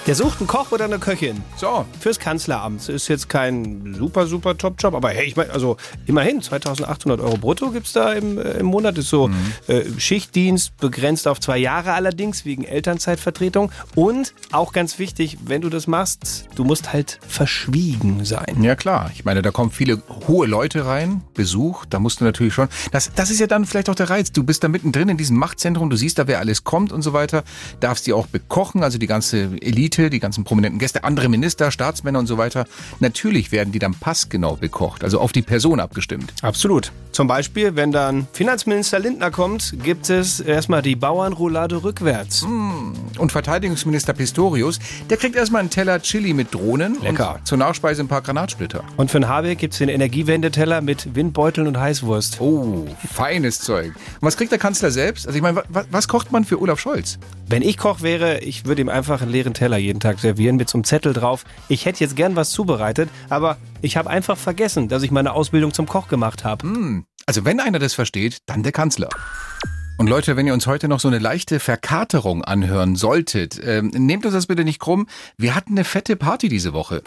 Der 0.09 0.14
sucht 0.14 0.38
einen 0.40 0.47
Koch 0.47 0.73
oder 0.73 0.87
eine 0.87 0.99
Köchin. 0.99 1.42
So, 1.57 1.85
Fürs 2.01 2.18
Kanzleramt. 2.18 2.88
Ist 2.88 3.09
jetzt 3.09 3.29
kein 3.29 3.94
super, 3.94 4.27
super 4.27 4.57
Top-Job, 4.57 4.94
aber 4.94 5.11
hey, 5.11 5.27
ich 5.27 5.37
meine, 5.37 5.53
also 5.53 5.77
immerhin 6.07 6.40
2800 6.40 7.21
Euro 7.21 7.37
brutto 7.37 7.71
gibt's 7.73 7.92
da 7.92 8.14
im, 8.14 8.38
äh, 8.38 8.53
im 8.53 8.66
Monat. 8.66 8.97
Ist 8.97 9.11
so 9.11 9.29
äh, 9.66 9.83
Schichtdienst, 9.99 10.79
begrenzt 10.79 11.29
auf 11.29 11.40
zwei 11.40 11.59
Jahre 11.59 11.92
allerdings, 11.92 12.47
wegen 12.47 12.64
Elternzeitvertretung. 12.64 13.71
Und 13.94 14.33
auch 14.51 14.73
ganz 14.73 14.99
wichtig, 14.99 15.37
wenn 15.44 15.61
du 15.61 15.68
das 15.68 15.87
machst, 15.87 16.49
du 16.55 16.64
musst 16.64 16.90
halt 16.94 17.21
verschwiegen 17.29 18.25
sein. 18.25 18.62
Ja 18.62 18.77
klar, 18.77 19.11
ich 19.12 19.27
meine, 19.27 19.42
da 19.42 19.51
kommen 19.51 19.71
viele 19.71 20.01
hohe 20.27 20.47
Leute 20.47 20.87
rein, 20.87 21.21
Besuch, 21.35 21.85
da 21.85 21.99
musst 21.99 22.23
du 22.23 22.25
natürlich 22.25 22.55
schon, 22.55 22.68
das, 22.92 23.12
das 23.14 23.29
ist 23.29 23.40
ja 23.40 23.47
dann 23.47 23.66
vielleicht 23.66 23.90
auch 23.90 23.94
der 23.94 24.09
Reiz, 24.09 24.33
du 24.33 24.42
bist 24.42 24.64
da 24.64 24.68
mittendrin 24.68 25.11
in 25.11 25.18
diesem 25.18 25.37
Machtzentrum, 25.37 25.90
du 25.90 25.97
siehst 25.97 26.18
da, 26.18 26.27
wer 26.27 26.38
alles 26.38 26.64
kommt 26.64 26.92
und 26.92 27.03
so 27.03 27.12
weiter, 27.12 27.44
darfst 27.81 28.07
die 28.07 28.14
auch 28.14 28.27
bekochen, 28.27 28.83
also 28.83 28.97
die 28.97 29.07
ganze 29.07 29.51
Elite, 29.61 29.98
die 30.11 30.21
ganzen 30.21 30.45
prominenten 30.45 30.79
Gäste, 30.79 31.05
andere 31.05 31.29
Minister, 31.29 31.71
Staatsmänner 31.71 32.19
und 32.21 32.27
so 32.27 32.39
weiter, 32.39 32.67
natürlich 33.01 33.53
werden 33.53 33.73
die 33.73 33.79
dann 33.79 33.95
passgenau 33.95 34.57
bekocht, 34.57 35.03
also 35.05 35.21
auf 35.21 35.33
die 35.33 35.43
Person 35.43 35.81
abgestimmt. 35.81 36.33
Absolut. 36.43 36.93
Zum 37.13 37.27
Beispiel, 37.27 37.75
wenn 37.75 37.91
dann 37.91 38.29
Finanzminister 38.33 38.99
Lindner 39.01 39.31
kommt, 39.33 39.75
gibt 39.83 40.09
es 40.09 40.39
erstmal 40.41 40.83
die 40.83 40.95
Bauernroulade 40.95 41.83
rückwärts. 41.83 42.45
Und 42.45 43.33
Verteidigungsminister 43.33 44.13
Pistorius, 44.13 44.79
der 45.11 45.17
kriegt 45.17 45.35
erstmal 45.35 45.61
einen 45.61 45.71
Teller 45.71 46.01
Chili 46.01 46.33
mit 46.33 46.55
Drohnen 46.55 47.01
Lecker. 47.03 47.37
und 47.39 47.47
zur 47.49 47.59
Nachspeise 47.59 48.03
ein 48.03 48.09
paar 48.09 48.23
Granatsplitter. 48.23 48.85
Und 48.97 49.11
für 49.11 49.19
den 49.19 49.29
Habeck 49.29 49.59
gibt's 49.59 49.79
den 49.79 49.89
Energiewendeteller 49.89 50.81
mit 50.81 51.15
Windbeuteln 51.17 51.67
und 51.67 51.79
Heißwurst. 51.81 52.41
Oh, 52.41 52.87
feines 53.13 53.61
Zeug. 53.61 53.87
Und 53.97 54.27
was 54.27 54.37
kriegt 54.37 54.53
der 54.53 54.59
Kanzler 54.59 54.91
selbst? 54.91 55.27
Also 55.27 55.37
ich 55.37 55.43
meine, 55.43 55.63
wa- 55.69 55.85
was 55.91 56.07
kocht 56.07 56.31
man 56.31 56.45
für 56.45 56.61
Olaf 56.61 56.79
Scholz? 56.79 57.19
Wenn 57.49 57.63
ich 57.63 57.79
Koch 57.79 58.03
wäre, 58.03 58.41
ich 58.41 58.67
würde 58.67 58.83
ihm 58.83 58.91
einfach 58.91 59.23
einen 59.23 59.33
leeren 59.33 59.55
Teller 59.55 59.78
jeden 59.79 60.01
Tag 60.01 60.19
servieren 60.19 60.57
mit 60.57 60.69
so 60.69 60.79
einem 60.79 60.85
Zettel 60.85 61.12
drauf. 61.12 61.45
Ich 61.69 61.87
hätte 61.87 62.01
jetzt 62.01 62.17
gern 62.17 62.37
was 62.37 62.51
zubereitet, 62.51 63.09
aber 63.29 63.57
ich 63.81 63.97
habe 63.97 64.11
einfach 64.11 64.37
vergessen, 64.37 64.88
dass 64.88 65.03
ich 65.03 65.11
meine 65.11 65.33
Ausbildung 65.33 65.73
zum 65.73 65.87
Koch 65.87 66.09
gemacht 66.09 66.45
habe. 66.45 67.05
Also 67.27 67.45
wenn 67.45 67.61
einer 67.61 67.79
das 67.79 67.95
versteht, 67.95 68.38
dann 68.47 68.62
der 68.62 68.73
Kanzler. 68.73 69.09
Und 69.99 70.07
Leute, 70.07 70.37
wenn 70.37 70.47
ihr 70.47 70.55
uns 70.55 70.69
heute 70.69 70.87
noch 70.87 71.01
so 71.01 71.09
eine 71.09 71.19
leichte 71.19 71.59
Verkaterung 71.59 72.45
anhören 72.45 72.95
solltet, 72.95 73.61
ähm, 73.62 73.88
nehmt 73.88 74.25
uns 74.25 74.35
das 74.35 74.47
bitte 74.47 74.64
nicht 74.64 74.79
krumm. 74.79 75.09
Wir 75.37 75.57
hatten 75.57 75.73
eine 75.73 75.85
fette 75.85 76.14
Party 76.14 76.49
diese 76.49 76.73
Woche. 76.73 77.03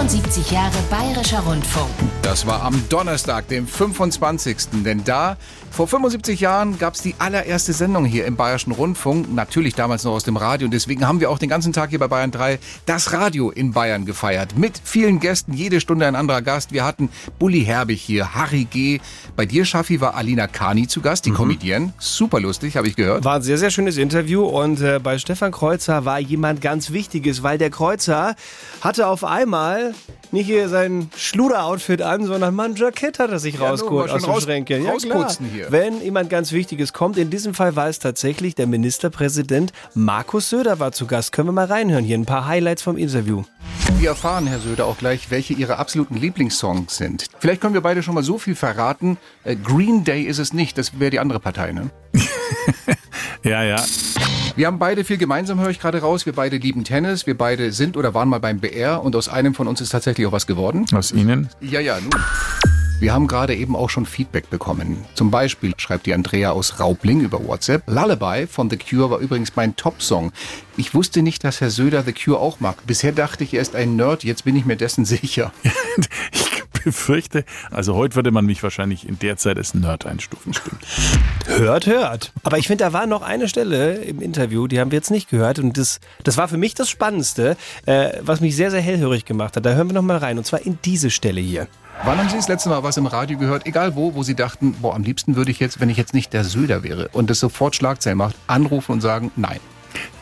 75 0.00 0.52
Jahre 0.52 0.78
Bayerischer 0.88 1.40
Rundfunk. 1.40 1.90
Das 2.22 2.46
war 2.46 2.62
am 2.62 2.82
Donnerstag, 2.88 3.48
dem 3.48 3.66
25. 3.66 4.82
Denn 4.82 5.04
da, 5.04 5.36
vor 5.70 5.88
75 5.88 6.40
Jahren, 6.40 6.78
gab 6.78 6.94
es 6.94 7.02
die 7.02 7.14
allererste 7.18 7.74
Sendung 7.74 8.06
hier 8.06 8.24
im 8.24 8.34
Bayerischen 8.34 8.72
Rundfunk. 8.72 9.30
Natürlich 9.34 9.74
damals 9.74 10.04
noch 10.04 10.12
aus 10.12 10.24
dem 10.24 10.38
Radio. 10.38 10.64
Und 10.64 10.70
deswegen 10.70 11.06
haben 11.06 11.20
wir 11.20 11.28
auch 11.28 11.38
den 11.38 11.50
ganzen 11.50 11.74
Tag 11.74 11.90
hier 11.90 11.98
bei 11.98 12.08
Bayern 12.08 12.30
3 12.30 12.58
das 12.86 13.12
Radio 13.12 13.50
in 13.50 13.72
Bayern 13.72 14.06
gefeiert. 14.06 14.56
Mit 14.56 14.80
vielen 14.82 15.20
Gästen, 15.20 15.52
jede 15.52 15.82
Stunde 15.82 16.06
ein 16.06 16.16
anderer 16.16 16.40
Gast. 16.40 16.72
Wir 16.72 16.82
hatten 16.82 17.10
Bully 17.38 17.62
Herbig 17.62 18.00
hier, 18.00 18.34
Harry 18.34 18.64
G. 18.64 19.00
Bei 19.36 19.44
dir, 19.44 19.66
Schaffi, 19.66 20.00
war 20.00 20.14
Alina 20.14 20.46
Kani 20.46 20.88
zu 20.88 21.02
Gast, 21.02 21.26
die 21.26 21.30
Comedienne. 21.30 21.92
Super 21.98 22.40
lustig, 22.40 22.78
habe 22.78 22.88
ich 22.88 22.96
gehört. 22.96 23.24
War 23.24 23.36
ein 23.36 23.42
sehr, 23.42 23.58
sehr 23.58 23.70
schönes 23.70 23.98
Interview 23.98 24.44
und 24.44 24.80
äh, 24.80 24.98
bei 24.98 25.18
Stefan 25.18 25.52
Kreuzer 25.52 26.06
war 26.06 26.18
jemand 26.18 26.62
ganz 26.62 26.90
Wichtiges, 26.90 27.42
weil 27.42 27.58
der 27.58 27.68
Kreuzer 27.68 28.34
hatte 28.80 29.06
auf 29.06 29.24
einmal 29.24 29.89
nicht 30.32 30.46
hier 30.46 30.68
sein 30.68 31.10
Schluder-Outfit 31.16 32.02
an, 32.02 32.24
sondern 32.26 32.54
mal 32.54 32.68
ein 32.70 32.76
Jackett 32.76 33.18
hat 33.18 33.30
er 33.30 33.38
sich 33.38 33.54
Ja, 33.56 33.68
rausgeholt 33.70 34.10
aus 34.10 34.22
dem 34.22 34.30
raus- 34.30 34.42
Schränken. 34.44 34.84
Ja, 34.84 34.96
klar. 34.96 35.34
hier. 35.52 35.66
Wenn 35.70 36.00
jemand 36.02 36.30
ganz 36.30 36.52
Wichtiges 36.52 36.92
kommt, 36.92 37.16
in 37.18 37.30
diesem 37.30 37.54
Fall 37.54 37.76
war 37.76 37.88
es 37.88 37.98
tatsächlich 37.98 38.54
der 38.54 38.66
Ministerpräsident 38.66 39.72
Markus 39.94 40.50
Söder 40.50 40.78
war 40.78 40.92
zu 40.92 41.06
Gast. 41.06 41.32
Können 41.32 41.48
wir 41.48 41.52
mal 41.52 41.66
reinhören 41.66 42.04
hier, 42.04 42.16
ein 42.18 42.26
paar 42.26 42.46
Highlights 42.46 42.82
vom 42.82 42.96
Interview. 42.96 43.42
Wir 43.98 44.10
erfahren, 44.10 44.46
Herr 44.46 44.60
Söder, 44.60 44.86
auch 44.86 44.96
gleich, 44.98 45.30
welche 45.30 45.52
Ihre 45.52 45.78
absoluten 45.78 46.16
Lieblingssongs 46.16 46.96
sind. 46.96 47.26
Vielleicht 47.38 47.60
können 47.60 47.74
wir 47.74 47.80
beide 47.82 48.02
schon 48.02 48.14
mal 48.14 48.22
so 48.24 48.38
viel 48.38 48.54
verraten. 48.54 49.18
Äh, 49.44 49.56
Green 49.56 50.04
Day 50.04 50.22
ist 50.22 50.38
es 50.38 50.52
nicht, 50.52 50.78
das 50.78 50.98
wäre 51.00 51.10
die 51.10 51.18
andere 51.18 51.40
Partei, 51.40 51.72
ne? 51.72 51.90
Ja, 53.42 53.62
ja. 53.64 53.82
Wir 54.60 54.66
haben 54.66 54.78
beide 54.78 55.04
viel 55.04 55.16
gemeinsam, 55.16 55.58
höre 55.58 55.70
ich 55.70 55.80
gerade 55.80 56.02
raus. 56.02 56.26
Wir 56.26 56.34
beide 56.34 56.58
lieben 56.58 56.84
Tennis, 56.84 57.26
wir 57.26 57.34
beide 57.34 57.72
sind 57.72 57.96
oder 57.96 58.12
waren 58.12 58.28
mal 58.28 58.40
beim 58.40 58.60
BR 58.60 59.02
und 59.02 59.16
aus 59.16 59.26
einem 59.26 59.54
von 59.54 59.66
uns 59.66 59.80
ist 59.80 59.88
tatsächlich 59.88 60.26
auch 60.26 60.32
was 60.32 60.46
geworden. 60.46 60.84
Aus 60.92 61.12
Ihnen? 61.12 61.48
Ja, 61.62 61.80
ja, 61.80 61.98
nun. 61.98 62.10
Wir 62.98 63.14
haben 63.14 63.26
gerade 63.26 63.54
eben 63.56 63.74
auch 63.74 63.88
schon 63.88 64.04
Feedback 64.04 64.50
bekommen. 64.50 65.06
Zum 65.14 65.30
Beispiel 65.30 65.72
schreibt 65.78 66.04
die 66.04 66.12
Andrea 66.12 66.50
aus 66.50 66.78
Raubling 66.78 67.22
über 67.22 67.42
WhatsApp. 67.42 67.84
Lullaby 67.86 68.46
von 68.46 68.68
The 68.68 68.76
Cure 68.76 69.10
war 69.10 69.18
übrigens 69.20 69.56
mein 69.56 69.76
Top-Song. 69.76 70.30
Ich 70.76 70.92
wusste 70.92 71.22
nicht, 71.22 71.42
dass 71.42 71.62
Herr 71.62 71.70
Söder 71.70 72.02
The 72.02 72.12
Cure 72.12 72.38
auch 72.38 72.60
mag. 72.60 72.86
Bisher 72.86 73.12
dachte 73.12 73.44
ich, 73.44 73.54
er 73.54 73.62
ist 73.62 73.74
ein 73.74 73.96
Nerd, 73.96 74.24
jetzt 74.24 74.44
bin 74.44 74.56
ich 74.56 74.66
mir 74.66 74.76
dessen 74.76 75.04
sicher. 75.06 75.54
Ich 76.32 76.49
befürchte, 76.84 77.44
also 77.70 77.94
heute 77.94 78.16
würde 78.16 78.30
man 78.30 78.46
mich 78.46 78.62
wahrscheinlich 78.62 79.08
in 79.08 79.18
der 79.18 79.36
Zeit 79.36 79.58
als 79.58 79.74
Nerd 79.74 80.06
einstufen, 80.06 80.54
stimmt. 80.54 80.86
Hört, 81.46 81.86
hört. 81.86 82.32
Aber 82.42 82.58
ich 82.58 82.66
finde, 82.66 82.84
da 82.84 82.92
war 82.92 83.06
noch 83.06 83.22
eine 83.22 83.48
Stelle 83.48 83.96
im 83.96 84.20
Interview, 84.20 84.66
die 84.66 84.80
haben 84.80 84.90
wir 84.90 84.98
jetzt 84.98 85.10
nicht 85.10 85.28
gehört. 85.28 85.58
Und 85.58 85.76
das, 85.76 86.00
das 86.24 86.36
war 86.36 86.48
für 86.48 86.56
mich 86.56 86.74
das 86.74 86.88
Spannendste, 86.88 87.56
äh, 87.86 88.10
was 88.22 88.40
mich 88.40 88.56
sehr, 88.56 88.70
sehr 88.70 88.80
hellhörig 88.80 89.24
gemacht 89.24 89.56
hat. 89.56 89.66
Da 89.66 89.72
hören 89.72 89.88
wir 89.88 89.94
noch 89.94 90.02
mal 90.02 90.16
rein. 90.16 90.38
Und 90.38 90.44
zwar 90.44 90.64
in 90.64 90.78
diese 90.84 91.10
Stelle 91.10 91.40
hier. 91.40 91.66
Wann 92.04 92.16
haben 92.16 92.30
Sie 92.30 92.36
das 92.36 92.48
letzte 92.48 92.70
Mal 92.70 92.82
was 92.82 92.96
im 92.96 93.04
Radio 93.06 93.36
gehört, 93.36 93.66
egal 93.66 93.94
wo, 93.94 94.14
wo 94.14 94.22
Sie 94.22 94.34
dachten, 94.34 94.72
boah, 94.80 94.94
am 94.94 95.02
liebsten 95.02 95.36
würde 95.36 95.50
ich 95.50 95.60
jetzt, 95.60 95.80
wenn 95.80 95.90
ich 95.90 95.98
jetzt 95.98 96.14
nicht 96.14 96.32
der 96.32 96.44
Söder 96.44 96.82
wäre 96.82 97.08
und 97.12 97.28
das 97.28 97.40
sofort 97.40 97.76
Schlagzeilen 97.76 98.16
macht, 98.16 98.36
anrufen 98.46 98.92
und 98.92 99.00
sagen, 99.02 99.30
nein. 99.36 99.60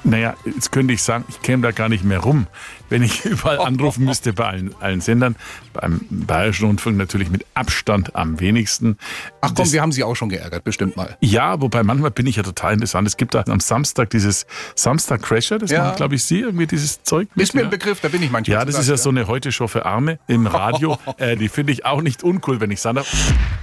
Naja, 0.08 0.34
jetzt 0.46 0.72
könnte 0.72 0.94
ich 0.94 1.02
sagen, 1.02 1.24
ich 1.28 1.42
käme 1.42 1.62
da 1.62 1.70
gar 1.70 1.90
nicht 1.90 2.02
mehr 2.02 2.20
rum, 2.20 2.46
wenn 2.88 3.02
ich 3.02 3.24
überall 3.26 3.58
anrufen 3.58 4.06
müsste 4.06 4.32
bei 4.32 4.46
allen, 4.46 4.74
allen 4.80 5.02
Sendern. 5.02 5.36
Beim 5.74 6.00
Bayerischen 6.08 6.66
Rundfunk 6.66 6.96
natürlich 6.96 7.28
mit 7.30 7.44
Abstand 7.52 8.16
am 8.16 8.40
wenigsten. 8.40 8.96
Ach 9.42 9.52
komm, 9.54 9.70
wir 9.70 9.82
haben 9.82 9.92
Sie 9.92 10.02
auch 10.04 10.14
schon 10.16 10.30
geärgert, 10.30 10.64
bestimmt 10.64 10.96
mal. 10.96 11.16
Ja, 11.20 11.60
wobei 11.60 11.82
manchmal 11.82 12.10
bin 12.10 12.26
ich 12.26 12.36
ja 12.36 12.42
total 12.42 12.72
interessant. 12.72 13.06
Es 13.06 13.18
gibt 13.18 13.34
da 13.34 13.44
am 13.48 13.60
Samstag 13.60 14.08
dieses 14.10 14.46
Samstag 14.74 15.22
Crasher, 15.22 15.58
das 15.58 15.70
Ja. 15.70 15.84
machen, 15.84 15.96
glaube 15.96 16.14
ich, 16.14 16.24
Sie, 16.24 16.40
irgendwie 16.40 16.66
dieses 16.66 17.02
Zeug. 17.02 17.28
mit, 17.34 17.42
Ist 17.42 17.54
mir 17.54 17.60
ja. 17.60 17.66
ein 17.66 17.70
Begriff, 17.70 18.00
da 18.00 18.08
bin 18.08 18.22
ich 18.22 18.30
manchmal. 18.30 18.58
Ja, 18.58 18.64
das 18.64 18.78
ist 18.78 18.88
ja 18.88 18.96
so 18.96 19.10
eine 19.10 19.26
Heute-Show 19.26 19.68
für 19.68 19.84
Arme 19.84 20.18
im 20.26 20.46
Radio. 20.46 20.98
äh, 21.18 21.36
die 21.36 21.50
finde 21.50 21.72
ich 21.74 21.84
auch 21.84 22.00
nicht 22.00 22.22
uncool, 22.24 22.60
wenn 22.60 22.70
ich 22.70 22.80
sage. 22.80 23.04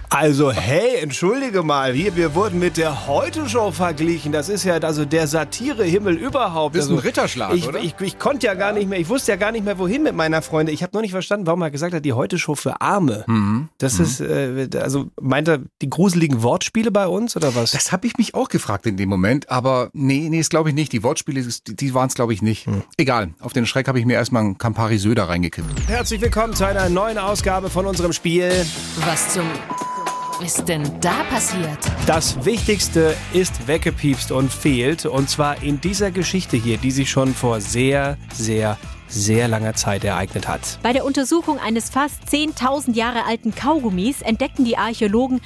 Also, 0.09 0.51
hey, 0.51 0.97
entschuldige 1.01 1.63
mal, 1.63 1.95
wir, 1.95 2.15
wir 2.15 2.35
wurden 2.35 2.59
mit 2.59 2.77
der 2.77 3.07
Heute-Show 3.07 3.71
verglichen. 3.71 4.31
Das 4.31 4.47
ist 4.49 4.63
ja 4.63 4.75
also 4.75 5.03
der 5.05 5.25
Satire-Himmel 5.27 6.15
überhaupt. 6.35 6.75
Das 6.75 6.85
ist 6.85 6.91
also, 6.91 7.01
ein 7.01 7.07
Ritterschlag, 7.07 7.53
ich, 7.53 7.67
oder? 7.67 7.79
Ich, 7.79 7.95
ich 7.99 8.19
konnte 8.19 8.47
ja 8.47 8.53
gar 8.53 8.73
nicht 8.73 8.89
mehr, 8.89 8.99
ich 8.99 9.09
wusste 9.09 9.31
ja 9.31 9.35
gar 9.37 9.51
nicht 9.51 9.65
mehr, 9.65 9.77
wohin 9.77 10.03
mit 10.03 10.15
meiner 10.15 10.41
Freundin. 10.41 10.73
Ich 10.73 10.83
habe 10.83 10.91
noch 10.93 11.01
nicht 11.01 11.11
verstanden, 11.11 11.47
warum 11.47 11.61
er 11.61 11.71
gesagt 11.71 11.93
hat, 11.93 12.03
die 12.03 12.13
Heute-Show 12.13 12.55
für 12.55 12.81
Arme. 12.81 13.23
Mhm. 13.27 13.69
Das 13.77 13.99
ist, 13.99 14.19
äh, 14.21 14.67
also 14.79 15.09
meint 15.19 15.47
er 15.47 15.59
die 15.81 15.89
gruseligen 15.89 16.43
Wortspiele 16.43 16.91
bei 16.91 17.07
uns 17.07 17.35
oder 17.35 17.55
was? 17.55 17.71
Das 17.71 17.91
habe 17.91 18.07
ich 18.07 18.17
mich 18.17 18.35
auch 18.35 18.49
gefragt 18.49 18.85
in 18.85 18.97
dem 18.97 19.09
Moment, 19.09 19.49
aber 19.49 19.89
nee, 19.93 20.27
nee, 20.29 20.39
das 20.39 20.49
glaube 20.49 20.69
ich 20.69 20.75
nicht. 20.75 20.91
Die 20.91 21.03
Wortspiele, 21.03 21.41
die, 21.41 21.75
die 21.75 21.93
waren 21.93 22.07
es 22.07 22.15
glaube 22.15 22.33
ich 22.33 22.41
nicht. 22.41 22.67
Hm. 22.67 22.83
Egal, 22.97 23.33
auf 23.39 23.53
den 23.53 23.65
Schreck 23.65 23.87
habe 23.87 23.99
ich 23.99 24.05
mir 24.05 24.13
erstmal 24.13 24.43
einen 24.43 24.57
Campari 24.57 24.97
Söder 24.97 25.29
reingekippt. 25.29 25.87
Herzlich 25.87 26.21
willkommen 26.21 26.53
zu 26.53 26.65
einer 26.65 26.89
neuen 26.89 27.17
Ausgabe 27.17 27.69
von 27.69 27.85
unserem 27.85 28.13
Spiel. 28.13 28.65
Was 29.05 29.33
zum 29.33 29.45
ist 30.41 30.67
denn 30.67 30.83
da 31.01 31.23
passiert? 31.29 31.77
Das 32.07 32.45
Wichtigste 32.45 33.15
ist 33.33 33.67
weggepiepst 33.67 34.31
und 34.31 34.51
fehlt. 34.51 35.05
Und 35.05 35.29
zwar 35.29 35.63
in 35.63 35.79
dieser 35.79 36.11
Geschichte 36.11 36.57
hier, 36.57 36.77
die 36.77 36.91
sich 36.91 37.09
schon 37.09 37.33
vor 37.33 37.61
sehr, 37.61 38.17
sehr, 38.33 38.77
sehr 39.07 39.47
langer 39.47 39.75
Zeit 39.75 40.03
ereignet 40.03 40.47
hat. 40.47 40.79
Bei 40.83 40.93
der 40.93 41.05
Untersuchung 41.05 41.59
eines 41.59 41.89
fast 41.89 42.23
10.000 42.29 42.95
Jahre 42.95 43.25
alten 43.25 43.55
Kaugummis 43.55 44.21
entdeckten 44.21 44.65
die 44.65 44.77
Archäologen 44.77 45.41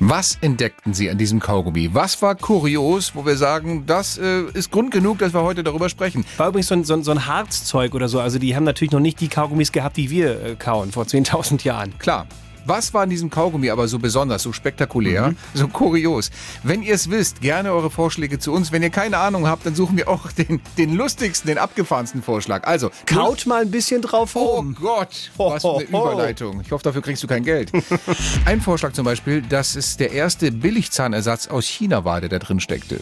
Was 0.00 0.38
entdeckten 0.40 0.92
Sie 0.94 1.08
an 1.10 1.18
diesem 1.18 1.40
Kaugummi? 1.40 1.90
Was 1.92 2.20
war 2.20 2.34
kurios, 2.34 3.14
wo 3.14 3.24
wir 3.24 3.36
sagen, 3.36 3.84
das 3.86 4.18
äh, 4.18 4.42
ist 4.52 4.70
Grund 4.70 4.90
genug, 4.90 5.18
dass 5.18 5.32
wir 5.32 5.42
heute 5.42 5.64
darüber 5.64 5.88
sprechen? 5.88 6.24
War 6.36 6.48
übrigens 6.48 6.68
so 6.68 6.74
ein, 6.74 6.84
so, 6.84 6.94
ein, 6.94 7.02
so 7.02 7.10
ein 7.12 7.26
Harzzeug 7.26 7.94
oder 7.94 8.08
so. 8.08 8.20
Also 8.20 8.38
die 8.38 8.54
haben 8.54 8.64
natürlich 8.64 8.92
noch 8.92 9.00
nicht 9.00 9.20
die 9.20 9.28
Kaugummis 9.28 9.72
gehabt, 9.72 9.96
die 9.96 10.10
wir 10.10 10.42
äh, 10.42 10.54
kauen 10.54 10.92
vor 10.92 11.04
10.000 11.04 11.64
Jahren. 11.64 11.98
Klar. 11.98 12.26
Was 12.68 12.92
war 12.92 13.00
an 13.02 13.08
diesem 13.08 13.30
Kaugummi 13.30 13.70
aber 13.70 13.88
so 13.88 13.98
besonders, 13.98 14.42
so 14.42 14.52
spektakulär, 14.52 15.34
so 15.54 15.68
kurios? 15.68 16.30
Wenn 16.62 16.82
ihr 16.82 16.94
es 16.94 17.08
wisst, 17.10 17.40
gerne 17.40 17.72
eure 17.72 17.90
Vorschläge 17.90 18.38
zu 18.38 18.52
uns. 18.52 18.72
Wenn 18.72 18.82
ihr 18.82 18.90
keine 18.90 19.16
Ahnung 19.16 19.46
habt, 19.48 19.64
dann 19.64 19.74
suchen 19.74 19.96
wir 19.96 20.06
auch 20.06 20.30
den, 20.32 20.60
den 20.76 20.94
lustigsten, 20.94 21.48
den 21.48 21.56
abgefahrensten 21.56 22.22
Vorschlag. 22.22 22.66
Also, 22.66 22.90
Kaut 23.06 23.46
mal 23.46 23.62
ein 23.62 23.70
bisschen 23.70 24.02
drauf 24.02 24.36
Oh 24.36 24.56
rum. 24.56 24.76
Gott, 24.78 25.30
was 25.38 25.62
für 25.62 25.76
eine. 25.76 25.84
Überleitung. 25.84 26.60
Ich 26.60 26.70
hoffe, 26.70 26.84
dafür 26.84 27.00
kriegst 27.00 27.22
du 27.22 27.26
kein 27.26 27.42
Geld. 27.42 27.72
Ein 28.44 28.60
Vorschlag 28.60 28.92
zum 28.92 29.06
Beispiel, 29.06 29.40
dass 29.40 29.74
es 29.74 29.96
der 29.96 30.12
erste 30.12 30.52
Billigzahnersatz 30.52 31.48
aus 31.48 31.64
China 31.66 32.04
war, 32.04 32.20
der 32.20 32.28
da 32.28 32.38
drin 32.38 32.60
steckte. 32.60 33.00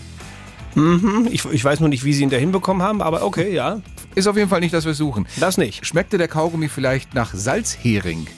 Mhm. 0.77 1.27
Ich, 1.33 1.45
ich 1.45 1.65
weiß 1.65 1.81
nur 1.81 1.89
nicht, 1.89 2.05
wie 2.05 2.13
sie 2.13 2.23
ihn 2.23 2.31
da 2.31 2.37
hinbekommen 2.37 2.83
haben, 2.87 3.03
aber 3.03 3.25
okay, 3.25 3.53
ja. 3.53 3.81
Ist 4.15 4.29
auf 4.29 4.37
jeden 4.37 4.49
Fall 4.49 4.61
nicht, 4.61 4.75
dass 4.75 4.85
wir 4.85 4.95
suchen. 4.95 5.27
Das 5.41 5.59
nicht. 5.59 5.85
Schmeckte 5.85 6.19
der 6.19 6.29
Kaugummi 6.29 6.69
vielleicht 6.69 7.15
nach 7.15 7.35
Salzhering? 7.35 8.29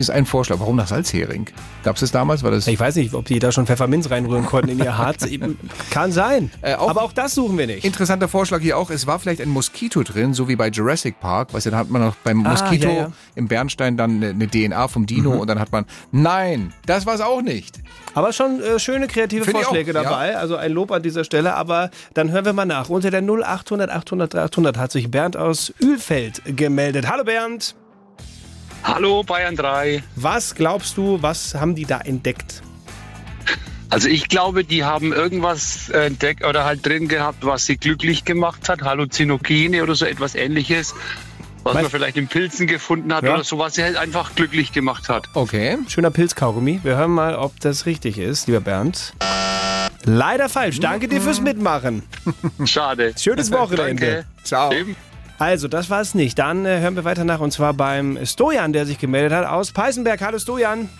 Ist 0.00 0.10
ein 0.10 0.24
Vorschlag. 0.24 0.58
Warum 0.60 0.76
nach 0.76 0.86
Salzhering? 0.86 1.44
Gab 1.84 1.96
es 1.96 2.00
das 2.00 2.10
damals? 2.10 2.42
War 2.42 2.50
das 2.50 2.66
Ich 2.66 2.80
weiß 2.80 2.96
nicht, 2.96 3.12
ob 3.12 3.26
die 3.26 3.38
da 3.38 3.52
schon 3.52 3.66
Pfefferminz 3.66 4.10
reinrühren 4.10 4.46
konnten 4.46 4.70
in 4.70 4.78
ihr 4.78 4.96
Harz. 4.96 5.26
Kann 5.90 6.10
sein. 6.10 6.50
Äh, 6.62 6.74
auch- 6.76 6.88
aber 6.88 7.02
auch 7.02 7.12
das 7.12 7.34
suchen 7.34 7.58
wir 7.58 7.66
nicht. 7.66 7.84
Interessanter 7.84 8.26
Vorschlag 8.26 8.60
hier 8.62 8.78
auch, 8.78 8.88
es 8.88 9.06
war 9.06 9.18
vielleicht 9.18 9.42
ein 9.42 9.50
Moskito 9.50 10.02
drin, 10.02 10.32
so 10.32 10.48
wie 10.48 10.56
bei 10.56 10.68
Jurassic 10.68 11.20
Park. 11.20 11.52
Weißt 11.52 11.66
du, 11.66 11.70
dann 11.70 11.78
hat 11.80 11.90
man 11.90 12.00
noch 12.00 12.14
beim 12.16 12.46
Ah, 12.46 12.50
Moskito 12.52 12.88
ja, 12.88 12.94
ja. 12.94 13.12
im 13.34 13.46
Bernstein 13.46 13.98
dann 13.98 14.24
eine, 14.24 14.48
DNA 14.48 14.88
vom 14.88 15.04
Dino 15.04 15.32
und 15.32 15.48
dann 15.50 15.60
hat 15.60 15.70
man, 15.70 15.84
nein, 16.12 16.72
das 16.86 17.04
war 17.04 17.14
es 17.14 17.20
auch 17.20 17.42
nicht. 17.42 17.78
Aber 18.14 18.32
schon 18.32 18.62
äh, 18.62 18.78
schöne 18.78 19.06
kreative 19.06 19.44
Finde 19.44 19.60
ich 19.60 19.66
Vorschläge 19.66 19.90
auch, 19.92 20.02
ja. 20.02 20.10
dabei. 20.10 20.36
Also 20.38 20.56
ein 20.56 20.72
Lob 20.72 20.92
an 20.92 21.02
dieser 21.02 21.24
Stelle. 21.24 21.54
Aber 21.56 21.90
dann 22.14 22.30
hören 22.30 22.46
wir 22.46 22.54
mal 22.54 22.64
nach. 22.64 22.88
Unter 22.88 23.10
der 23.10 23.20
0800 23.20 23.90
800 23.90 24.34
800 24.34 24.78
hat 24.78 24.92
sich 24.92 25.10
Bernd 25.10 25.36
aus 25.36 25.74
Ölfeld 25.82 26.40
gemeldet. 26.56 27.06
Hallo 27.06 27.24
Bernd. 27.24 27.74
Hallo 28.82 29.22
Bayern 29.22 29.56
3. 29.56 30.02
Was 30.16 30.54
glaubst 30.54 30.96
du, 30.96 31.18
was 31.22 31.54
haben 31.54 31.74
die 31.74 31.84
da 31.84 32.00
entdeckt? 32.00 32.62
Also 33.90 34.08
ich 34.08 34.28
glaube, 34.28 34.64
die 34.64 34.84
haben 34.84 35.12
irgendwas 35.12 35.88
entdeckt 35.90 36.44
oder 36.44 36.64
halt 36.64 36.86
drin 36.86 37.08
gehabt, 37.08 37.44
was 37.44 37.66
sie 37.66 37.76
glücklich 37.76 38.24
gemacht 38.24 38.68
hat, 38.68 38.82
Halluzinogene 38.82 39.82
oder 39.82 39.94
so 39.96 40.04
etwas 40.06 40.34
ähnliches, 40.36 40.94
was 41.64 41.74
Meinst- 41.74 41.82
man 41.82 41.90
vielleicht 42.00 42.16
in 42.16 42.28
Pilzen 42.28 42.66
gefunden 42.68 43.12
hat 43.12 43.24
Ja. 43.24 43.34
oder 43.34 43.44
so, 43.44 43.58
was 43.58 43.74
sie 43.74 43.82
halt 43.82 43.96
einfach 43.96 44.34
glücklich 44.34 44.72
gemacht 44.72 45.08
hat. 45.08 45.26
Okay. 45.34 45.76
Schöner 45.88 46.10
Pilzkaugummi. 46.10 46.80
Wir 46.84 46.96
hören 46.96 47.10
mal, 47.10 47.34
ob 47.34 47.58
das 47.60 47.84
richtig 47.84 48.16
ist, 48.18 48.46
lieber 48.46 48.60
Bernd. 48.60 49.12
Leider 50.04 50.48
falsch. 50.48 50.78
Danke 50.80 51.08
dir 51.08 51.20
fürs 51.20 51.40
Mitmachen. 51.40 52.04
Schade. 52.64 53.12
Schönes 53.18 53.50
Wochenende. 53.52 53.84
Danke. 53.84 54.24
Ciao. 54.44 54.72
Eben. 54.72 54.96
Also, 55.40 55.68
das 55.68 55.88
war 55.88 56.02
es 56.02 56.14
nicht. 56.14 56.38
Dann 56.38 56.66
äh, 56.66 56.80
hören 56.80 56.96
wir 56.96 57.04
weiter 57.04 57.24
nach 57.24 57.40
und 57.40 57.50
zwar 57.50 57.72
beim 57.72 58.18
Stojan, 58.26 58.74
der 58.74 58.84
sich 58.84 58.98
gemeldet 58.98 59.32
hat 59.32 59.46
aus 59.46 59.72
Peißenberg. 59.72 60.20
Hallo 60.20 60.38
Stojan. 60.38 60.90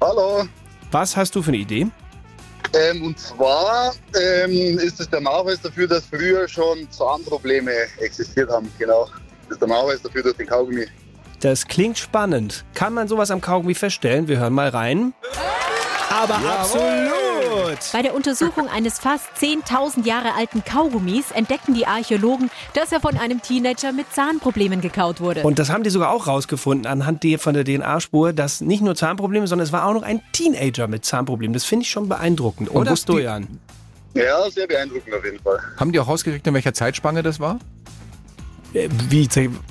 Hallo. 0.00 0.46
Was 0.92 1.16
hast 1.16 1.34
du 1.34 1.42
für 1.42 1.48
eine 1.48 1.56
Idee? 1.56 1.88
Ähm, 2.74 3.02
und 3.02 3.18
zwar 3.18 3.92
ähm, 4.14 4.78
ist 4.78 5.00
es 5.00 5.10
der 5.10 5.20
Nachweis 5.20 5.60
dafür, 5.60 5.88
dass 5.88 6.06
früher 6.06 6.46
schon 6.46 6.88
Zahnprobleme 6.92 7.72
existiert 7.98 8.48
haben. 8.50 8.70
Genau. 8.78 9.08
Das 9.48 9.56
ist 9.56 9.60
der 9.60 9.68
Nachweis 9.68 10.00
dafür 10.00 10.22
durch 10.22 10.36
den 10.36 10.46
Kaugummi. 10.46 10.86
Das 11.40 11.66
klingt 11.66 11.98
spannend. 11.98 12.64
Kann 12.72 12.94
man 12.94 13.08
sowas 13.08 13.32
am 13.32 13.40
Kaugummi 13.40 13.74
feststellen? 13.74 14.28
Wir 14.28 14.38
hören 14.38 14.52
mal 14.52 14.68
rein. 14.68 15.12
Aber 16.08 16.36
absolut. 16.36 17.25
Bei 17.92 18.02
der 18.02 18.14
Untersuchung 18.14 18.68
eines 18.72 18.98
fast 18.98 19.26
10.000 19.40 20.04
Jahre 20.06 20.34
alten 20.34 20.64
Kaugummis 20.64 21.30
entdeckten 21.30 21.74
die 21.74 21.86
Archäologen, 21.86 22.50
dass 22.74 22.92
er 22.92 23.00
von 23.00 23.16
einem 23.16 23.42
Teenager 23.42 23.92
mit 23.92 24.12
Zahnproblemen 24.12 24.80
gekaut 24.80 25.20
wurde. 25.20 25.42
Und 25.42 25.58
das 25.58 25.70
haben 25.70 25.82
die 25.82 25.90
sogar 25.90 26.10
auch 26.10 26.26
rausgefunden 26.26 26.86
anhand 26.86 27.22
der, 27.22 27.38
von 27.38 27.54
der 27.54 27.64
DNA-Spur, 27.64 28.32
dass 28.32 28.60
nicht 28.60 28.82
nur 28.82 28.94
Zahnprobleme, 28.94 29.46
sondern 29.46 29.64
es 29.66 29.72
war 29.72 29.86
auch 29.86 29.94
noch 29.94 30.02
ein 30.02 30.20
Teenager 30.32 30.86
mit 30.88 31.04
Zahnproblemen. 31.04 31.52
Das 31.52 31.64
finde 31.64 31.84
ich 31.84 31.90
schon 31.90 32.08
beeindruckend, 32.08 32.68
Und 32.68 32.76
oder 32.82 32.90
die- 32.92 32.96
Stojan? 33.00 33.60
Ja, 34.14 34.50
sehr 34.50 34.66
beeindruckend 34.66 35.14
auf 35.14 35.24
jeden 35.24 35.40
Fall. 35.40 35.58
Haben 35.78 35.92
die 35.92 36.00
auch 36.00 36.08
rausgekriegt, 36.08 36.46
in 36.46 36.54
welcher 36.54 36.72
Zeitspanne 36.72 37.22
das 37.22 37.38
war? 37.38 37.58
Äh, 38.72 38.88
Wie, 39.08 39.28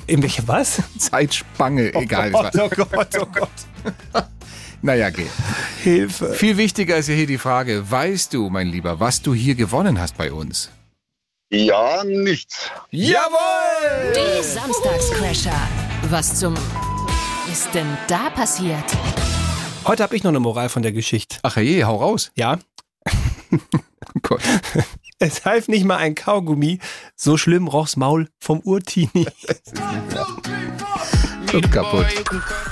in 0.07 0.21
welche 0.21 0.47
was? 0.47 0.81
Zeitspanne, 0.97 1.93
egal. 1.95 2.31
Oh 2.33 2.43
es 2.43 2.51
Gott, 2.53 2.71
oh 2.79 2.85
Gott, 2.85 3.07
oh 3.19 3.25
Gott. 3.33 4.23
Naja, 4.85 5.09
geht. 5.09 5.31
Hilfe. 5.81 6.33
Viel 6.33 6.57
wichtiger 6.57 6.95
ist 6.97 7.09
ja 7.09 7.15
hier 7.15 7.25
die 7.25 7.39
Frage, 7.39 7.89
weißt 7.89 8.31
du, 8.35 8.51
mein 8.51 8.67
Lieber, 8.67 8.99
was 8.99 9.19
du 9.19 9.33
hier 9.33 9.55
gewonnen 9.55 9.99
hast 9.99 10.15
bei 10.15 10.31
uns? 10.31 10.69
Ja, 11.49 12.03
nichts. 12.03 12.69
Jawohl! 12.91 14.13
Die 14.13 14.43
Samstagscrasher. 14.43 15.59
Was 16.11 16.35
zum 16.35 16.53
ist 17.51 17.73
denn 17.73 17.97
da 18.07 18.29
passiert? 18.29 18.83
Heute 19.87 20.03
habe 20.03 20.15
ich 20.15 20.23
noch 20.23 20.29
eine 20.29 20.39
Moral 20.39 20.69
von 20.69 20.83
der 20.83 20.91
Geschichte. 20.91 21.37
Ach 21.41 21.57
je, 21.57 21.83
hau 21.83 21.95
raus. 21.95 22.31
Ja, 22.35 22.59
Gott. 24.21 24.41
es 25.17 25.45
half 25.45 25.67
nicht 25.67 25.85
mal 25.85 25.97
ein 25.97 26.13
Kaugummi. 26.13 26.77
So 27.15 27.37
schlimm 27.37 27.67
roch's 27.67 27.95
Maul 27.95 28.29
vom 28.39 28.59
Urtini. 28.59 29.25
So 31.55 31.69
kaputt. 31.69 32.05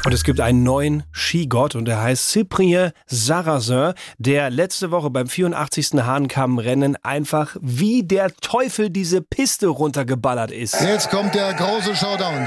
Und 0.05 0.13
es 0.13 0.23
gibt 0.25 0.41
einen 0.41 0.63
neuen 0.63 1.03
Skigott 1.13 1.75
und 1.75 1.85
der 1.85 2.01
heißt 2.01 2.31
Cyprien 2.31 2.91
Sarrazin, 3.05 3.93
der 4.17 4.49
letzte 4.49 4.91
Woche 4.91 5.09
beim 5.09 5.27
84. 5.27 6.03
Hahnkammrennen 6.03 6.97
einfach 7.01 7.55
wie 7.61 8.03
der 8.03 8.35
Teufel 8.41 8.89
diese 8.89 9.21
Piste 9.21 9.67
runtergeballert 9.67 10.51
ist. 10.51 10.81
Jetzt 10.81 11.09
kommt 11.09 11.33
der 11.33 11.53
große 11.53 11.95
Showdown. 11.95 12.45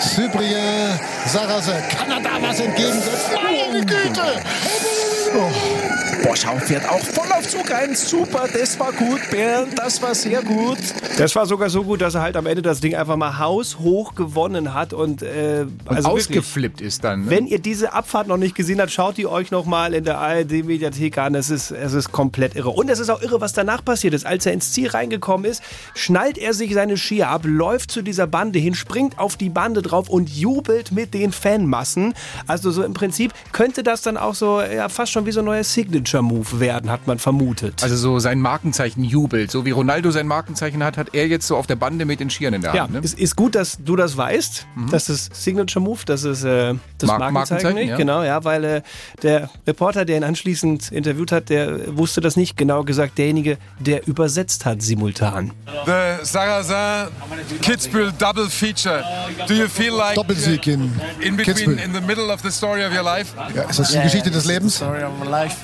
Cyprien 0.00 0.98
Sarrazin. 1.26 1.74
Kann 1.90 2.10
er 2.10 2.22
da 2.22 2.48
was 2.48 2.60
entgegensetzen? 2.60 3.34
Meine 3.34 3.84
Güte! 3.84 4.22
Boschau 6.22 6.58
fährt 6.58 6.88
auch 6.88 7.00
voll 7.00 7.30
auf 7.32 7.48
Zug 7.48 7.72
ein. 7.72 7.94
Super, 7.94 8.46
das 8.52 8.78
war 8.78 8.92
gut, 8.92 9.20
Bernd. 9.30 9.78
Das 9.78 10.00
war 10.02 10.14
sehr 10.14 10.42
gut. 10.42 10.78
Das 11.16 11.34
war 11.34 11.46
sogar 11.46 11.70
so 11.70 11.82
gut, 11.84 12.00
dass 12.00 12.14
er 12.14 12.22
halt 12.22 12.36
am 12.36 12.46
Ende 12.46 12.62
das 12.62 12.80
Ding 12.80 12.94
einfach 12.94 13.16
mal 13.16 13.38
haushoch 13.38 14.14
gewonnen 14.14 14.74
hat 14.74 14.92
und, 14.92 15.22
äh, 15.22 15.62
Und 15.62 15.88
also 15.88 16.08
wirklich, 16.10 16.28
ausgeflippt 16.28 16.80
ist 16.80 17.04
dann. 17.04 17.24
Ne? 17.24 17.30
Wenn 17.30 17.46
ihr 17.46 17.58
diese 17.58 17.92
Abfahrt 17.92 18.28
noch 18.28 18.36
nicht 18.36 18.54
gesehen 18.54 18.80
habt, 18.80 18.90
schaut 18.90 19.16
die 19.16 19.26
euch 19.26 19.50
noch 19.50 19.64
mal 19.64 19.94
in 19.94 20.04
der 20.04 20.18
ARD-Mediathek 20.18 21.18
an. 21.18 21.34
Es 21.34 21.50
ist, 21.50 21.70
es 21.70 21.92
ist 21.92 22.12
komplett 22.12 22.54
irre. 22.54 22.70
Und 22.70 22.90
es 22.90 22.98
ist 22.98 23.10
auch 23.10 23.22
irre, 23.22 23.40
was 23.40 23.52
danach 23.52 23.84
passiert 23.84 24.14
ist. 24.14 24.26
Als 24.26 24.46
er 24.46 24.52
ins 24.52 24.72
Ziel 24.72 24.88
reingekommen 24.88 25.50
ist, 25.50 25.62
schnallt 25.94 26.38
er 26.38 26.54
sich 26.54 26.74
seine 26.74 26.96
Skier 26.96 27.28
ab, 27.28 27.42
läuft 27.44 27.90
zu 27.90 28.02
dieser 28.02 28.26
Bande 28.26 28.58
hin, 28.58 28.74
springt 28.74 29.18
auf 29.18 29.36
die 29.36 29.48
Bande 29.48 29.82
drauf 29.82 30.08
und 30.08 30.28
jubelt 30.28 30.92
mit 30.92 31.14
den 31.14 31.32
Fanmassen. 31.32 32.14
Also 32.46 32.70
so 32.70 32.82
im 32.82 32.94
Prinzip 32.94 33.32
könnte 33.52 33.82
das 33.82 34.02
dann 34.02 34.16
auch 34.16 34.34
so 34.34 34.60
ja, 34.60 34.88
fast 34.88 35.12
schon 35.12 35.26
wie 35.26 35.32
so 35.32 35.40
ein 35.40 35.46
neuer 35.46 35.64
Signature 35.64 36.09
Signature-Move 36.10 36.60
werden, 36.60 36.90
hat 36.90 37.06
man 37.06 37.18
vermutet. 37.18 37.82
Also 37.82 37.96
so 37.96 38.18
sein 38.18 38.40
Markenzeichen 38.40 39.04
jubelt. 39.04 39.50
So 39.50 39.64
wie 39.64 39.70
Ronaldo 39.70 40.10
sein 40.10 40.26
Markenzeichen 40.26 40.82
hat, 40.82 40.96
hat 40.96 41.14
er 41.14 41.26
jetzt 41.28 41.46
so 41.46 41.56
auf 41.56 41.66
der 41.66 41.76
Bande 41.76 42.04
mit 42.04 42.20
den 42.20 42.30
Skiern 42.30 42.54
in 42.54 42.62
der 42.62 42.74
ja, 42.74 42.82
Hand. 42.82 42.92
Ne? 42.92 43.00
es 43.02 43.14
ist 43.14 43.36
gut, 43.36 43.54
dass 43.54 43.78
du 43.84 43.96
das 43.96 44.16
weißt. 44.16 44.66
Das 44.90 45.08
ist 45.08 45.34
Signature 45.34 45.82
Move, 45.82 46.00
das 46.06 46.24
ist 46.24 46.44
äh, 46.44 46.74
das 46.98 47.06
Mark- 47.08 47.20
Markenzeichen, 47.20 47.32
Markenzeichen, 47.32 47.74
nicht. 47.76 47.88
ja. 47.90 47.96
Genau, 47.96 48.22
ja, 48.22 48.44
weil 48.44 48.64
äh, 48.64 48.82
der 49.22 49.50
Reporter, 49.66 50.04
der 50.04 50.16
ihn 50.16 50.24
anschließend 50.24 50.90
interviewt 50.92 51.32
hat, 51.32 51.48
der 51.48 51.96
wusste 51.96 52.20
das 52.20 52.36
nicht. 52.36 52.56
Genau 52.56 52.82
gesagt, 52.84 53.18
derjenige, 53.18 53.58
der 53.78 54.06
übersetzt 54.06 54.64
hat 54.66 54.82
simultan. 54.82 55.52
The 55.86 56.24
Sarrazin 56.24 57.08
Kitzbühel 57.62 58.12
double 58.18 58.48
feature. 58.48 59.02
Do 59.46 59.54
you 59.54 59.68
feel 59.68 59.94
like 59.94 60.14
Doppelsieg 60.16 60.66
in 60.66 60.92
in 61.20 61.36
between 61.36 61.54
Kitzbühel. 61.56 61.78
in 61.84 61.94
the 61.94 62.00
middle 62.00 62.32
of 62.32 62.40
the 62.42 62.50
story 62.50 62.84
of 62.84 62.92
your 62.94 63.02
life? 63.04 63.32
Ja, 63.54 63.62
ist 63.62 63.78
das 63.78 63.90
die 63.92 64.00
Geschichte 64.00 64.30
des 64.30 64.44
Lebens? 64.44 64.82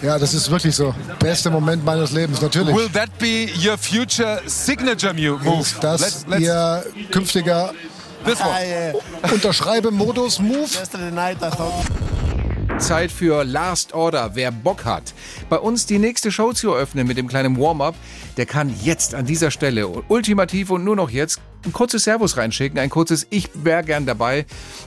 Ja, 0.02 0.18
das 0.18 0.34
ist 0.34 0.35
wirklich 0.50 0.74
so. 0.76 0.94
Bester 1.18 1.50
Moment 1.50 1.84
meines 1.84 2.12
Lebens, 2.12 2.40
natürlich. 2.40 2.74
Will 2.74 2.88
that 2.90 3.10
be 3.18 3.46
your 3.64 3.76
future 3.78 4.40
signature 4.46 5.12
move? 5.14 5.60
Ist 5.60 5.76
das 5.82 6.00
Let's- 6.00 6.26
let's- 6.28 6.40
Ihr 6.40 6.84
künftiger 7.10 7.72
This 8.24 8.40
one. 8.40 8.94
Unterschreibe-Modus-Move? 9.34 10.66
Zeit 12.78 13.10
für 13.10 13.44
Last 13.44 13.94
Order, 13.94 14.30
wer 14.34 14.50
Bock 14.50 14.84
hat. 14.84 15.14
Bei 15.48 15.58
uns 15.58 15.86
die 15.86 15.98
nächste 15.98 16.30
Show 16.30 16.52
zu 16.52 16.70
eröffnen 16.72 17.06
mit 17.06 17.16
dem 17.16 17.28
kleinen 17.28 17.58
Warm-up, 17.58 17.94
der 18.36 18.44
kann 18.46 18.74
jetzt 18.82 19.14
an 19.14 19.24
dieser 19.24 19.50
Stelle 19.50 19.88
ultimativ 19.88 20.70
und 20.70 20.84
nur 20.84 20.96
noch 20.96 21.08
jetzt 21.10 21.40
ein 21.64 21.72
kurzes 21.72 22.04
Servus 22.04 22.36
reinschicken, 22.36 22.78
ein 22.78 22.90
kurzes 22.90 23.26
Ich 23.30 23.50
wäre 23.54 23.82
gern 23.82 24.06
dabei, 24.06 24.46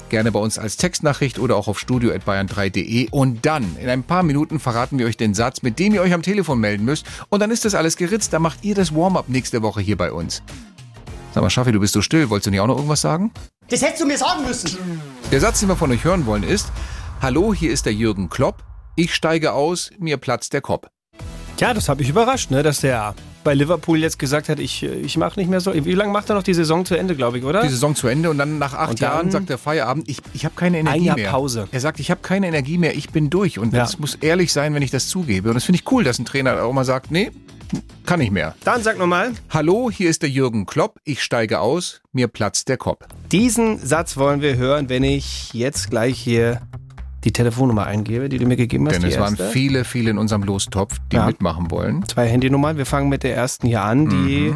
gerne 0.09 0.31
bei 0.31 0.39
uns 0.39 0.57
als 0.57 0.77
Textnachricht 0.77 1.39
oder 1.39 1.55
auch 1.55 1.67
auf 1.67 1.79
studio.bayern3.de 1.79 3.09
und 3.11 3.45
dann 3.45 3.77
in 3.77 3.89
ein 3.89 4.03
paar 4.03 4.23
Minuten 4.23 4.59
verraten 4.59 4.99
wir 4.99 5.05
euch 5.05 5.17
den 5.17 5.33
Satz, 5.33 5.61
mit 5.61 5.79
dem 5.79 5.93
ihr 5.93 6.01
euch 6.01 6.13
am 6.13 6.21
Telefon 6.21 6.59
melden 6.59 6.85
müsst 6.85 7.05
und 7.29 7.41
dann 7.41 7.51
ist 7.51 7.65
das 7.65 7.75
alles 7.75 7.97
geritzt, 7.97 8.33
dann 8.33 8.41
macht 8.41 8.63
ihr 8.63 8.75
das 8.75 8.95
Warm-up 8.95 9.29
nächste 9.29 9.61
Woche 9.61 9.81
hier 9.81 9.97
bei 9.97 10.11
uns. 10.11 10.41
Sag 11.33 11.43
mal, 11.43 11.49
Schaffi, 11.49 11.71
du 11.71 11.79
bist 11.79 11.93
so 11.93 12.01
still, 12.01 12.29
wolltest 12.29 12.47
du 12.47 12.51
nicht 12.51 12.59
auch 12.59 12.67
noch 12.67 12.77
irgendwas 12.77 13.01
sagen? 13.01 13.31
Das 13.69 13.81
hättest 13.83 14.01
du 14.01 14.07
mir 14.07 14.17
sagen 14.17 14.43
müssen. 14.45 14.77
Der 15.31 15.39
Satz, 15.39 15.59
den 15.59 15.69
wir 15.69 15.75
von 15.75 15.91
euch 15.91 16.03
hören 16.03 16.25
wollen, 16.25 16.43
ist: 16.43 16.71
Hallo, 17.21 17.53
hier 17.53 17.71
ist 17.71 17.85
der 17.85 17.93
Jürgen 17.93 18.29
Klopp. 18.29 18.63
Ich 18.95 19.13
steige 19.13 19.53
aus, 19.53 19.91
mir 19.99 20.17
platzt 20.17 20.53
der 20.53 20.61
Kopf. 20.61 20.87
Ja, 21.59 21.73
das 21.73 21.87
hat 21.87 21.99
mich 21.99 22.09
überrascht, 22.09 22.49
ne, 22.51 22.63
dass 22.63 22.81
der 22.81 23.13
bei 23.43 23.53
Liverpool 23.53 23.99
jetzt 23.99 24.19
gesagt 24.19 24.49
hat, 24.49 24.59
ich, 24.59 24.83
ich 24.83 25.17
mache 25.17 25.39
nicht 25.39 25.49
mehr 25.49 25.61
so. 25.61 25.73
Wie 25.73 25.93
lange 25.93 26.11
macht 26.11 26.29
er 26.29 26.35
noch 26.35 26.43
die 26.43 26.53
Saison 26.53 26.85
zu 26.85 26.95
Ende, 26.95 27.15
glaube 27.15 27.37
ich, 27.39 27.43
oder? 27.43 27.61
Die 27.61 27.69
Saison 27.69 27.95
zu 27.95 28.07
Ende 28.07 28.29
und 28.29 28.37
dann 28.37 28.57
nach 28.59 28.73
acht 28.73 28.91
dann- 29.01 29.11
Jahren 29.11 29.31
sagt 29.31 29.49
der 29.49 29.57
Feierabend, 29.57 30.09
ich, 30.09 30.17
ich 30.33 30.45
habe 30.45 30.55
keine 30.55 30.79
Energie 30.79 30.97
Ein 30.99 31.03
Jahr 31.03 31.15
mehr. 31.15 31.29
Pause. 31.31 31.67
Er 31.71 31.79
sagt, 31.79 31.99
ich 31.99 32.11
habe 32.11 32.21
keine 32.21 32.47
Energie 32.47 32.77
mehr, 32.77 32.95
ich 32.95 33.09
bin 33.09 33.29
durch. 33.29 33.57
Und 33.59 33.73
Ja. 33.73 33.79
das 33.79 33.99
muss 33.99 34.15
ehrlich 34.15 34.51
sein, 34.53 34.73
wenn 34.73 34.81
ich 34.81 34.91
das 34.91 35.07
zugebe. 35.07 35.49
Und 35.49 35.55
das 35.55 35.63
finde 35.63 35.79
ich 35.81 35.91
cool, 35.91 36.03
dass 36.03 36.19
ein 36.19 36.25
Trainer 36.25 36.61
auch 36.63 36.73
mal 36.73 36.85
sagt, 36.85 37.11
nee, 37.11 37.31
kann 38.05 38.19
nicht 38.19 38.31
mehr. 38.31 38.55
Dann 38.63 38.81
sag 38.81 38.97
nochmal. 38.97 39.31
Hallo, 39.51 39.91
hier 39.91 40.09
ist 40.09 40.23
der 40.23 40.29
Jürgen 40.29 40.65
Klopp. 40.65 40.99
Ich 41.03 41.21
steige 41.21 41.59
aus, 41.59 42.01
mir 42.11 42.27
platzt 42.27 42.67
der 42.67 42.77
Kopf. 42.77 43.05
Diesen 43.31 43.77
Satz 43.77 44.17
wollen 44.17 44.41
wir 44.41 44.57
hören, 44.57 44.89
wenn 44.89 45.03
ich 45.03 45.53
jetzt 45.53 45.89
gleich 45.91 46.17
hier 46.19 46.61
die 47.23 47.31
Telefonnummer 47.33 47.85
eingebe, 47.85 48.29
die 48.29 48.37
du 48.37 48.45
mir 48.45 48.55
gegeben 48.55 48.87
hast. 48.87 49.01
Denn 49.01 49.09
es 49.09 49.19
waren 49.19 49.37
viele, 49.37 49.83
viele 49.83 50.11
in 50.11 50.17
unserem 50.17 50.43
Lostopf, 50.43 50.97
die 51.11 51.17
Ja. 51.17 51.25
mitmachen 51.25 51.69
wollen. 51.71 52.07
Zwei 52.07 52.27
Handynummern. 52.27 52.77
Wir 52.77 52.85
fangen 52.85 53.09
mit 53.09 53.23
der 53.23 53.35
ersten 53.35 53.67
hier 53.67 53.81
an, 53.83 54.09
die 54.09 54.53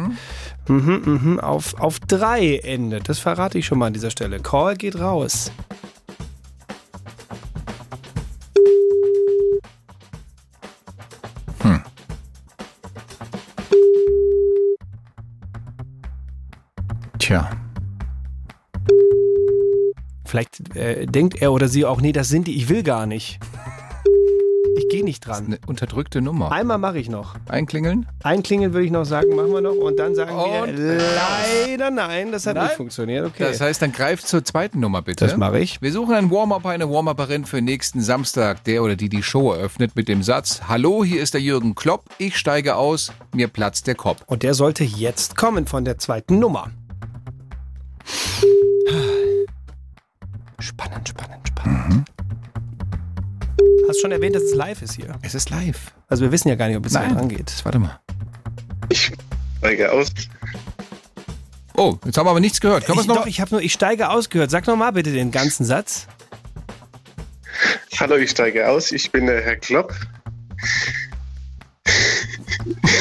mhm, 0.68 1.02
mhm, 1.04 1.40
auf, 1.40 1.78
auf 1.78 2.00
drei 2.00 2.56
endet. 2.58 3.08
Das 3.08 3.18
verrate 3.18 3.58
ich 3.58 3.66
schon 3.66 3.78
mal 3.78 3.86
an 3.86 3.92
dieser 3.92 4.10
Stelle. 4.10 4.40
Call 4.40 4.76
geht 4.76 4.98
raus. 4.98 5.52
Hm. 11.62 11.80
Tja. 17.18 17.50
Vielleicht 20.34 20.74
äh, 20.74 21.06
denkt 21.06 21.40
er 21.40 21.52
oder 21.52 21.68
sie 21.68 21.84
auch, 21.84 22.00
nee, 22.00 22.10
das 22.10 22.28
sind 22.28 22.48
die, 22.48 22.56
ich 22.56 22.68
will 22.68 22.82
gar 22.82 23.06
nicht. 23.06 23.38
Ich 24.76 24.88
gehe 24.88 25.04
nicht 25.04 25.24
dran. 25.24 25.46
Eine 25.46 25.58
unterdrückte 25.68 26.20
Nummer. 26.20 26.50
Einmal 26.50 26.78
mache 26.78 26.98
ich 26.98 27.08
noch. 27.08 27.36
Einklingeln? 27.48 28.08
Einklingeln 28.24 28.72
würde 28.72 28.84
ich 28.84 28.90
noch 28.90 29.04
sagen, 29.04 29.36
machen 29.36 29.52
wir 29.52 29.60
noch. 29.60 29.76
Und 29.76 29.96
dann 29.96 30.16
sagen 30.16 30.34
Und 30.34 30.76
wir 30.76 30.98
leider 31.68 31.92
nein, 31.92 32.32
das 32.32 32.46
hat 32.48 32.56
Nein? 32.56 32.64
nicht 32.64 32.74
funktioniert. 32.74 33.26
Okay. 33.26 33.44
Das 33.44 33.60
heißt, 33.60 33.80
dann 33.80 33.92
greift 33.92 34.26
zur 34.26 34.44
zweiten 34.44 34.80
Nummer 34.80 35.02
bitte. 35.02 35.24
Das 35.24 35.36
mache 35.36 35.60
ich. 35.60 35.80
Wir 35.80 35.92
suchen 35.92 36.16
einen 36.16 36.32
Warm-Upper, 36.32 36.70
eine 36.70 36.90
Warm-Upperin 36.90 37.44
für 37.44 37.62
nächsten 37.62 38.00
Samstag, 38.00 38.64
der 38.64 38.82
oder 38.82 38.96
die 38.96 39.08
die 39.08 39.22
Show 39.22 39.52
eröffnet 39.52 39.94
mit 39.94 40.08
dem 40.08 40.24
Satz: 40.24 40.62
Hallo, 40.66 41.04
hier 41.04 41.22
ist 41.22 41.34
der 41.34 41.42
Jürgen 41.42 41.76
Klopp, 41.76 42.06
ich 42.18 42.36
steige 42.38 42.74
aus, 42.74 43.12
mir 43.32 43.46
platzt 43.46 43.86
der 43.86 43.94
Kopf. 43.94 44.24
Und 44.26 44.42
der 44.42 44.54
sollte 44.54 44.82
jetzt 44.82 45.36
kommen 45.36 45.68
von 45.68 45.84
der 45.84 45.98
zweiten 45.98 46.40
Nummer. 46.40 46.72
Spannend, 50.60 51.08
spannend, 51.08 51.48
spannend. 51.48 52.08
Hast 53.88 54.00
schon 54.00 54.12
erwähnt, 54.12 54.34
dass 54.36 54.42
es 54.44 54.54
live 54.54 54.80
ist 54.82 54.94
hier. 54.94 55.14
Es 55.22 55.34
ist 55.34 55.50
live. 55.50 55.92
Also 56.08 56.24
wir 56.24 56.32
wissen 56.32 56.48
ja 56.48 56.54
gar 56.54 56.68
nicht, 56.68 56.76
ob 56.76 56.86
es 56.86 56.92
Nein. 56.92 57.08
hier 57.08 57.16
dran 57.16 57.28
geht. 57.28 57.52
Warte 57.64 57.78
mal. 57.78 57.98
Steige 58.92 59.90
aus. 59.92 60.08
Oh, 61.76 61.96
jetzt 62.04 62.16
haben 62.16 62.26
wir 62.26 62.30
aber 62.30 62.40
nichts 62.40 62.60
gehört. 62.60 62.84
Können 62.86 62.98
wir 62.98 63.02
Ich, 63.02 63.08
es 63.08 63.14
noch? 63.14 63.22
doch, 63.22 63.26
ich 63.26 63.40
habe 63.40 63.50
nur, 63.52 63.60
ich 63.62 63.72
steige 63.72 64.10
ausgehört. 64.10 64.50
Sag 64.50 64.66
noch 64.66 64.76
mal 64.76 64.90
bitte 64.92 65.12
den 65.12 65.30
ganzen 65.30 65.64
Satz. 65.64 66.06
Hallo, 67.98 68.16
ich 68.16 68.30
steige 68.30 68.68
aus. 68.68 68.92
Ich 68.92 69.10
bin 69.12 69.26
der 69.26 69.42
Herr 69.42 69.56
Klopp. 69.56 69.94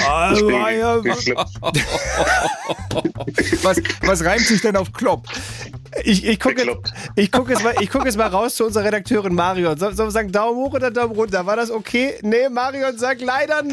Ah, 0.08 0.34
Ich 0.34 0.40
bin 0.42 0.56
was, 3.64 3.78
was 4.02 4.26
reimt 4.26 4.46
sich 4.46 4.62
denn 4.62 4.76
auf 4.76 4.92
Klopp? 4.92 5.28
Ich, 6.04 6.26
ich 6.26 6.40
gucke 6.40 6.64
jetzt, 6.64 6.94
ich 7.16 7.32
guck 7.32 7.50
jetzt, 7.50 7.64
mal- 7.64 7.76
ich 7.80 7.90
guck 7.90 8.06
jetzt 8.06 8.18
mal 8.18 8.28
raus 8.28 8.56
zu 8.56 8.66
unserer 8.66 8.86
Redakteurin 8.86 9.34
Marion. 9.36 9.78
Soll 9.78 9.94
soll 9.96 10.08
wir 10.08 10.12
sagen 10.12 10.32
Daumen 10.32 10.58
hoch 10.58 10.74
oder 10.74 10.92
Daumen 10.92 11.14
runter? 11.16 11.46
War 11.46 11.56
das 11.56 11.70
okay? 11.72 12.16
Nee, 12.22 12.50
Marion 12.50 12.98
sagt 12.98 13.22
leider 13.22 13.62
nein. 13.62 13.72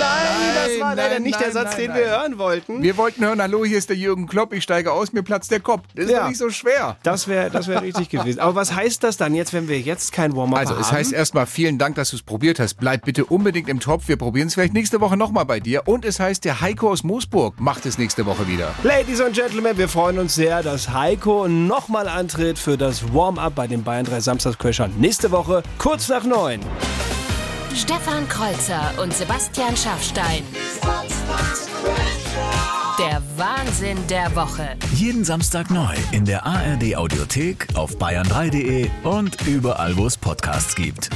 das 0.54 0.80
war 0.80 0.94
leider 0.94 1.14
nein, 1.14 1.22
nicht 1.22 1.40
der 1.40 1.48
nein, 1.48 1.52
Satz, 1.54 1.70
nein, 1.72 1.80
den 1.80 1.90
nein. 1.90 1.98
wir 2.00 2.06
hören 2.10 2.38
wollten. 2.38 2.82
Wir 2.82 2.96
wollten 2.96 3.24
hören, 3.24 3.40
hallo, 3.40 3.64
hier 3.64 3.78
ist 3.78 3.88
der 3.88 3.96
Jürgen 3.96 4.26
Klopp, 4.26 4.52
ich 4.52 4.62
steige 4.62 4.92
aus, 4.92 5.12
mir 5.12 5.22
platzt 5.22 5.50
der 5.50 5.60
Kopf. 5.60 5.84
Das 5.94 6.04
ist 6.06 6.10
Ja. 6.10 6.20
doch 6.22 6.28
nicht 6.28 6.38
so 6.38 6.50
schwer. 6.50 6.96
Das 7.02 7.26
wäre 7.28 7.50
das 7.50 7.68
wär 7.68 7.82
richtig 7.82 8.08
gewesen. 8.10 8.40
Aber 8.40 8.54
was 8.54 8.74
heißt 8.74 9.02
das 9.02 9.16
dann 9.16 9.34
jetzt, 9.34 9.52
wenn 9.52 9.68
wir 9.68 9.80
jetzt 9.80 10.12
kein 10.12 10.36
Warm-up 10.36 10.58
Also, 10.58 10.74
haben? 10.74 10.80
es 10.82 10.92
heißt 10.92 11.12
erstmal 11.12 11.46
vielen 11.46 11.78
Dank, 11.78 11.94
dass 11.96 12.10
du 12.10 12.16
es 12.16 12.22
probiert 12.22 12.60
hast. 12.60 12.74
Bleib 12.74 13.04
bitte 13.04 13.24
unbedingt 13.24 13.68
im 13.68 13.80
Topf. 13.80 14.08
Wir 14.08 14.16
probieren 14.16 14.48
es 14.48 14.54
vielleicht 14.54 14.74
nächste 14.74 15.00
Woche 15.00 15.16
nochmal 15.16 15.46
bei 15.46 15.60
dir. 15.60 15.86
Und 15.88 16.04
es 16.04 16.20
heißt, 16.20 16.44
der 16.44 16.60
Heiko 16.60 16.90
aus 16.90 17.02
Moosburg 17.04 17.58
macht 17.60 17.86
es 17.86 17.98
nächste 17.98 18.26
Woche 18.26 18.46
wieder. 18.46 18.74
Ladies 18.82 19.20
and 19.20 19.34
Gentlemen, 19.34 19.78
wir 19.78 19.88
freuen 19.88 20.18
uns 20.18 20.34
sehr, 20.34 20.62
dass 20.62 20.90
Heiko 20.90 21.48
nochmal 21.48 22.08
antritt 22.12 22.58
für 22.58 22.76
das 22.76 23.14
Warm-up 23.14 23.54
bei 23.54 23.66
den 23.66 23.82
Bayern 23.82 24.04
3 24.04 24.20
Samstagscrashern 24.20 24.92
nächste 24.98 25.30
Woche, 25.30 25.62
kurz 25.78 26.08
nach 26.08 26.24
neun. 26.24 26.61
Stefan 27.74 28.28
Kreuzer 28.28 28.92
und 29.02 29.12
Sebastian 29.12 29.76
Schaffstein. 29.76 30.42
Der 32.98 33.22
Wahnsinn 33.36 33.96
der 34.08 34.34
Woche. 34.34 34.76
Jeden 34.94 35.24
Samstag 35.24 35.70
neu 35.70 35.94
in 36.12 36.24
der 36.24 36.44
ARD 36.44 36.96
Audiothek, 36.96 37.68
auf 37.74 37.96
bayern3.de 37.96 38.90
und 39.04 39.46
überall, 39.46 39.96
wo 39.96 40.06
es 40.06 40.16
Podcasts 40.16 40.74
gibt. 40.74 41.11